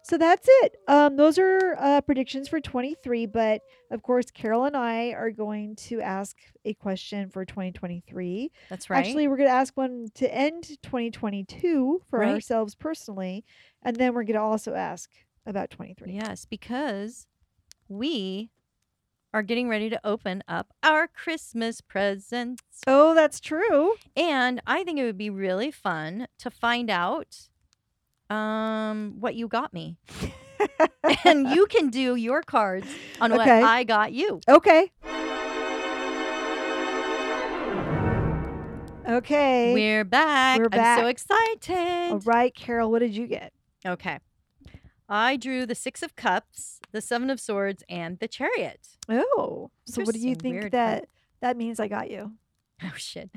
so 0.02 0.18
that's 0.18 0.48
it. 0.64 0.78
Um, 0.88 1.16
those 1.16 1.38
are 1.38 1.76
uh, 1.80 2.02
predictions 2.02 2.48
for 2.48 2.60
23. 2.60 3.28
But 3.28 3.62
of 3.92 4.02
course, 4.02 4.32
Carol 4.32 4.66
and 4.66 4.76
I 4.76 5.10
are 5.12 5.30
going 5.32 5.76
to 5.88 6.02
ask 6.02 6.36
a 6.66 6.74
question 6.74 7.30
for 7.30 7.46
2023. 7.46 8.52
That's 8.70 8.90
right. 8.90 8.98
Actually, 9.06 9.28
we're 9.28 9.38
going 9.38 9.50
to 9.50 9.54
ask 9.56 9.78
one 9.78 10.08
to 10.16 10.34
end 10.34 10.64
2022 10.84 12.02
for 12.10 12.20
Right. 12.20 12.30
ourselves 12.34 12.74
personally. 12.76 13.46
And 13.84 13.96
then 13.96 14.14
we're 14.14 14.24
going 14.24 14.36
to 14.36 14.42
also 14.42 14.74
ask 14.74 15.10
about 15.46 15.70
23. 15.70 16.14
yes, 16.14 16.46
because 16.46 17.28
we 17.88 18.50
are 19.34 19.44
getting 19.44 19.68
ready 19.70 19.90
to 19.90 20.00
open 20.04 20.44
up 20.48 20.74
our 20.84 21.08
Christmas 21.08 21.82
presents. 21.82 22.64
Oh, 22.88 23.14
that's 23.14 23.40
true. 23.40 23.96
And 24.16 24.62
I 24.66 24.84
think 24.84 25.00
it 25.00 25.04
would 25.04 25.18
be 25.18 25.30
really 25.30 25.72
fun 25.72 26.28
to 26.40 26.50
find 26.50 26.90
out 26.90 27.50
um 28.30 29.16
what 29.20 29.36
you 29.36 29.48
got 29.48 29.74
me. 29.74 29.98
and 31.26 31.50
you 31.50 31.66
can 31.68 31.90
do 31.90 32.16
your 32.16 32.42
cards 32.42 32.88
on 33.22 33.32
what 33.32 33.42
Okay. 33.42 33.62
I 33.62 33.84
got 33.84 34.12
you. 34.12 34.42
Okay. 34.50 34.92
Okay. 39.08 39.74
We're 39.74 40.04
back. 40.04 40.58
We're 40.60 40.66
I'm 40.66 40.70
back. 40.72 41.00
so 41.00 41.08
excited. 41.08 42.12
All 42.12 42.20
right, 42.26 42.54
Carol, 42.54 42.92
what 42.92 43.00
did 43.00 43.16
you 43.16 43.26
get? 43.28 43.54
Okay. 43.86 44.20
I 45.10 45.38
drew 45.38 45.66
the 45.66 45.76
6 45.76 46.04
of 46.04 46.16
cups, 46.16 46.80
the 46.92 47.02
7 47.02 47.30
of 47.30 47.40
swords 47.40 47.84
and 47.90 48.20
the 48.20 48.28
chariot. 48.28 48.88
Oh, 49.10 49.72
so 49.86 50.04
what 50.04 50.14
do 50.14 50.20
you 50.20 50.36
think 50.36 50.72
that 50.72 51.08
that 51.42 51.58
means 51.58 51.80
I 51.80 51.88
got 51.88 52.10
you? 52.12 52.34
Oh 52.84 52.92
shit. 52.96 53.32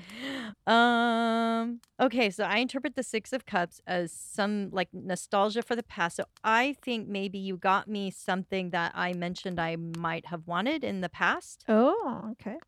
Um 0.66 1.80
okay, 1.98 2.28
so 2.28 2.44
I 2.44 2.58
interpret 2.58 2.94
the 2.94 3.02
6 3.02 3.32
of 3.32 3.46
cups 3.46 3.80
as 3.86 4.12
some 4.12 4.68
like 4.70 4.88
nostalgia 4.92 5.62
for 5.62 5.74
the 5.74 5.82
past. 5.82 6.16
So 6.16 6.24
I 6.44 6.74
think 6.82 7.08
maybe 7.08 7.38
you 7.38 7.56
got 7.56 7.88
me 7.88 8.10
something 8.10 8.68
that 8.70 8.92
I 8.94 9.14
mentioned 9.14 9.58
I 9.58 9.76
might 9.76 10.26
have 10.26 10.46
wanted 10.46 10.84
in 10.84 11.00
the 11.00 11.08
past. 11.08 11.64
Oh, 11.68 12.28
okay. 12.32 12.58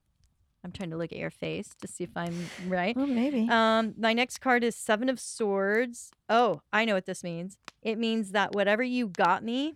I'm 0.65 0.71
trying 0.73 0.91
to 0.91 0.97
look 0.97 1.11
at 1.13 1.19
your 1.19 1.31
face 1.31 1.71
to 1.81 1.89
see 1.89 2.05
if 2.05 2.11
I'm 2.17 2.35
right. 2.69 2.97
Well, 2.97 3.07
maybe. 3.07 3.49
Um, 3.51 3.95
my 3.99 4.13
next 4.13 4.39
card 4.41 4.63
is 4.63 4.77
Seven 4.77 5.09
of 5.09 5.19
Swords. 5.19 6.11
Oh, 6.29 6.61
I 6.73 6.85
know 6.85 6.95
what 6.95 7.07
this 7.07 7.25
means. 7.25 7.57
It 7.83 7.99
means 7.99 8.31
that 8.31 8.55
whatever 8.55 8.83
you 8.83 9.09
got 9.09 9.43
me, 9.43 9.75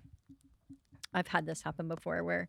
I've 1.12 1.28
had 1.28 1.46
this 1.46 1.62
happen 1.62 1.88
before 1.88 2.22
where 2.22 2.48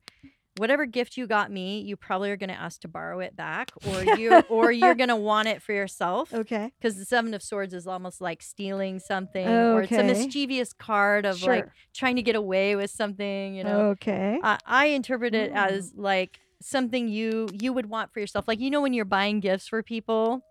whatever 0.57 0.85
gift 0.85 1.17
you 1.17 1.27
got 1.27 1.51
me, 1.51 1.79
you 1.81 1.95
probably 1.95 2.31
are 2.31 2.37
going 2.37 2.49
to 2.49 2.59
ask 2.59 2.81
to 2.81 2.87
borrow 2.87 3.19
it 3.19 3.35
back 3.35 3.69
or 3.87 4.03
you 4.17 4.39
or 4.49 4.71
you're 4.71 4.95
going 5.01 5.09
to 5.09 5.15
want 5.15 5.47
it 5.47 5.61
for 5.61 5.71
yourself 5.71 6.33
okay. 6.33 6.71
because 6.79 6.97
the 6.97 7.05
7 7.05 7.33
of 7.33 7.41
swords 7.43 7.73
is 7.73 7.85
almost 7.87 8.21
like 8.21 8.41
stealing 8.41 8.99
something 8.99 9.47
or 9.47 9.81
it's 9.83 9.91
a 9.91 10.03
mischievous 10.03 10.73
card 10.73 11.25
of 11.25 11.37
Sure. 11.37 11.55
like 11.57 11.67
trying 11.93 12.15
to 12.17 12.23
get 12.23 12.35
away 12.35 12.75
with 12.75 12.89
something, 12.91 13.55
you 13.55 13.63
know. 13.63 13.89
Okay. 13.89 14.39
I, 14.43 14.57
I 14.65 14.85
interpret 14.87 15.33
it 15.35 15.53
Mm. 15.53 15.55
as 15.55 15.93
like 15.95 16.39
something 16.61 17.07
you 17.07 17.47
you 17.53 17.73
would 17.73 17.87
want 17.87 18.11
for 18.13 18.19
yourself. 18.19 18.47
Like 18.47 18.59
you 18.59 18.69
know 18.69 18.81
when 18.81 18.93
you're 18.93 19.05
buying 19.05 19.39
gifts 19.39 19.67
for 19.67 19.83
people, 19.83 20.41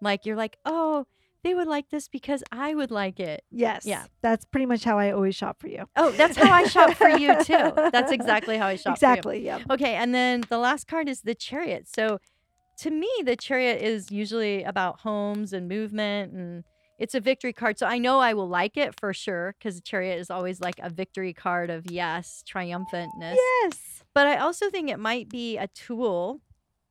like 0.00 0.26
you're 0.26 0.36
like, 0.36 0.56
"Oh, 0.64 1.06
they 1.42 1.54
would 1.54 1.66
like 1.66 1.90
this 1.90 2.08
because 2.08 2.42
I 2.52 2.74
would 2.74 2.90
like 2.90 3.20
it." 3.20 3.44
yes. 3.50 3.86
yeah. 3.86 4.06
That's 4.22 4.44
pretty 4.44 4.66
much 4.66 4.84
how 4.84 4.98
I 4.98 5.12
always 5.12 5.34
shop 5.34 5.60
for 5.60 5.68
you. 5.68 5.84
Oh, 5.96 6.10
that's 6.12 6.36
how 6.36 6.50
I 6.50 6.64
shop 6.64 6.94
for 6.94 7.08
you 7.08 7.42
too. 7.44 7.72
That's 7.92 8.12
exactly 8.12 8.56
how 8.56 8.66
I 8.66 8.76
shop 8.76 8.98
for 8.98 9.06
you. 9.06 9.12
Exactly. 9.12 9.44
Yeah. 9.44 9.60
Okay, 9.70 9.94
and 9.94 10.14
then 10.14 10.42
the 10.48 10.58
last 10.58 10.86
card 10.86 11.08
is 11.08 11.22
the 11.22 11.34
chariot. 11.34 11.88
So 11.88 12.18
to 12.78 12.90
me, 12.90 13.10
the 13.24 13.36
chariot 13.36 13.82
is 13.82 14.10
usually 14.10 14.62
about 14.62 15.00
homes 15.00 15.52
and 15.52 15.68
movement 15.68 16.32
and 16.32 16.64
it's 17.00 17.14
a 17.16 17.20
victory 17.20 17.52
card. 17.52 17.78
So 17.78 17.86
I 17.86 17.98
know 17.98 18.20
I 18.20 18.34
will 18.34 18.48
like 18.48 18.76
it 18.76 18.94
for 19.00 19.12
sure 19.12 19.56
because 19.58 19.74
the 19.74 19.80
chariot 19.82 20.20
is 20.20 20.30
always 20.30 20.60
like 20.60 20.76
a 20.80 20.90
victory 20.90 21.32
card 21.32 21.70
of 21.70 21.90
yes, 21.90 22.44
triumphantness. 22.48 23.34
Yes. 23.62 24.04
But 24.14 24.26
I 24.28 24.36
also 24.36 24.70
think 24.70 24.90
it 24.90 24.98
might 25.00 25.28
be 25.28 25.56
a 25.56 25.66
tool. 25.68 26.40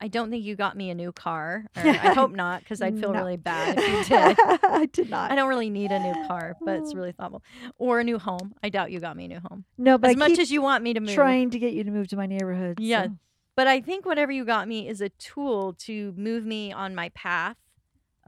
I 0.02 0.08
don't 0.08 0.30
think 0.30 0.46
you 0.46 0.56
got 0.56 0.78
me 0.78 0.90
a 0.90 0.96
new 0.96 1.12
car. 1.12 1.66
I 1.76 2.14
hope 2.14 2.32
not, 2.32 2.62
because 2.62 2.82
I'd 2.82 2.98
feel 3.00 3.12
No. 3.12 3.20
really 3.20 3.36
bad 3.38 3.78
if 3.78 4.10
you 4.10 4.18
did. 4.18 4.38
I 4.64 4.86
did 4.92 5.10
not. 5.10 5.30
I 5.32 5.36
don't 5.36 5.50
really 5.50 5.70
need 5.70 5.92
a 5.92 6.00
new 6.00 6.26
car, 6.28 6.56
but 6.66 6.78
it's 6.78 6.96
really 7.00 7.12
thoughtful. 7.12 7.44
Or 7.78 8.00
a 8.00 8.04
new 8.04 8.18
home. 8.18 8.54
I 8.64 8.70
doubt 8.70 8.92
you 8.92 9.00
got 9.02 9.18
me 9.18 9.26
a 9.26 9.28
new 9.28 9.42
home. 9.50 9.66
no, 9.78 9.98
but 9.98 10.10
As 10.12 10.16
I 10.16 10.20
much 10.20 10.40
as 10.40 10.52
you 10.52 10.62
want 10.62 10.84
me 10.84 10.94
to 10.94 11.02
move. 11.02 11.14
trying 11.14 11.50
to 11.52 11.60
get 11.60 11.74
you 11.74 11.84
to 11.84 11.92
move 11.92 12.08
to 12.08 12.16
my 12.16 12.26
neighborhood. 12.26 12.80
Yeah. 12.80 13.08
so- 13.08 13.16
But 13.58 13.68
I 13.68 13.82
think 13.82 14.06
whatever 14.06 14.32
you 14.32 14.46
got 14.46 14.70
me 14.70 14.88
is 14.88 15.02
a 15.02 15.10
tool 15.10 15.74
to 15.80 16.14
move 16.16 16.46
me 16.46 16.72
on 16.72 16.96
my 16.96 17.10
path 17.10 17.58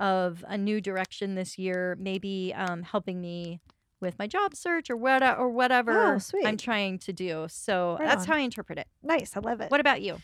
of 0.01 0.43
a 0.47 0.57
new 0.57 0.81
direction 0.81 1.35
this 1.35 1.57
year, 1.57 1.95
maybe 1.99 2.53
um, 2.55 2.81
helping 2.83 3.21
me 3.21 3.61
with 4.01 4.17
my 4.17 4.25
job 4.25 4.55
search 4.55 4.89
or 4.89 4.97
what 4.97 5.21
or 5.21 5.49
whatever 5.49 5.91
Oh. 6.15 6.19
I'm 6.43 6.57
trying 6.57 6.97
to 6.99 7.13
do. 7.13 7.45
So 7.49 7.97
Right 7.99 8.07
that's 8.09 8.23
on. 8.23 8.27
how 8.29 8.35
I 8.35 8.39
interpret 8.39 8.79
it. 8.79 8.87
Nice. 9.03 9.37
I 9.37 9.39
love 9.41 9.61
it. 9.61 9.69
What 9.69 9.79
about 9.79 10.01
you? 10.01 10.17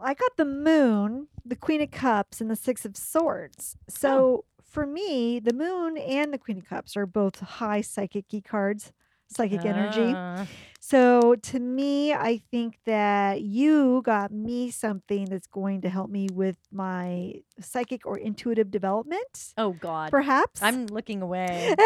I 0.00 0.14
got 0.14 0.36
the 0.36 0.44
moon, 0.44 1.26
the 1.44 1.56
queen 1.56 1.82
of 1.82 1.90
cups, 1.90 2.40
and 2.40 2.48
the 2.48 2.54
six 2.54 2.84
of 2.84 2.96
swords. 2.96 3.76
So 3.88 4.44
for 4.62 4.86
me, 4.86 5.40
the 5.40 5.52
moon 5.52 5.98
and 5.98 6.32
the 6.32 6.38
queen 6.38 6.58
of 6.58 6.66
cups 6.66 6.96
are 6.96 7.06
both 7.06 7.40
high 7.40 7.80
psychic 7.80 8.26
cards, 8.44 8.92
psychic 9.30 9.64
energy. 9.64 10.12
Ah, 10.16 10.46
So 10.80 11.34
to 11.34 11.58
me, 11.60 12.12
I 12.14 12.40
think 12.50 12.78
that 12.86 13.42
you 13.42 14.00
got 14.04 14.30
me 14.32 14.70
something 14.70 15.26
that's 15.26 15.46
going 15.46 15.82
to 15.82 15.88
help 15.88 16.08
me 16.10 16.28
with 16.32 16.56
my 16.72 17.34
psychic 17.60 18.06
or 18.06 18.16
intuitive 18.16 18.70
development, 18.70 19.52
oh 19.58 19.72
God. 19.72 20.10
perhaps. 20.10 20.62
I'm 20.62 20.86
looking 20.86 21.20
away. 21.22 21.74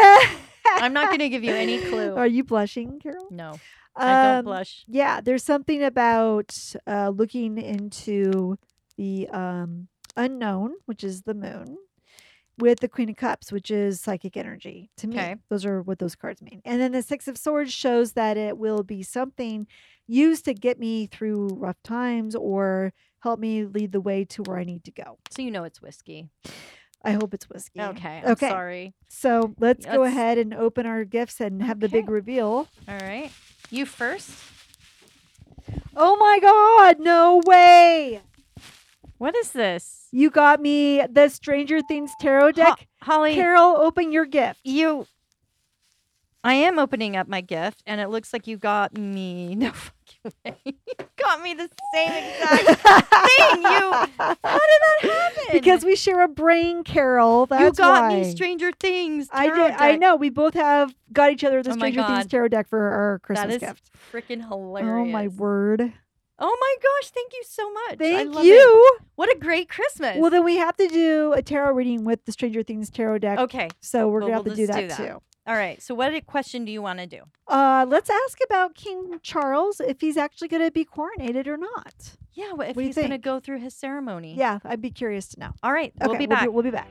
I'm 0.77 0.93
not 0.93 1.07
going 1.09 1.19
to 1.19 1.29
give 1.29 1.43
you 1.43 1.53
any 1.53 1.79
clue. 1.79 2.15
Are 2.15 2.27
you 2.27 2.43
blushing, 2.43 2.99
Carol? 2.99 3.27
No, 3.31 3.59
I 3.95 4.15
don't 4.21 4.37
Um, 4.39 4.45
blush. 4.45 4.85
Yeah, 4.87 5.21
there's 5.21 5.43
something 5.43 5.83
about 5.83 6.55
uh, 6.87 7.09
looking 7.09 7.57
into 7.57 8.57
the 8.97 9.27
um, 9.29 9.87
unknown, 10.15 10.75
which 10.85 11.03
is 11.03 11.23
the 11.23 11.33
moon, 11.33 11.77
with 12.57 12.79
the 12.81 12.87
Queen 12.87 13.09
of 13.09 13.15
Cups, 13.15 13.51
which 13.51 13.71
is 13.71 13.99
psychic 13.99 14.37
energy. 14.37 14.89
To 14.97 15.07
me, 15.07 15.15
Okay. 15.17 15.35
those 15.49 15.65
are 15.65 15.81
what 15.81 15.99
those 15.99 16.15
cards 16.15 16.41
mean. 16.41 16.61
And 16.65 16.79
then 16.79 16.91
the 16.91 17.01
Six 17.01 17.27
of 17.27 17.37
Swords 17.37 17.73
shows 17.73 18.13
that 18.13 18.37
it 18.37 18.57
will 18.57 18.83
be 18.83 19.01
something 19.03 19.65
used 20.07 20.45
to 20.45 20.53
get 20.53 20.79
me 20.79 21.07
through 21.07 21.47
rough 21.53 21.81
times 21.83 22.35
or 22.35 22.93
help 23.19 23.39
me 23.39 23.65
lead 23.65 23.91
the 23.91 24.01
way 24.01 24.23
to 24.25 24.43
where 24.43 24.57
I 24.57 24.63
need 24.65 24.83
to 24.83 24.91
go. 24.91 25.17
So 25.31 25.41
you 25.41 25.49
know 25.49 25.63
it's 25.63 25.81
whiskey. 25.81 26.27
I 27.05 27.11
hope 27.11 27.33
it's 27.33 27.49
whiskey. 27.49 27.81
Okay. 27.81 28.21
I'm 28.23 28.31
Okay. 28.33 28.49
sorry. 28.49 28.93
So 29.09 29.55
let's 29.59 29.85
go 29.85 30.01
Let's- 30.01 30.13
ahead 30.13 30.37
and 30.37 30.53
open 30.53 30.85
our 30.85 31.03
gifts 31.05 31.41
and 31.41 31.61
have 31.63 31.79
the 31.79 31.89
big 31.89 32.09
reveal. 32.09 32.67
All 32.87 32.97
right. 33.01 33.31
You 33.69 33.85
first. 33.85 34.31
Oh 35.95 36.15
my 36.17 36.39
God! 36.39 36.99
No 36.99 37.41
way! 37.45 38.21
What 39.23 39.37
is 39.37 39.51
this? 39.51 40.09
You 40.11 40.29
got 40.29 40.59
me 40.59 41.01
the 41.09 41.29
Stranger 41.29 41.79
Things 41.79 42.11
tarot 42.19 42.47
Ho- 42.47 42.51
deck. 42.51 42.89
Holly, 43.03 43.33
Carol, 43.35 43.77
open 43.77 44.11
your 44.11 44.25
gift. 44.25 44.59
you. 44.65 45.07
I 46.43 46.55
am 46.55 46.77
opening 46.77 47.15
up 47.15 47.29
my 47.29 47.39
gift, 47.39 47.81
and 47.85 48.01
it 48.01 48.09
looks 48.09 48.33
like 48.33 48.47
you 48.47 48.57
got 48.57 48.97
me. 48.97 49.55
No 49.55 49.71
fucking 49.71 50.33
way. 50.43 50.57
You 50.65 51.05
got 51.15 51.41
me 51.41 51.53
the 51.53 51.69
same 51.93 52.23
exact 52.33 52.65
thing. 52.65 53.61
You. 53.61 53.91
How 54.19 54.35
did 54.35 54.37
that 54.43 54.99
happen? 55.03 55.43
because 55.53 55.85
we 55.85 55.95
share 55.95 56.21
a 56.21 56.27
brain, 56.27 56.83
Carol. 56.83 57.45
That's 57.45 57.63
you 57.63 57.71
got 57.71 58.01
why. 58.11 58.23
me 58.23 58.29
Stranger 58.29 58.73
Things. 58.73 59.29
I 59.31 59.45
did. 59.45 59.71
I 59.71 59.95
know. 59.95 60.17
We 60.17 60.31
both 60.31 60.55
have 60.55 60.93
got 61.13 61.31
each 61.31 61.45
other 61.45 61.63
the 61.63 61.69
Oh 61.69 61.73
Stranger 61.75 62.05
Things 62.05 62.25
tarot 62.25 62.49
deck 62.49 62.67
for 62.67 62.89
our 62.89 63.19
Christmas 63.19 63.53
is 63.55 63.59
gift. 63.61 63.89
freaking 64.11 64.45
hilarious. 64.45 64.91
Oh 64.91 65.05
my 65.05 65.29
word! 65.29 65.93
Oh 66.45 66.57
my 66.59 66.75
gosh! 66.83 67.09
Thank 67.11 67.31
you 67.31 67.41
so 67.47 67.71
much. 67.71 67.93
I 67.93 67.95
Thank 67.95 68.35
love 68.35 68.43
it. 68.43 68.47
you. 68.49 68.97
What 69.15 69.33
a 69.33 69.39
great 69.39 69.69
Christmas. 69.69 70.17
Well, 70.19 70.29
then 70.29 70.43
we 70.43 70.57
have 70.57 70.75
to 70.75 70.87
do 70.89 71.31
a 71.31 71.41
tarot 71.41 71.71
reading 71.71 72.03
with 72.03 72.25
the 72.25 72.33
Stranger 72.33 72.63
Things 72.63 72.89
tarot 72.89 73.19
deck. 73.19 73.39
okay. 73.39 73.69
So 73.79 74.09
we're 74.09 74.19
Well, 74.19 74.27
gonna 74.27 74.33
have 74.33 74.45
we'll 74.45 74.55
to 74.55 74.61
do 74.61 74.67
that, 74.67 74.81
do 74.81 74.87
that. 74.89 74.97
too. 74.97 75.21
All 75.47 75.55
right. 75.55 75.81
So, 75.81 75.95
what 75.95 76.25
question 76.25 76.65
do 76.65 76.71
you 76.73 76.81
want 76.81 76.99
to 76.99 77.07
do? 77.07 77.21
Uh, 77.47 77.85
let's 77.87 78.09
ask 78.09 78.39
about 78.45 78.75
King 78.75 79.19
Charles 79.21 79.79
if 79.79 80.01
he's 80.01 80.17
actually 80.17 80.47
going 80.49 80.63
to 80.63 80.71
be 80.71 80.85
coronated 80.85 81.47
or 81.47 81.57
not. 81.57 82.15
Yeah. 82.33 82.51
What 82.53 82.69
if 82.69 82.75
he's 82.77 82.95
going 82.95 83.09
to 83.11 83.17
go 83.17 83.39
through 83.39 83.59
his 83.59 83.73
ceremony? 83.73 84.35
Yeah, 84.35 84.59
I'd 84.65 84.81
be 84.81 84.91
curious 84.91 85.27
to 85.29 85.39
know. 85.39 85.51
All 85.63 85.71
right. 85.73 85.93
Okay, 86.01 86.07
we'll 86.09 86.17
be 86.17 86.25
back. 86.27 86.49
we'll 86.49 86.63
be 86.63 86.71
back. 86.71 86.89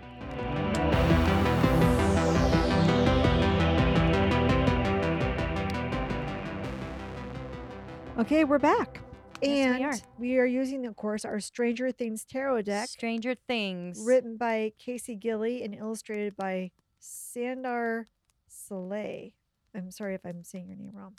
Okay, 8.19 8.45
we're 8.45 8.59
back. 8.59 9.01
Yes, 9.43 9.51
we 9.79 9.85
and 9.85 9.85
are. 9.85 9.99
we 10.19 10.39
are 10.39 10.47
using, 10.47 10.87
of 10.87 10.97
course, 10.97 11.25
our 11.25 11.41
Stranger 11.41 11.91
Things 11.91 12.25
tarot 12.25 12.63
deck, 12.63 12.89
Stranger 12.89 13.35
Things. 13.35 14.03
written 14.07 14.37
by 14.37 14.73
Casey 14.79 15.15
Gilly 15.17 15.63
and 15.65 15.75
illustrated 15.75 16.37
by 16.37 16.71
Sandar 17.01 18.07
Soleil. 18.49 19.31
I'm 19.75 19.91
sorry 19.91 20.15
if 20.15 20.25
I'm 20.25 20.45
saying 20.45 20.69
your 20.69 20.77
name 20.77 20.93
wrong. 20.95 21.17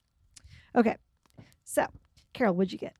Okay, 0.76 0.96
so 1.64 1.88
Carol, 2.34 2.56
what'd 2.56 2.72
you 2.72 2.78
get? 2.80 2.94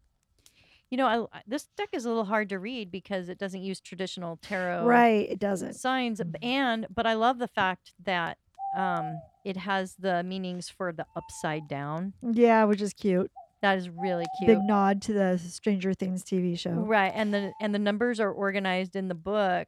You 0.90 0.98
know, 0.98 1.28
I, 1.34 1.42
this 1.48 1.68
deck 1.76 1.90
is 1.94 2.06
a 2.06 2.10
little 2.10 2.26
hard 2.26 2.50
to 2.50 2.60
read 2.60 2.92
because 2.92 3.28
it 3.30 3.40
doesn't 3.40 3.64
use 3.64 3.80
traditional 3.80 4.38
tarot 4.38 4.86
Right, 4.86 5.28
it 5.30 5.40
doesn't. 5.40 5.74
signs, 5.74 6.22
b- 6.22 6.38
and 6.44 6.86
but 6.94 7.08
I 7.08 7.14
love 7.16 7.40
the 7.40 7.48
fact 7.48 7.94
that 8.06 8.38
um, 8.76 9.20
it 9.46 9.58
has 9.58 9.96
the 9.98 10.22
meanings 10.24 10.70
for 10.70 10.92
the 10.92 11.06
upside 11.16 11.68
down. 11.68 12.14
Yeah, 12.22 12.66
which 12.66 12.82
is 12.82 12.94
cute. 12.94 13.32
That 13.64 13.78
is 13.78 13.90
really 13.90 14.26
cute. 14.38 14.48
Big 14.48 14.62
nod 14.62 15.02
to 15.04 15.14
the 15.14 15.38
Stranger 15.40 15.94
Things 15.94 16.24
TV 16.24 16.60
show. 16.60 16.72
Right, 16.72 17.12
and 17.16 17.34
the 17.34 17.52
and 17.62 17.74
the 17.74 17.80
numbers 17.80 18.20
are 18.20 18.32
organized 18.32 18.96
in 18.96 19.08
the 19.08 19.16
book 19.16 19.68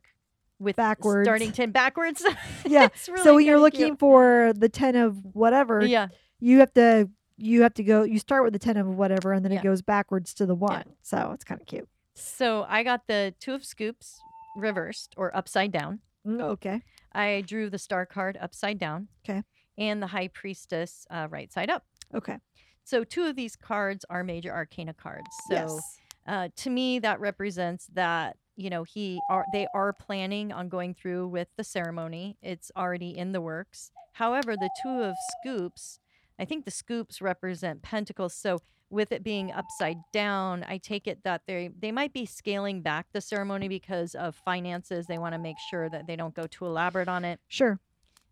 with 0.60 0.76
Backwards. 0.76 1.26
starting 1.26 1.52
ten 1.54 1.72
backwards. 1.72 2.24
Yeah. 2.66 2.90
Really 3.08 3.24
so 3.24 3.36
when 3.36 3.46
you're 3.46 3.60
looking 3.60 3.88
cute. 3.92 4.00
for 4.00 4.52
the 4.56 4.68
10 4.70 4.96
of 4.96 5.18
whatever, 5.34 5.86
yeah, 5.86 6.08
you 6.40 6.60
have 6.60 6.74
to 6.74 7.10
you 7.38 7.62
have 7.64 7.74
to 7.76 7.84
go 7.84 8.04
you 8.04 8.20
start 8.20 8.44
with 8.44 8.54
the 8.54 8.60
10 8.60 8.76
of 8.78 8.88
whatever 8.88 9.32
and 9.34 9.44
then 9.46 9.52
Yeah. 9.54 9.60
it 9.60 9.64
goes 9.64 9.82
backwards 9.82 10.34
to 10.36 10.46
the 10.46 10.56
1. 10.56 10.84
So 11.02 11.32
it's 11.34 11.44
kind 11.44 11.60
of 11.62 11.68
cute. 11.68 11.88
so 12.16 12.66
I 12.68 12.84
got 12.84 13.08
the 13.08 13.34
two 13.40 13.54
of 13.54 13.64
scoops 13.64 14.20
reversed 14.58 15.14
or 15.18 15.36
upside 15.36 15.72
down. 15.72 16.00
Mm, 16.28 16.42
Okay. 16.42 16.82
I 17.14 17.44
drew 17.48 17.70
the 17.70 17.78
star 17.78 18.06
card 18.06 18.38
upside 18.42 18.78
down. 18.78 19.08
Okay. 19.24 19.44
And 19.78 20.02
the 20.02 20.08
high 20.08 20.28
priestess 20.30 21.06
uh, 21.10 21.28
right 21.30 21.52
side 21.52 21.70
up. 21.70 21.84
Okay. 22.14 22.38
So 22.86 23.04
two 23.04 23.26
of 23.26 23.36
these 23.36 23.56
cards 23.56 24.06
are 24.10 24.24
major 24.24 24.52
arcana 24.52 24.94
cards. 24.94 25.36
So 25.50 25.56
yes. 25.56 25.98
uh, 26.28 26.50
to 26.56 26.70
me, 26.70 27.00
that 27.00 27.20
represents 27.20 27.88
that 27.94 28.38
you 28.56 28.70
know 28.70 28.84
he 28.84 29.20
are 29.30 29.44
they 29.52 29.68
are 29.74 29.92
planning 29.92 30.54
on 30.54 30.70
going 30.70 30.94
through 30.94 31.28
with 31.28 31.48
the 31.58 31.64
ceremony. 31.64 32.38
It's 32.42 32.72
already 32.78 33.18
in 33.18 33.32
the 33.32 33.42
works. 33.42 33.92
However, 34.14 34.56
the 34.56 34.70
two 34.82 35.02
of 35.02 35.16
scoops, 35.42 36.00
I 36.40 36.46
think 36.46 36.64
the 36.64 36.72
scoops 36.72 37.22
represent 37.22 37.82
pentacles. 37.82 38.34
So 38.34 38.60
with 38.92 39.12
it 39.12 39.24
being 39.24 39.52
upside 39.52 39.98
down, 40.14 40.64
I 40.70 40.78
take 40.78 41.08
it 41.08 41.24
that 41.24 41.42
they 41.48 41.72
they 41.78 41.92
might 41.92 42.14
be 42.14 42.28
scaling 42.28 42.82
back 42.82 43.08
the 43.14 43.22
ceremony 43.22 43.68
because 43.68 44.14
of 44.14 44.36
finances. 44.36 45.08
They 45.08 45.18
want 45.18 45.34
to 45.34 45.40
make 45.40 45.58
sure 45.72 45.90
that 45.90 46.06
they 46.06 46.16
don't 46.16 46.36
go 46.36 46.46
too 46.46 46.68
elaborate 46.68 47.08
on 47.08 47.26
it 47.26 47.40
Sure. 47.48 47.80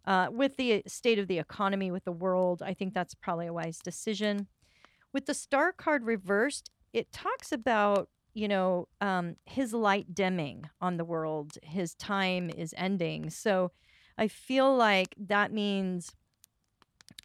Uh, 0.06 0.28
with 0.32 0.58
the 0.58 0.84
state 0.88 1.20
of 1.20 1.28
the 1.28 1.39
economy, 1.39 1.91
with 1.91 2.04
the 2.06 2.12
world, 2.12 2.62
I 2.62 2.74
think 2.74 2.93
that's 2.93 3.14
probably 3.14 3.47
a 3.47 3.54
wise 3.54 3.80
decision. 3.80 4.47
With 5.14 5.26
the 5.26 5.34
star 5.34 5.72
card 5.72 6.06
reversed, 6.06 6.70
it 6.91 7.12
talks 7.12 7.51
about, 7.51 8.10
you 8.34 8.47
know, 8.47 8.88
um, 8.99 9.36
his 9.45 9.74
light 9.74 10.14
dimming 10.14 10.70
on 10.82 10.97
the 10.97 11.06
world. 11.06 11.58
His 11.64 11.93
time 11.95 12.49
is 12.49 12.74
ending. 12.78 13.30
So 13.30 13.72
I 14.18 14.28
feel 14.28 14.76
like 14.76 15.16
that 15.18 15.51
means 15.51 16.12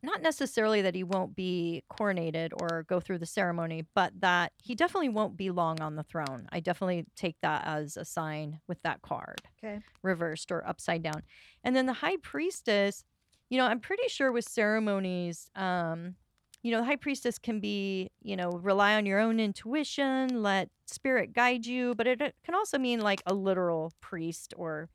not 0.02 0.22
necessarily 0.22 0.82
that 0.82 0.94
he 0.94 1.02
won't 1.02 1.34
be 1.34 1.82
coronated 1.90 2.50
or 2.54 2.84
go 2.84 3.00
through 3.00 3.18
the 3.18 3.26
ceremony, 3.26 3.84
but 3.94 4.12
that 4.20 4.52
he 4.62 4.74
definitely 4.74 5.08
won't 5.08 5.36
be 5.36 5.50
long 5.50 5.80
on 5.80 5.96
the 5.96 6.04
throne. 6.04 6.46
I 6.52 6.60
definitely 6.60 7.06
take 7.16 7.36
that 7.42 7.64
as 7.66 7.96
a 7.96 8.04
sign 8.04 8.60
with 8.68 8.80
that 8.82 9.02
card 9.02 9.42
Okay. 9.62 9.82
reversed 10.02 10.52
or 10.52 10.66
upside 10.66 11.02
down. 11.02 11.22
And 11.64 11.74
then 11.74 11.86
the 11.86 11.94
high 11.94 12.16
priestess, 12.18 13.04
you 13.50 13.58
know, 13.58 13.66
I'm 13.66 13.80
pretty 13.80 14.08
sure 14.08 14.30
with 14.32 14.44
ceremonies, 14.44 15.50
um, 15.56 16.16
you 16.62 16.70
know, 16.70 16.78
the 16.78 16.86
high 16.86 16.96
priestess 16.96 17.38
can 17.38 17.60
be, 17.60 18.10
you 18.22 18.36
know, 18.36 18.50
rely 18.50 18.94
on 18.94 19.06
your 19.06 19.18
own 19.20 19.40
intuition, 19.40 20.42
let 20.42 20.68
spirit 20.86 21.32
guide 21.32 21.66
you, 21.66 21.94
but 21.94 22.06
it, 22.06 22.20
it 22.20 22.34
can 22.44 22.54
also 22.54 22.78
mean 22.78 23.00
like 23.00 23.22
a 23.26 23.34
literal 23.34 23.92
priest 24.00 24.54
or 24.56 24.88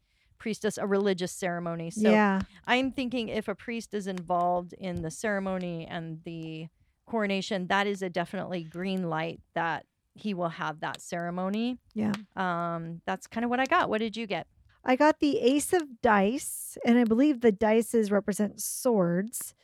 priestess, 0.44 0.78
a 0.78 0.86
religious 0.86 1.32
ceremony. 1.32 1.90
So 1.90 2.12
yeah. 2.12 2.42
I'm 2.68 2.92
thinking 2.92 3.30
if 3.30 3.48
a 3.48 3.56
priest 3.56 3.94
is 3.94 4.08
involved 4.08 4.74
in 4.74 5.02
the 5.02 5.10
ceremony 5.10 5.88
and 5.90 6.20
the 6.26 6.68
coronation, 7.06 7.68
that 7.68 7.88
is 7.88 8.02
a 8.02 8.10
definitely 8.10 8.66
green 8.66 9.10
light 9.10 9.40
that 9.56 9.86
he 10.16 10.34
will 10.34 10.50
have 10.50 10.82
that 10.82 11.02
ceremony. 11.02 11.78
Yeah. 11.94 12.12
Um, 12.36 13.02
that's 13.06 13.26
kind 13.26 13.46
of 13.46 13.50
what 13.50 13.62
I 13.62 13.66
got. 13.66 13.90
What 13.90 14.00
did 14.00 14.18
you 14.18 14.28
get? 14.28 14.48
I 14.84 14.98
got 14.98 15.22
the 15.22 15.40
ace 15.40 15.72
of 15.72 16.02
dice 16.02 16.78
and 16.86 16.98
I 16.98 17.06
believe 17.06 17.40
the 17.40 17.54
dices 17.54 18.12
represent 18.12 18.60
swords. 18.62 19.56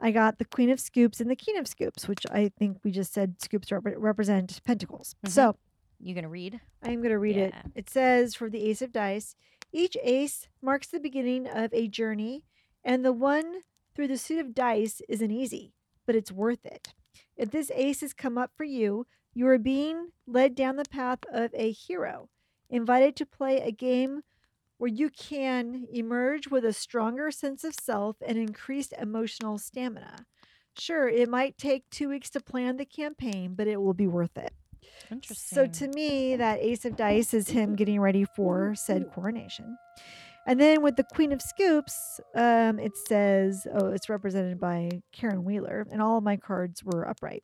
I 0.00 0.10
got 0.10 0.38
the 0.38 0.44
queen 0.44 0.70
of 0.70 0.80
scoops 0.80 1.20
and 1.20 1.30
the 1.30 1.36
king 1.36 1.56
of 1.56 1.68
scoops, 1.68 2.08
which 2.08 2.26
I 2.32 2.50
think 2.58 2.78
we 2.82 2.90
just 2.90 3.12
said 3.14 3.40
scoops 3.40 3.70
rep- 3.70 3.84
represent 3.96 4.60
pentacles. 4.64 5.14
Mhm. 5.24 5.30
So 5.30 5.56
You 6.00 6.14
gonna 6.16 6.28
read? 6.28 6.60
I'm 6.82 6.96
going 6.96 7.10
to 7.10 7.18
read 7.18 7.36
it. 7.38 7.54
It 7.74 7.88
says 7.88 8.34
for 8.34 8.50
the 8.50 8.62
Ace 8.68 8.82
of 8.82 8.92
Dice, 8.92 9.34
each 9.76 9.96
ace 10.02 10.48
marks 10.62 10.86
the 10.86 10.98
beginning 10.98 11.46
of 11.46 11.72
a 11.74 11.86
journey, 11.86 12.44
and 12.82 13.04
the 13.04 13.12
one 13.12 13.60
through 13.94 14.08
the 14.08 14.16
suit 14.16 14.38
of 14.38 14.54
dice 14.54 15.02
isn't 15.06 15.30
easy, 15.30 15.74
but 16.06 16.16
it's 16.16 16.32
worth 16.32 16.64
it. 16.64 16.94
If 17.36 17.50
this 17.50 17.70
ace 17.74 18.00
has 18.00 18.14
come 18.14 18.38
up 18.38 18.52
for 18.56 18.64
you, 18.64 19.06
you 19.34 19.46
are 19.48 19.58
being 19.58 20.12
led 20.26 20.54
down 20.54 20.76
the 20.76 20.84
path 20.84 21.18
of 21.30 21.50
a 21.54 21.70
hero, 21.70 22.30
invited 22.70 23.16
to 23.16 23.26
play 23.26 23.60
a 23.60 23.70
game 23.70 24.22
where 24.78 24.90
you 24.90 25.10
can 25.10 25.86
emerge 25.92 26.48
with 26.48 26.64
a 26.64 26.72
stronger 26.72 27.30
sense 27.30 27.62
of 27.62 27.74
self 27.74 28.16
and 28.26 28.38
increased 28.38 28.94
emotional 28.98 29.58
stamina. 29.58 30.24
Sure, 30.78 31.06
it 31.08 31.28
might 31.28 31.58
take 31.58 31.88
two 31.90 32.08
weeks 32.08 32.30
to 32.30 32.40
plan 32.40 32.78
the 32.78 32.86
campaign, 32.86 33.54
but 33.54 33.66
it 33.66 33.80
will 33.80 33.94
be 33.94 34.06
worth 34.06 34.38
it. 34.38 34.54
Interesting. 35.10 35.56
So 35.56 35.66
to 35.66 35.88
me, 35.88 36.36
that 36.36 36.60
ace 36.60 36.84
of 36.84 36.96
dice 36.96 37.34
is 37.34 37.50
him 37.50 37.76
getting 37.76 38.00
ready 38.00 38.24
for 38.24 38.74
said 38.74 39.10
coronation. 39.12 39.76
And 40.46 40.60
then 40.60 40.82
with 40.82 40.96
the 40.96 41.04
Queen 41.04 41.32
of 41.32 41.42
Scoops, 41.42 42.20
um, 42.36 42.78
it 42.78 42.96
says, 42.96 43.66
oh, 43.74 43.88
it's 43.88 44.08
represented 44.08 44.60
by 44.60 44.90
Karen 45.12 45.44
Wheeler, 45.44 45.86
and 45.90 46.00
all 46.00 46.18
of 46.18 46.24
my 46.24 46.36
cards 46.36 46.84
were 46.84 47.08
upright. 47.08 47.42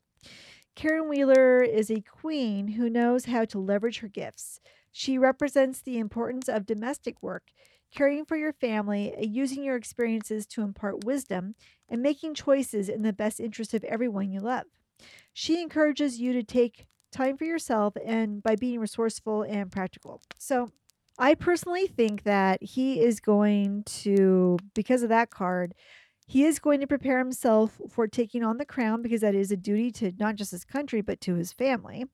Karen 0.75 1.09
Wheeler 1.09 1.61
is 1.61 1.91
a 1.91 2.01
queen 2.01 2.69
who 2.69 2.89
knows 2.89 3.25
how 3.25 3.45
to 3.45 3.59
leverage 3.59 3.99
her 3.99 4.07
gifts. 4.07 4.61
She 4.91 5.17
represents 5.17 5.81
the 5.81 5.99
importance 5.99 6.47
of 6.47 6.65
domestic 6.65 7.21
work, 7.21 7.51
caring 7.93 8.25
for 8.25 8.37
your 8.37 8.53
family, 8.53 9.13
using 9.19 9.63
your 9.63 9.75
experiences 9.75 10.47
to 10.47 10.61
impart 10.61 11.03
wisdom, 11.03 11.55
and 11.89 12.01
making 12.01 12.35
choices 12.35 12.89
in 12.89 13.01
the 13.01 13.13
best 13.13 13.39
interest 13.39 13.73
of 13.73 13.83
everyone 13.83 14.31
you 14.31 14.39
love. 14.39 14.65
She 15.33 15.61
encourages 15.61 16.19
you 16.19 16.31
to 16.33 16.43
take 16.43 16.87
time 17.13 17.37
for 17.37 17.45
yourself 17.45 17.93
and 18.05 18.43
by 18.43 18.55
being 18.55 18.79
resourceful 18.79 19.43
and 19.43 19.71
practical. 19.71 20.21
So, 20.37 20.71
I 21.19 21.35
personally 21.35 21.85
think 21.85 22.23
that 22.23 22.63
he 22.63 22.99
is 22.99 23.19
going 23.19 23.83
to, 23.83 24.57
because 24.73 25.03
of 25.03 25.09
that 25.09 25.29
card, 25.29 25.75
he 26.25 26.45
is 26.45 26.57
going 26.59 26.79
to 26.79 26.87
prepare 26.87 27.19
himself 27.19 27.79
for 27.89 28.07
taking 28.07 28.43
on 28.43 28.57
the 28.57 28.65
crown 28.65 29.01
because 29.01 29.21
that 29.21 29.35
is 29.35 29.51
a 29.51 29.57
duty 29.57 29.91
to 29.91 30.11
not 30.17 30.35
just 30.35 30.51
his 30.51 30.65
country, 30.65 31.01
but 31.01 31.21
to 31.21 31.35
his 31.35 31.51
family. 31.51 32.05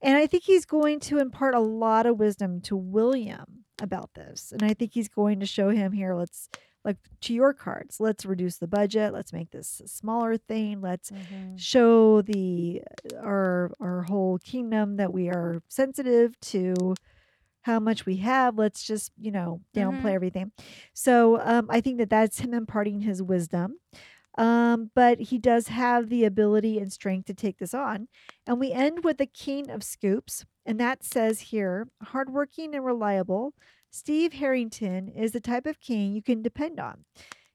And 0.00 0.16
I 0.16 0.26
think 0.26 0.44
he's 0.44 0.64
going 0.64 1.00
to 1.00 1.18
impart 1.18 1.54
a 1.54 1.60
lot 1.60 2.06
of 2.06 2.18
wisdom 2.18 2.60
to 2.62 2.76
William 2.76 3.64
about 3.82 4.14
this. 4.14 4.52
And 4.52 4.62
I 4.62 4.74
think 4.74 4.92
he's 4.94 5.08
going 5.08 5.40
to 5.40 5.46
show 5.46 5.70
him 5.70 5.92
here, 5.92 6.14
let's, 6.14 6.48
like 6.84 6.96
to 7.22 7.34
your 7.34 7.52
cards, 7.52 8.00
let's 8.00 8.24
reduce 8.24 8.56
the 8.58 8.66
budget. 8.68 9.12
Let's 9.12 9.32
make 9.32 9.50
this 9.50 9.80
a 9.80 9.88
smaller 9.88 10.36
thing. 10.36 10.80
Let's 10.80 11.10
Mhm. 11.10 11.58
show 11.58 12.22
the 12.22 12.82
our 13.22 13.72
our 13.80 14.02
whole 14.02 14.38
kingdom 14.38 14.96
that 14.96 15.12
we 15.12 15.28
are 15.28 15.62
sensitive 15.68 16.38
to 16.40 16.94
how 17.62 17.80
much 17.80 18.06
we 18.06 18.16
have. 18.18 18.56
Let's 18.56 18.84
just, 18.84 19.12
you 19.18 19.30
know, 19.30 19.60
downplay 19.74 20.02
Mhm. 20.12 20.14
everything. 20.14 20.52
So 20.94 21.40
um, 21.40 21.66
I 21.70 21.80
think 21.80 21.98
that 21.98 22.10
that's 22.10 22.40
him 22.40 22.54
imparting 22.54 23.00
his 23.00 23.22
wisdom. 23.22 23.76
Um, 24.36 24.90
but 24.94 25.18
he 25.20 25.38
does 25.38 25.68
have 25.68 26.08
the 26.08 26.24
ability 26.24 26.78
and 26.78 26.92
strength 26.92 27.26
to 27.26 27.34
take 27.34 27.58
this 27.58 27.74
on. 27.74 28.08
And 28.46 28.60
we 28.60 28.72
end 28.72 29.04
with 29.04 29.18
the 29.18 29.26
king 29.26 29.68
of 29.70 29.82
scoops. 29.82 30.44
And 30.64 30.78
that 30.80 31.02
says 31.04 31.40
here 31.40 31.88
hardworking 32.02 32.74
and 32.74 32.84
reliable, 32.84 33.54
Steve 33.90 34.34
Harrington 34.34 35.08
is 35.08 35.32
the 35.32 35.40
type 35.40 35.66
of 35.66 35.80
king 35.80 36.14
you 36.14 36.22
can 36.22 36.42
depend 36.42 36.78
on. 36.78 37.04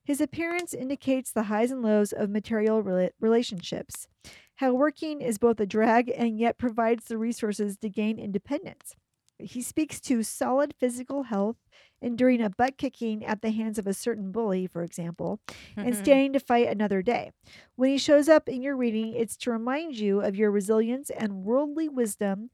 His 0.03 0.19
appearance 0.19 0.73
indicates 0.73 1.31
the 1.31 1.43
highs 1.43 1.71
and 1.71 1.81
lows 1.81 2.11
of 2.11 2.29
material 2.29 2.83
rela- 2.83 3.11
relationships. 3.19 4.07
How 4.55 4.73
working 4.73 5.21
is 5.21 5.37
both 5.37 5.59
a 5.59 5.65
drag 5.65 6.11
and 6.15 6.37
yet 6.37 6.57
provides 6.57 7.05
the 7.05 7.17
resources 7.17 7.77
to 7.77 7.89
gain 7.89 8.19
independence. 8.19 8.95
He 9.39 9.61
speaks 9.61 9.99
to 10.01 10.21
solid 10.23 10.73
physical 10.77 11.23
health, 11.23 11.57
enduring 12.01 12.41
a 12.41 12.49
butt 12.49 12.77
kicking 12.77 13.25
at 13.25 13.41
the 13.41 13.49
hands 13.51 13.79
of 13.79 13.87
a 13.87 13.93
certain 13.93 14.31
bully, 14.31 14.67
for 14.67 14.83
example, 14.83 15.39
and 15.75 15.95
standing 15.95 16.33
to 16.33 16.39
fight 16.39 16.67
another 16.67 17.01
day. 17.01 17.31
When 17.75 17.89
he 17.89 17.97
shows 17.97 18.29
up 18.29 18.47
in 18.47 18.61
your 18.61 18.77
reading, 18.77 19.13
it's 19.15 19.35
to 19.37 19.51
remind 19.51 19.97
you 19.97 20.21
of 20.21 20.35
your 20.35 20.51
resilience 20.51 21.09
and 21.09 21.43
worldly 21.43 21.89
wisdom 21.89 22.51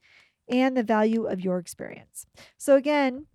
and 0.47 0.75
the 0.77 0.83
value 0.83 1.25
of 1.25 1.41
your 1.41 1.57
experience. 1.59 2.25
So, 2.57 2.75
again, 2.75 3.27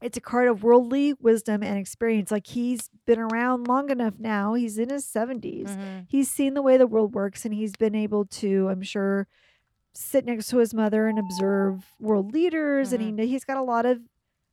it's 0.00 0.16
a 0.16 0.20
card 0.20 0.48
of 0.48 0.62
worldly 0.62 1.14
wisdom 1.14 1.62
and 1.62 1.78
experience. 1.78 2.30
Like 2.30 2.46
he's 2.46 2.88
been 3.06 3.18
around 3.18 3.66
long 3.66 3.90
enough 3.90 4.14
now, 4.18 4.54
he's 4.54 4.78
in 4.78 4.90
his 4.90 5.04
70s. 5.04 5.76
Mhm. 5.76 6.06
He's 6.08 6.30
seen 6.30 6.54
the 6.54 6.62
way 6.62 6.76
the 6.76 6.86
world 6.86 7.14
works 7.14 7.44
and 7.44 7.52
he's 7.54 7.72
been 7.76 7.94
able 7.94 8.24
to, 8.26 8.68
I'm 8.68 8.82
sure, 8.82 9.26
sit 9.94 10.24
next 10.26 10.48
to 10.48 10.58
his 10.58 10.72
mother 10.72 11.08
and 11.08 11.18
observe 11.18 11.86
world 11.98 12.32
leaders. 12.32 12.92
And 12.92 13.02
he 13.18 13.26
he's 13.26 13.44
got 13.44 13.56
a 13.56 13.62
lot 13.62 13.84
of 13.86 14.00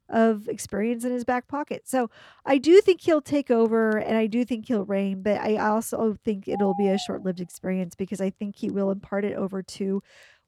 of 0.07 0.47
experience 0.47 1.03
in 1.03 1.11
his 1.11 1.23
back 1.25 1.47
pocket. 1.47 1.87
So 1.87 2.11
I 2.45 2.59
do 2.59 2.79
think 2.79 3.01
he'll 3.01 3.21
take 3.23 3.49
over 3.49 3.97
and 3.97 4.15
I 4.15 4.27
do 4.27 4.45
think 4.45 4.67
he'll 4.67 4.85
reign, 4.85 5.23
but 5.23 5.41
I 5.41 5.57
also 5.57 6.15
think 6.23 6.47
it'll 6.47 6.75
be 6.75 6.87
a 6.89 6.97
short 6.99 7.23
lived 7.23 7.39
experience 7.41 7.95
because 7.95 8.21
I 8.21 8.29
think 8.29 8.57
he 8.57 8.69
will 8.69 8.91
impart 8.91 9.25
it 9.25 9.33
over 9.35 9.63
to 9.63 10.03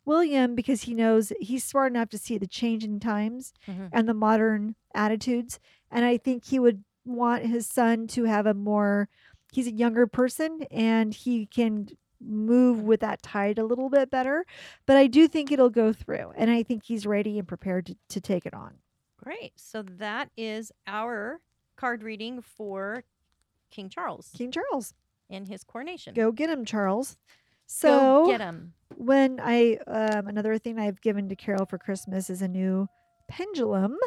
William 0.07 0.55
because 0.55 0.83
he 0.83 0.93
knows 0.95 1.31
he's 1.39 1.63
smart 1.63 1.91
enough 1.91 2.09
to 2.09 2.17
see 2.17 2.37
the 2.39 2.47
change 2.47 2.83
in 2.83 2.99
times 2.99 3.53
Mhm. 3.67 3.89
and 3.91 4.07
the 4.09 4.13
modern 4.15 4.75
attitudes. 4.95 5.59
And 5.91 6.03
I 6.05 6.17
think 6.17 6.45
he 6.45 6.57
would 6.57 6.83
want 7.05 7.43
his 7.45 7.67
son 7.67 8.07
to 8.07 8.23
have 8.23 8.45
a 8.47 8.53
more, 8.53 9.09
he's 9.51 9.67
a 9.67 9.71
younger 9.71 10.07
person 10.07 10.63
and 10.71 11.13
he 11.13 11.45
can 11.45 11.89
move 12.19 12.81
with 12.81 13.01
that 13.01 13.21
tide 13.21 13.59
a 13.59 13.65
little 13.65 13.89
bit 13.89 14.09
better. 14.09 14.45
But 14.87 14.97
I 14.97 15.07
do 15.07 15.27
think 15.27 15.51
it'll 15.51 15.69
go 15.69 15.93
through 15.93 16.31
and 16.35 16.49
I 16.49 16.63
think 16.63 16.85
he's 16.85 17.05
ready 17.05 17.37
and 17.37 17.47
prepared 17.47 17.85
to, 17.87 17.95
to 18.09 18.21
take 18.21 18.45
it 18.45 18.53
on. 18.53 18.79
Great. 19.17 19.53
So 19.59 19.83
that 19.83 20.31
is 20.37 20.71
our 20.87 21.41
card 21.75 22.01
reading 22.01 22.41
for 22.41 23.03
King 23.69 23.89
Charles 23.89 24.31
King 24.35 24.51
Charles. 24.51 24.93
and 25.29 25.47
his 25.47 25.63
coronation. 25.63 26.13
Go 26.13 26.31
get 26.31 26.49
him, 26.49 26.63
Charles. 26.65 27.17
Go 27.81 28.23
So 28.25 28.27
get 28.27 28.41
him. 28.41 28.73
when 28.95 29.39
I 29.43 29.77
um, 29.87 30.27
another 30.27 30.57
thing 30.57 30.79
I've 30.79 31.01
given 31.01 31.27
to 31.29 31.35
Carol 31.35 31.65
for 31.65 31.77
Christmas 31.77 32.29
is 32.29 32.41
a 32.41 32.47
new 32.47 32.87
pendulum, 33.27 33.97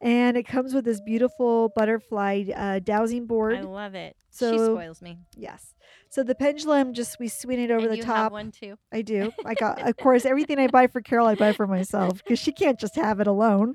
and 0.00 0.36
it 0.36 0.44
comes 0.44 0.74
with 0.74 0.84
this 0.84 1.00
beautiful 1.00 1.70
butterfly 1.74 2.44
uh, 2.54 2.78
dowsing 2.80 3.26
board. 3.26 3.56
I 3.58 3.62
love 3.62 3.94
it. 3.94 4.16
So 4.30 4.52
she 4.52 4.58
spoils 4.58 5.00
me. 5.00 5.18
Yes. 5.36 5.72
So 6.10 6.22
the 6.22 6.34
pendulum 6.34 6.92
just 6.92 7.18
we 7.18 7.28
swing 7.28 7.58
it 7.60 7.70
over 7.70 7.84
and 7.86 7.92
the 7.92 7.96
you 7.96 8.02
have 8.04 8.14
top. 8.16 8.32
one 8.32 8.50
too. 8.50 8.76
I 8.92 9.00
do. 9.00 9.32
I 9.46 9.54
got 9.54 9.80
of 9.88 9.96
course 10.02 10.26
everything 10.26 10.58
I 10.58 10.66
buy 10.66 10.88
for 10.88 11.00
Carol 11.00 11.26
I 11.26 11.34
buy 11.34 11.52
for 11.52 11.66
myself 11.66 12.18
because 12.22 12.38
she 12.38 12.52
can't 12.52 12.78
just 12.78 12.96
have 12.96 13.18
it 13.20 13.26
alone. 13.26 13.74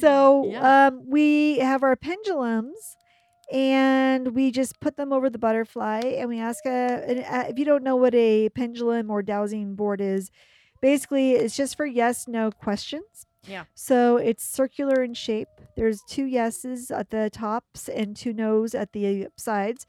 So 0.00 0.44
Yeah. 0.50 0.88
um, 0.88 1.04
we 1.08 1.58
have 1.60 1.82
our 1.82 1.96
pendulums 1.96 2.96
and 3.52 4.34
we 4.34 4.50
just 4.50 4.80
put 4.80 4.96
them 4.96 5.12
over 5.12 5.30
the 5.30 5.38
butterfly 5.38 6.00
and 6.00 6.28
we 6.28 6.38
ask 6.40 6.64
a, 6.66 7.48
if 7.48 7.58
you 7.58 7.64
don't 7.64 7.82
know 7.84 7.96
what 7.96 8.14
a 8.14 8.48
pendulum 8.50 9.10
or 9.10 9.22
dowsing 9.22 9.74
board 9.74 10.00
is, 10.00 10.30
basically 10.82 11.32
it's 11.32 11.56
just 11.56 11.76
for 11.76 11.86
yes 11.86 12.26
no 12.28 12.50
questions. 12.50 13.26
Yeah. 13.46 13.64
So 13.74 14.16
it's 14.16 14.44
circular 14.44 15.02
in 15.04 15.14
shape. 15.14 15.48
There's 15.76 16.02
two 16.08 16.24
yeses 16.24 16.90
at 16.90 17.10
the 17.10 17.30
tops 17.30 17.88
and 17.88 18.16
two 18.16 18.32
nos 18.32 18.74
at 18.74 18.92
the 18.92 19.28
sides. 19.36 19.86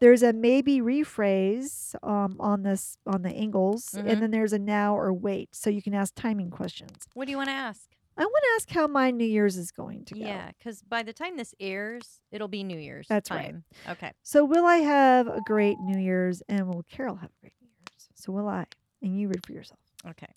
There's 0.00 0.22
a 0.22 0.32
maybe 0.32 0.80
rephrase 0.80 1.94
um, 2.02 2.36
on 2.40 2.62
this 2.62 2.96
on 3.06 3.22
the 3.22 3.30
angles, 3.30 3.90
Mhm. 3.94 4.08
and 4.10 4.22
then 4.22 4.30
there's 4.30 4.52
a 4.52 4.58
now 4.58 4.96
or 4.96 5.12
wait. 5.12 5.54
So 5.54 5.70
you 5.70 5.82
can 5.82 5.94
ask 5.94 6.14
timing 6.14 6.50
questions. 6.50 6.96
What 7.14 7.26
do 7.26 7.30
you 7.30 7.36
want 7.36 7.48
to 7.50 7.54
ask? 7.54 7.88
I 8.16 8.24
want 8.24 8.44
to 8.44 8.50
ask 8.56 8.70
how 8.70 8.86
my 8.86 9.10
New 9.10 9.24
Year's 9.24 9.56
is 9.56 9.72
going 9.72 10.04
to 10.06 10.14
go. 10.14 10.20
Yeah, 10.20 10.50
because 10.56 10.82
by 10.82 11.02
the 11.02 11.12
time 11.12 11.36
this 11.36 11.54
airs, 11.58 12.20
it'll 12.30 12.48
be 12.48 12.62
New 12.62 12.78
Year's. 12.78 13.06
That's 13.08 13.30
right. 13.30 13.54
Okay. 13.88 14.12
So 14.22 14.44
will 14.44 14.64
I 14.66 14.76
have 14.76 15.26
a 15.26 15.40
great 15.44 15.78
New 15.80 15.98
Year's, 16.00 16.42
and 16.48 16.68
will 16.68 16.84
Carol 16.84 17.16
have 17.16 17.30
a 17.30 17.40
great 17.40 17.54
New 17.60 17.68
Year's? 17.68 18.08
So 18.14 18.32
will 18.32 18.48
I? 18.48 18.66
And 19.02 19.18
you 19.18 19.28
read 19.28 19.44
for 19.44 19.52
yourself. 19.52 19.80
Okay. 20.08 20.32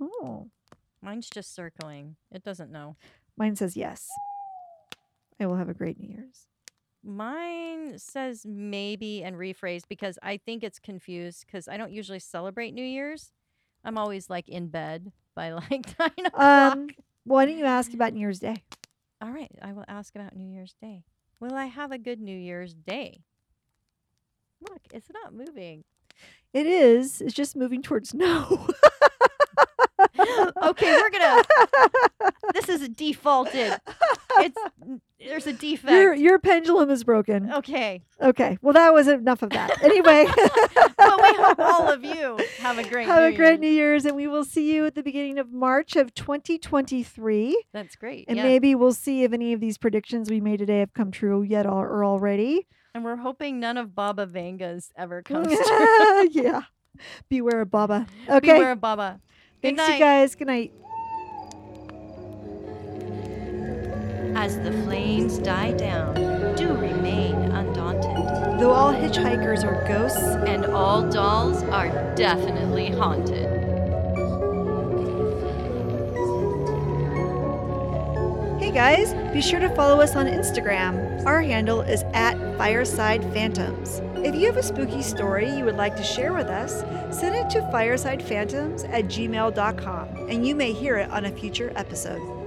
Oh, 0.00 0.48
Mine's 1.02 1.28
just 1.28 1.54
circling. 1.54 2.16
It 2.32 2.42
doesn't 2.44 2.70
know. 2.70 2.96
mine 3.36 3.56
says 3.56 3.76
yes. 3.76 4.08
I 5.40 5.46
will 5.46 5.56
have 5.56 5.68
a 5.68 5.74
great 5.74 5.98
New 5.98 6.08
Year's. 6.08 6.46
Mine 7.02 7.98
says 7.98 8.46
maybe 8.46 9.22
and 9.22 9.36
rephrase 9.36 9.82
because 9.86 10.18
I 10.22 10.38
think 10.38 10.62
it's 10.62 10.78
confused 10.78 11.44
because 11.46 11.68
I 11.68 11.76
don't 11.76 11.92
usually 11.92 12.18
celebrate 12.20 12.72
New 12.72 12.84
Year's. 12.84 13.32
I'm 13.84 13.98
always 13.98 14.30
like 14.30 14.48
in 14.48 14.68
bed 14.68 15.12
by 15.36 15.52
like 15.52 15.70
nine 15.98 16.26
o'clock. 16.26 16.42
Um, 16.42 16.88
why 17.24 17.46
don't 17.46 17.58
you 17.58 17.64
ask 17.64 17.92
about 17.92 18.12
New 18.12 18.20
Year's 18.20 18.40
Day? 18.40 18.56
All 19.20 19.30
right, 19.30 19.50
I 19.62 19.72
will 19.72 19.84
ask 19.88 20.14
about 20.14 20.36
New 20.36 20.46
Year's 20.46 20.74
Day. 20.80 21.04
Will 21.40 21.54
I 21.54 21.66
have 21.66 21.92
a 21.92 21.98
good 21.98 22.20
New 22.20 22.36
Year's 22.36 22.74
Day? 22.74 23.20
Look, 24.60 24.82
it's 24.92 25.08
not 25.12 25.34
moving. 25.34 25.84
It 26.52 26.66
is. 26.66 27.20
It's 27.20 27.34
just 27.34 27.56
moving 27.56 27.82
towards 27.82 28.14
no. 28.14 28.68
Okay, 30.70 30.96
we're 30.96 31.10
gonna. 31.10 31.42
This 32.52 32.68
is 32.68 32.88
defaulted. 32.90 33.80
It's 34.38 34.56
there's 35.18 35.46
a 35.46 35.52
defect. 35.52 35.92
your 35.92 36.14
your 36.14 36.38
pendulum 36.38 36.90
is 36.90 37.02
broken. 37.02 37.50
okay, 37.52 38.02
Okay. 38.20 38.58
Well, 38.62 38.74
that 38.74 38.92
was 38.92 39.08
enough 39.08 39.42
of 39.42 39.50
that. 39.50 39.82
Anyway, 39.82 40.26
but 40.96 41.22
we 41.22 41.34
hope 41.34 41.58
all 41.58 41.88
of 41.90 42.04
you 42.04 42.38
have 42.58 42.78
a 42.78 42.88
great. 42.88 43.06
have 43.06 43.20
New 43.22 43.26
a 43.28 43.32
great 43.32 43.48
Year's. 43.48 43.60
New 43.60 43.68
Year's, 43.68 44.04
and 44.04 44.14
we 44.16 44.26
will 44.28 44.44
see 44.44 44.72
you 44.74 44.86
at 44.86 44.94
the 44.94 45.02
beginning 45.02 45.38
of 45.38 45.52
March 45.52 45.96
of 45.96 46.14
2023. 46.14 47.64
That's 47.72 47.96
great. 47.96 48.26
And 48.28 48.36
yeah. 48.36 48.44
maybe 48.44 48.74
we'll 48.74 48.92
see 48.92 49.24
if 49.24 49.32
any 49.32 49.52
of 49.52 49.60
these 49.60 49.78
predictions 49.78 50.30
we 50.30 50.40
made 50.40 50.58
today 50.58 50.80
have 50.80 50.92
come 50.94 51.10
true 51.10 51.42
yet 51.42 51.66
or, 51.66 51.88
or 51.88 52.04
already. 52.04 52.66
and 52.94 53.04
we're 53.04 53.16
hoping 53.16 53.58
none 53.58 53.76
of 53.76 53.94
Baba 53.94 54.26
Vanga's 54.26 54.92
ever 54.96 55.22
comes 55.22 55.48
true. 55.48 56.28
yeah. 56.30 56.62
Beware 57.28 57.62
of 57.62 57.70
Baba. 57.70 58.06
Okay. 58.28 58.52
Beware 58.52 58.72
of 58.72 58.80
Baba. 58.80 59.20
Good 59.64 59.78
Thanks, 59.78 59.88
night. 59.88 59.94
you 59.94 60.04
guys. 60.04 60.34
Good 60.34 60.46
night. 60.46 60.72
As 64.36 64.58
the 64.58 64.72
flames 64.84 65.38
die 65.38 65.72
down, 65.72 66.14
do 66.54 66.68
remain 66.74 67.34
undaunted. 67.34 68.60
Though 68.60 68.72
all 68.72 68.92
hitchhikers 68.92 69.64
are 69.64 69.82
ghosts, 69.88 70.20
And 70.20 70.66
all 70.66 71.08
dolls 71.08 71.62
are 71.62 71.88
definitely 72.14 72.90
haunted. 72.90 73.48
Hey 78.60 78.70
guys, 78.70 79.14
be 79.32 79.40
sure 79.40 79.60
to 79.60 79.74
follow 79.74 79.98
us 80.02 80.14
on 80.14 80.26
Instagram. 80.26 81.24
Our 81.24 81.40
handle 81.40 81.80
is 81.80 82.02
at 82.12 82.36
Fireside 82.58 83.22
Phantoms. 83.32 84.02
If 84.24 84.34
you 84.34 84.46
have 84.46 84.56
a 84.56 84.62
spooky 84.62 85.02
story 85.02 85.54
you 85.54 85.66
would 85.66 85.76
like 85.76 85.96
to 85.96 86.02
share 86.02 86.32
with 86.32 86.46
us, 86.46 86.80
send 87.14 87.34
it 87.34 87.50
to 87.50 87.60
firesidephantoms 87.70 88.88
at 88.88 89.04
gmail.com 89.04 90.08
and 90.30 90.46
you 90.46 90.54
may 90.54 90.72
hear 90.72 90.96
it 90.96 91.10
on 91.10 91.26
a 91.26 91.30
future 91.30 91.70
episode. 91.76 92.43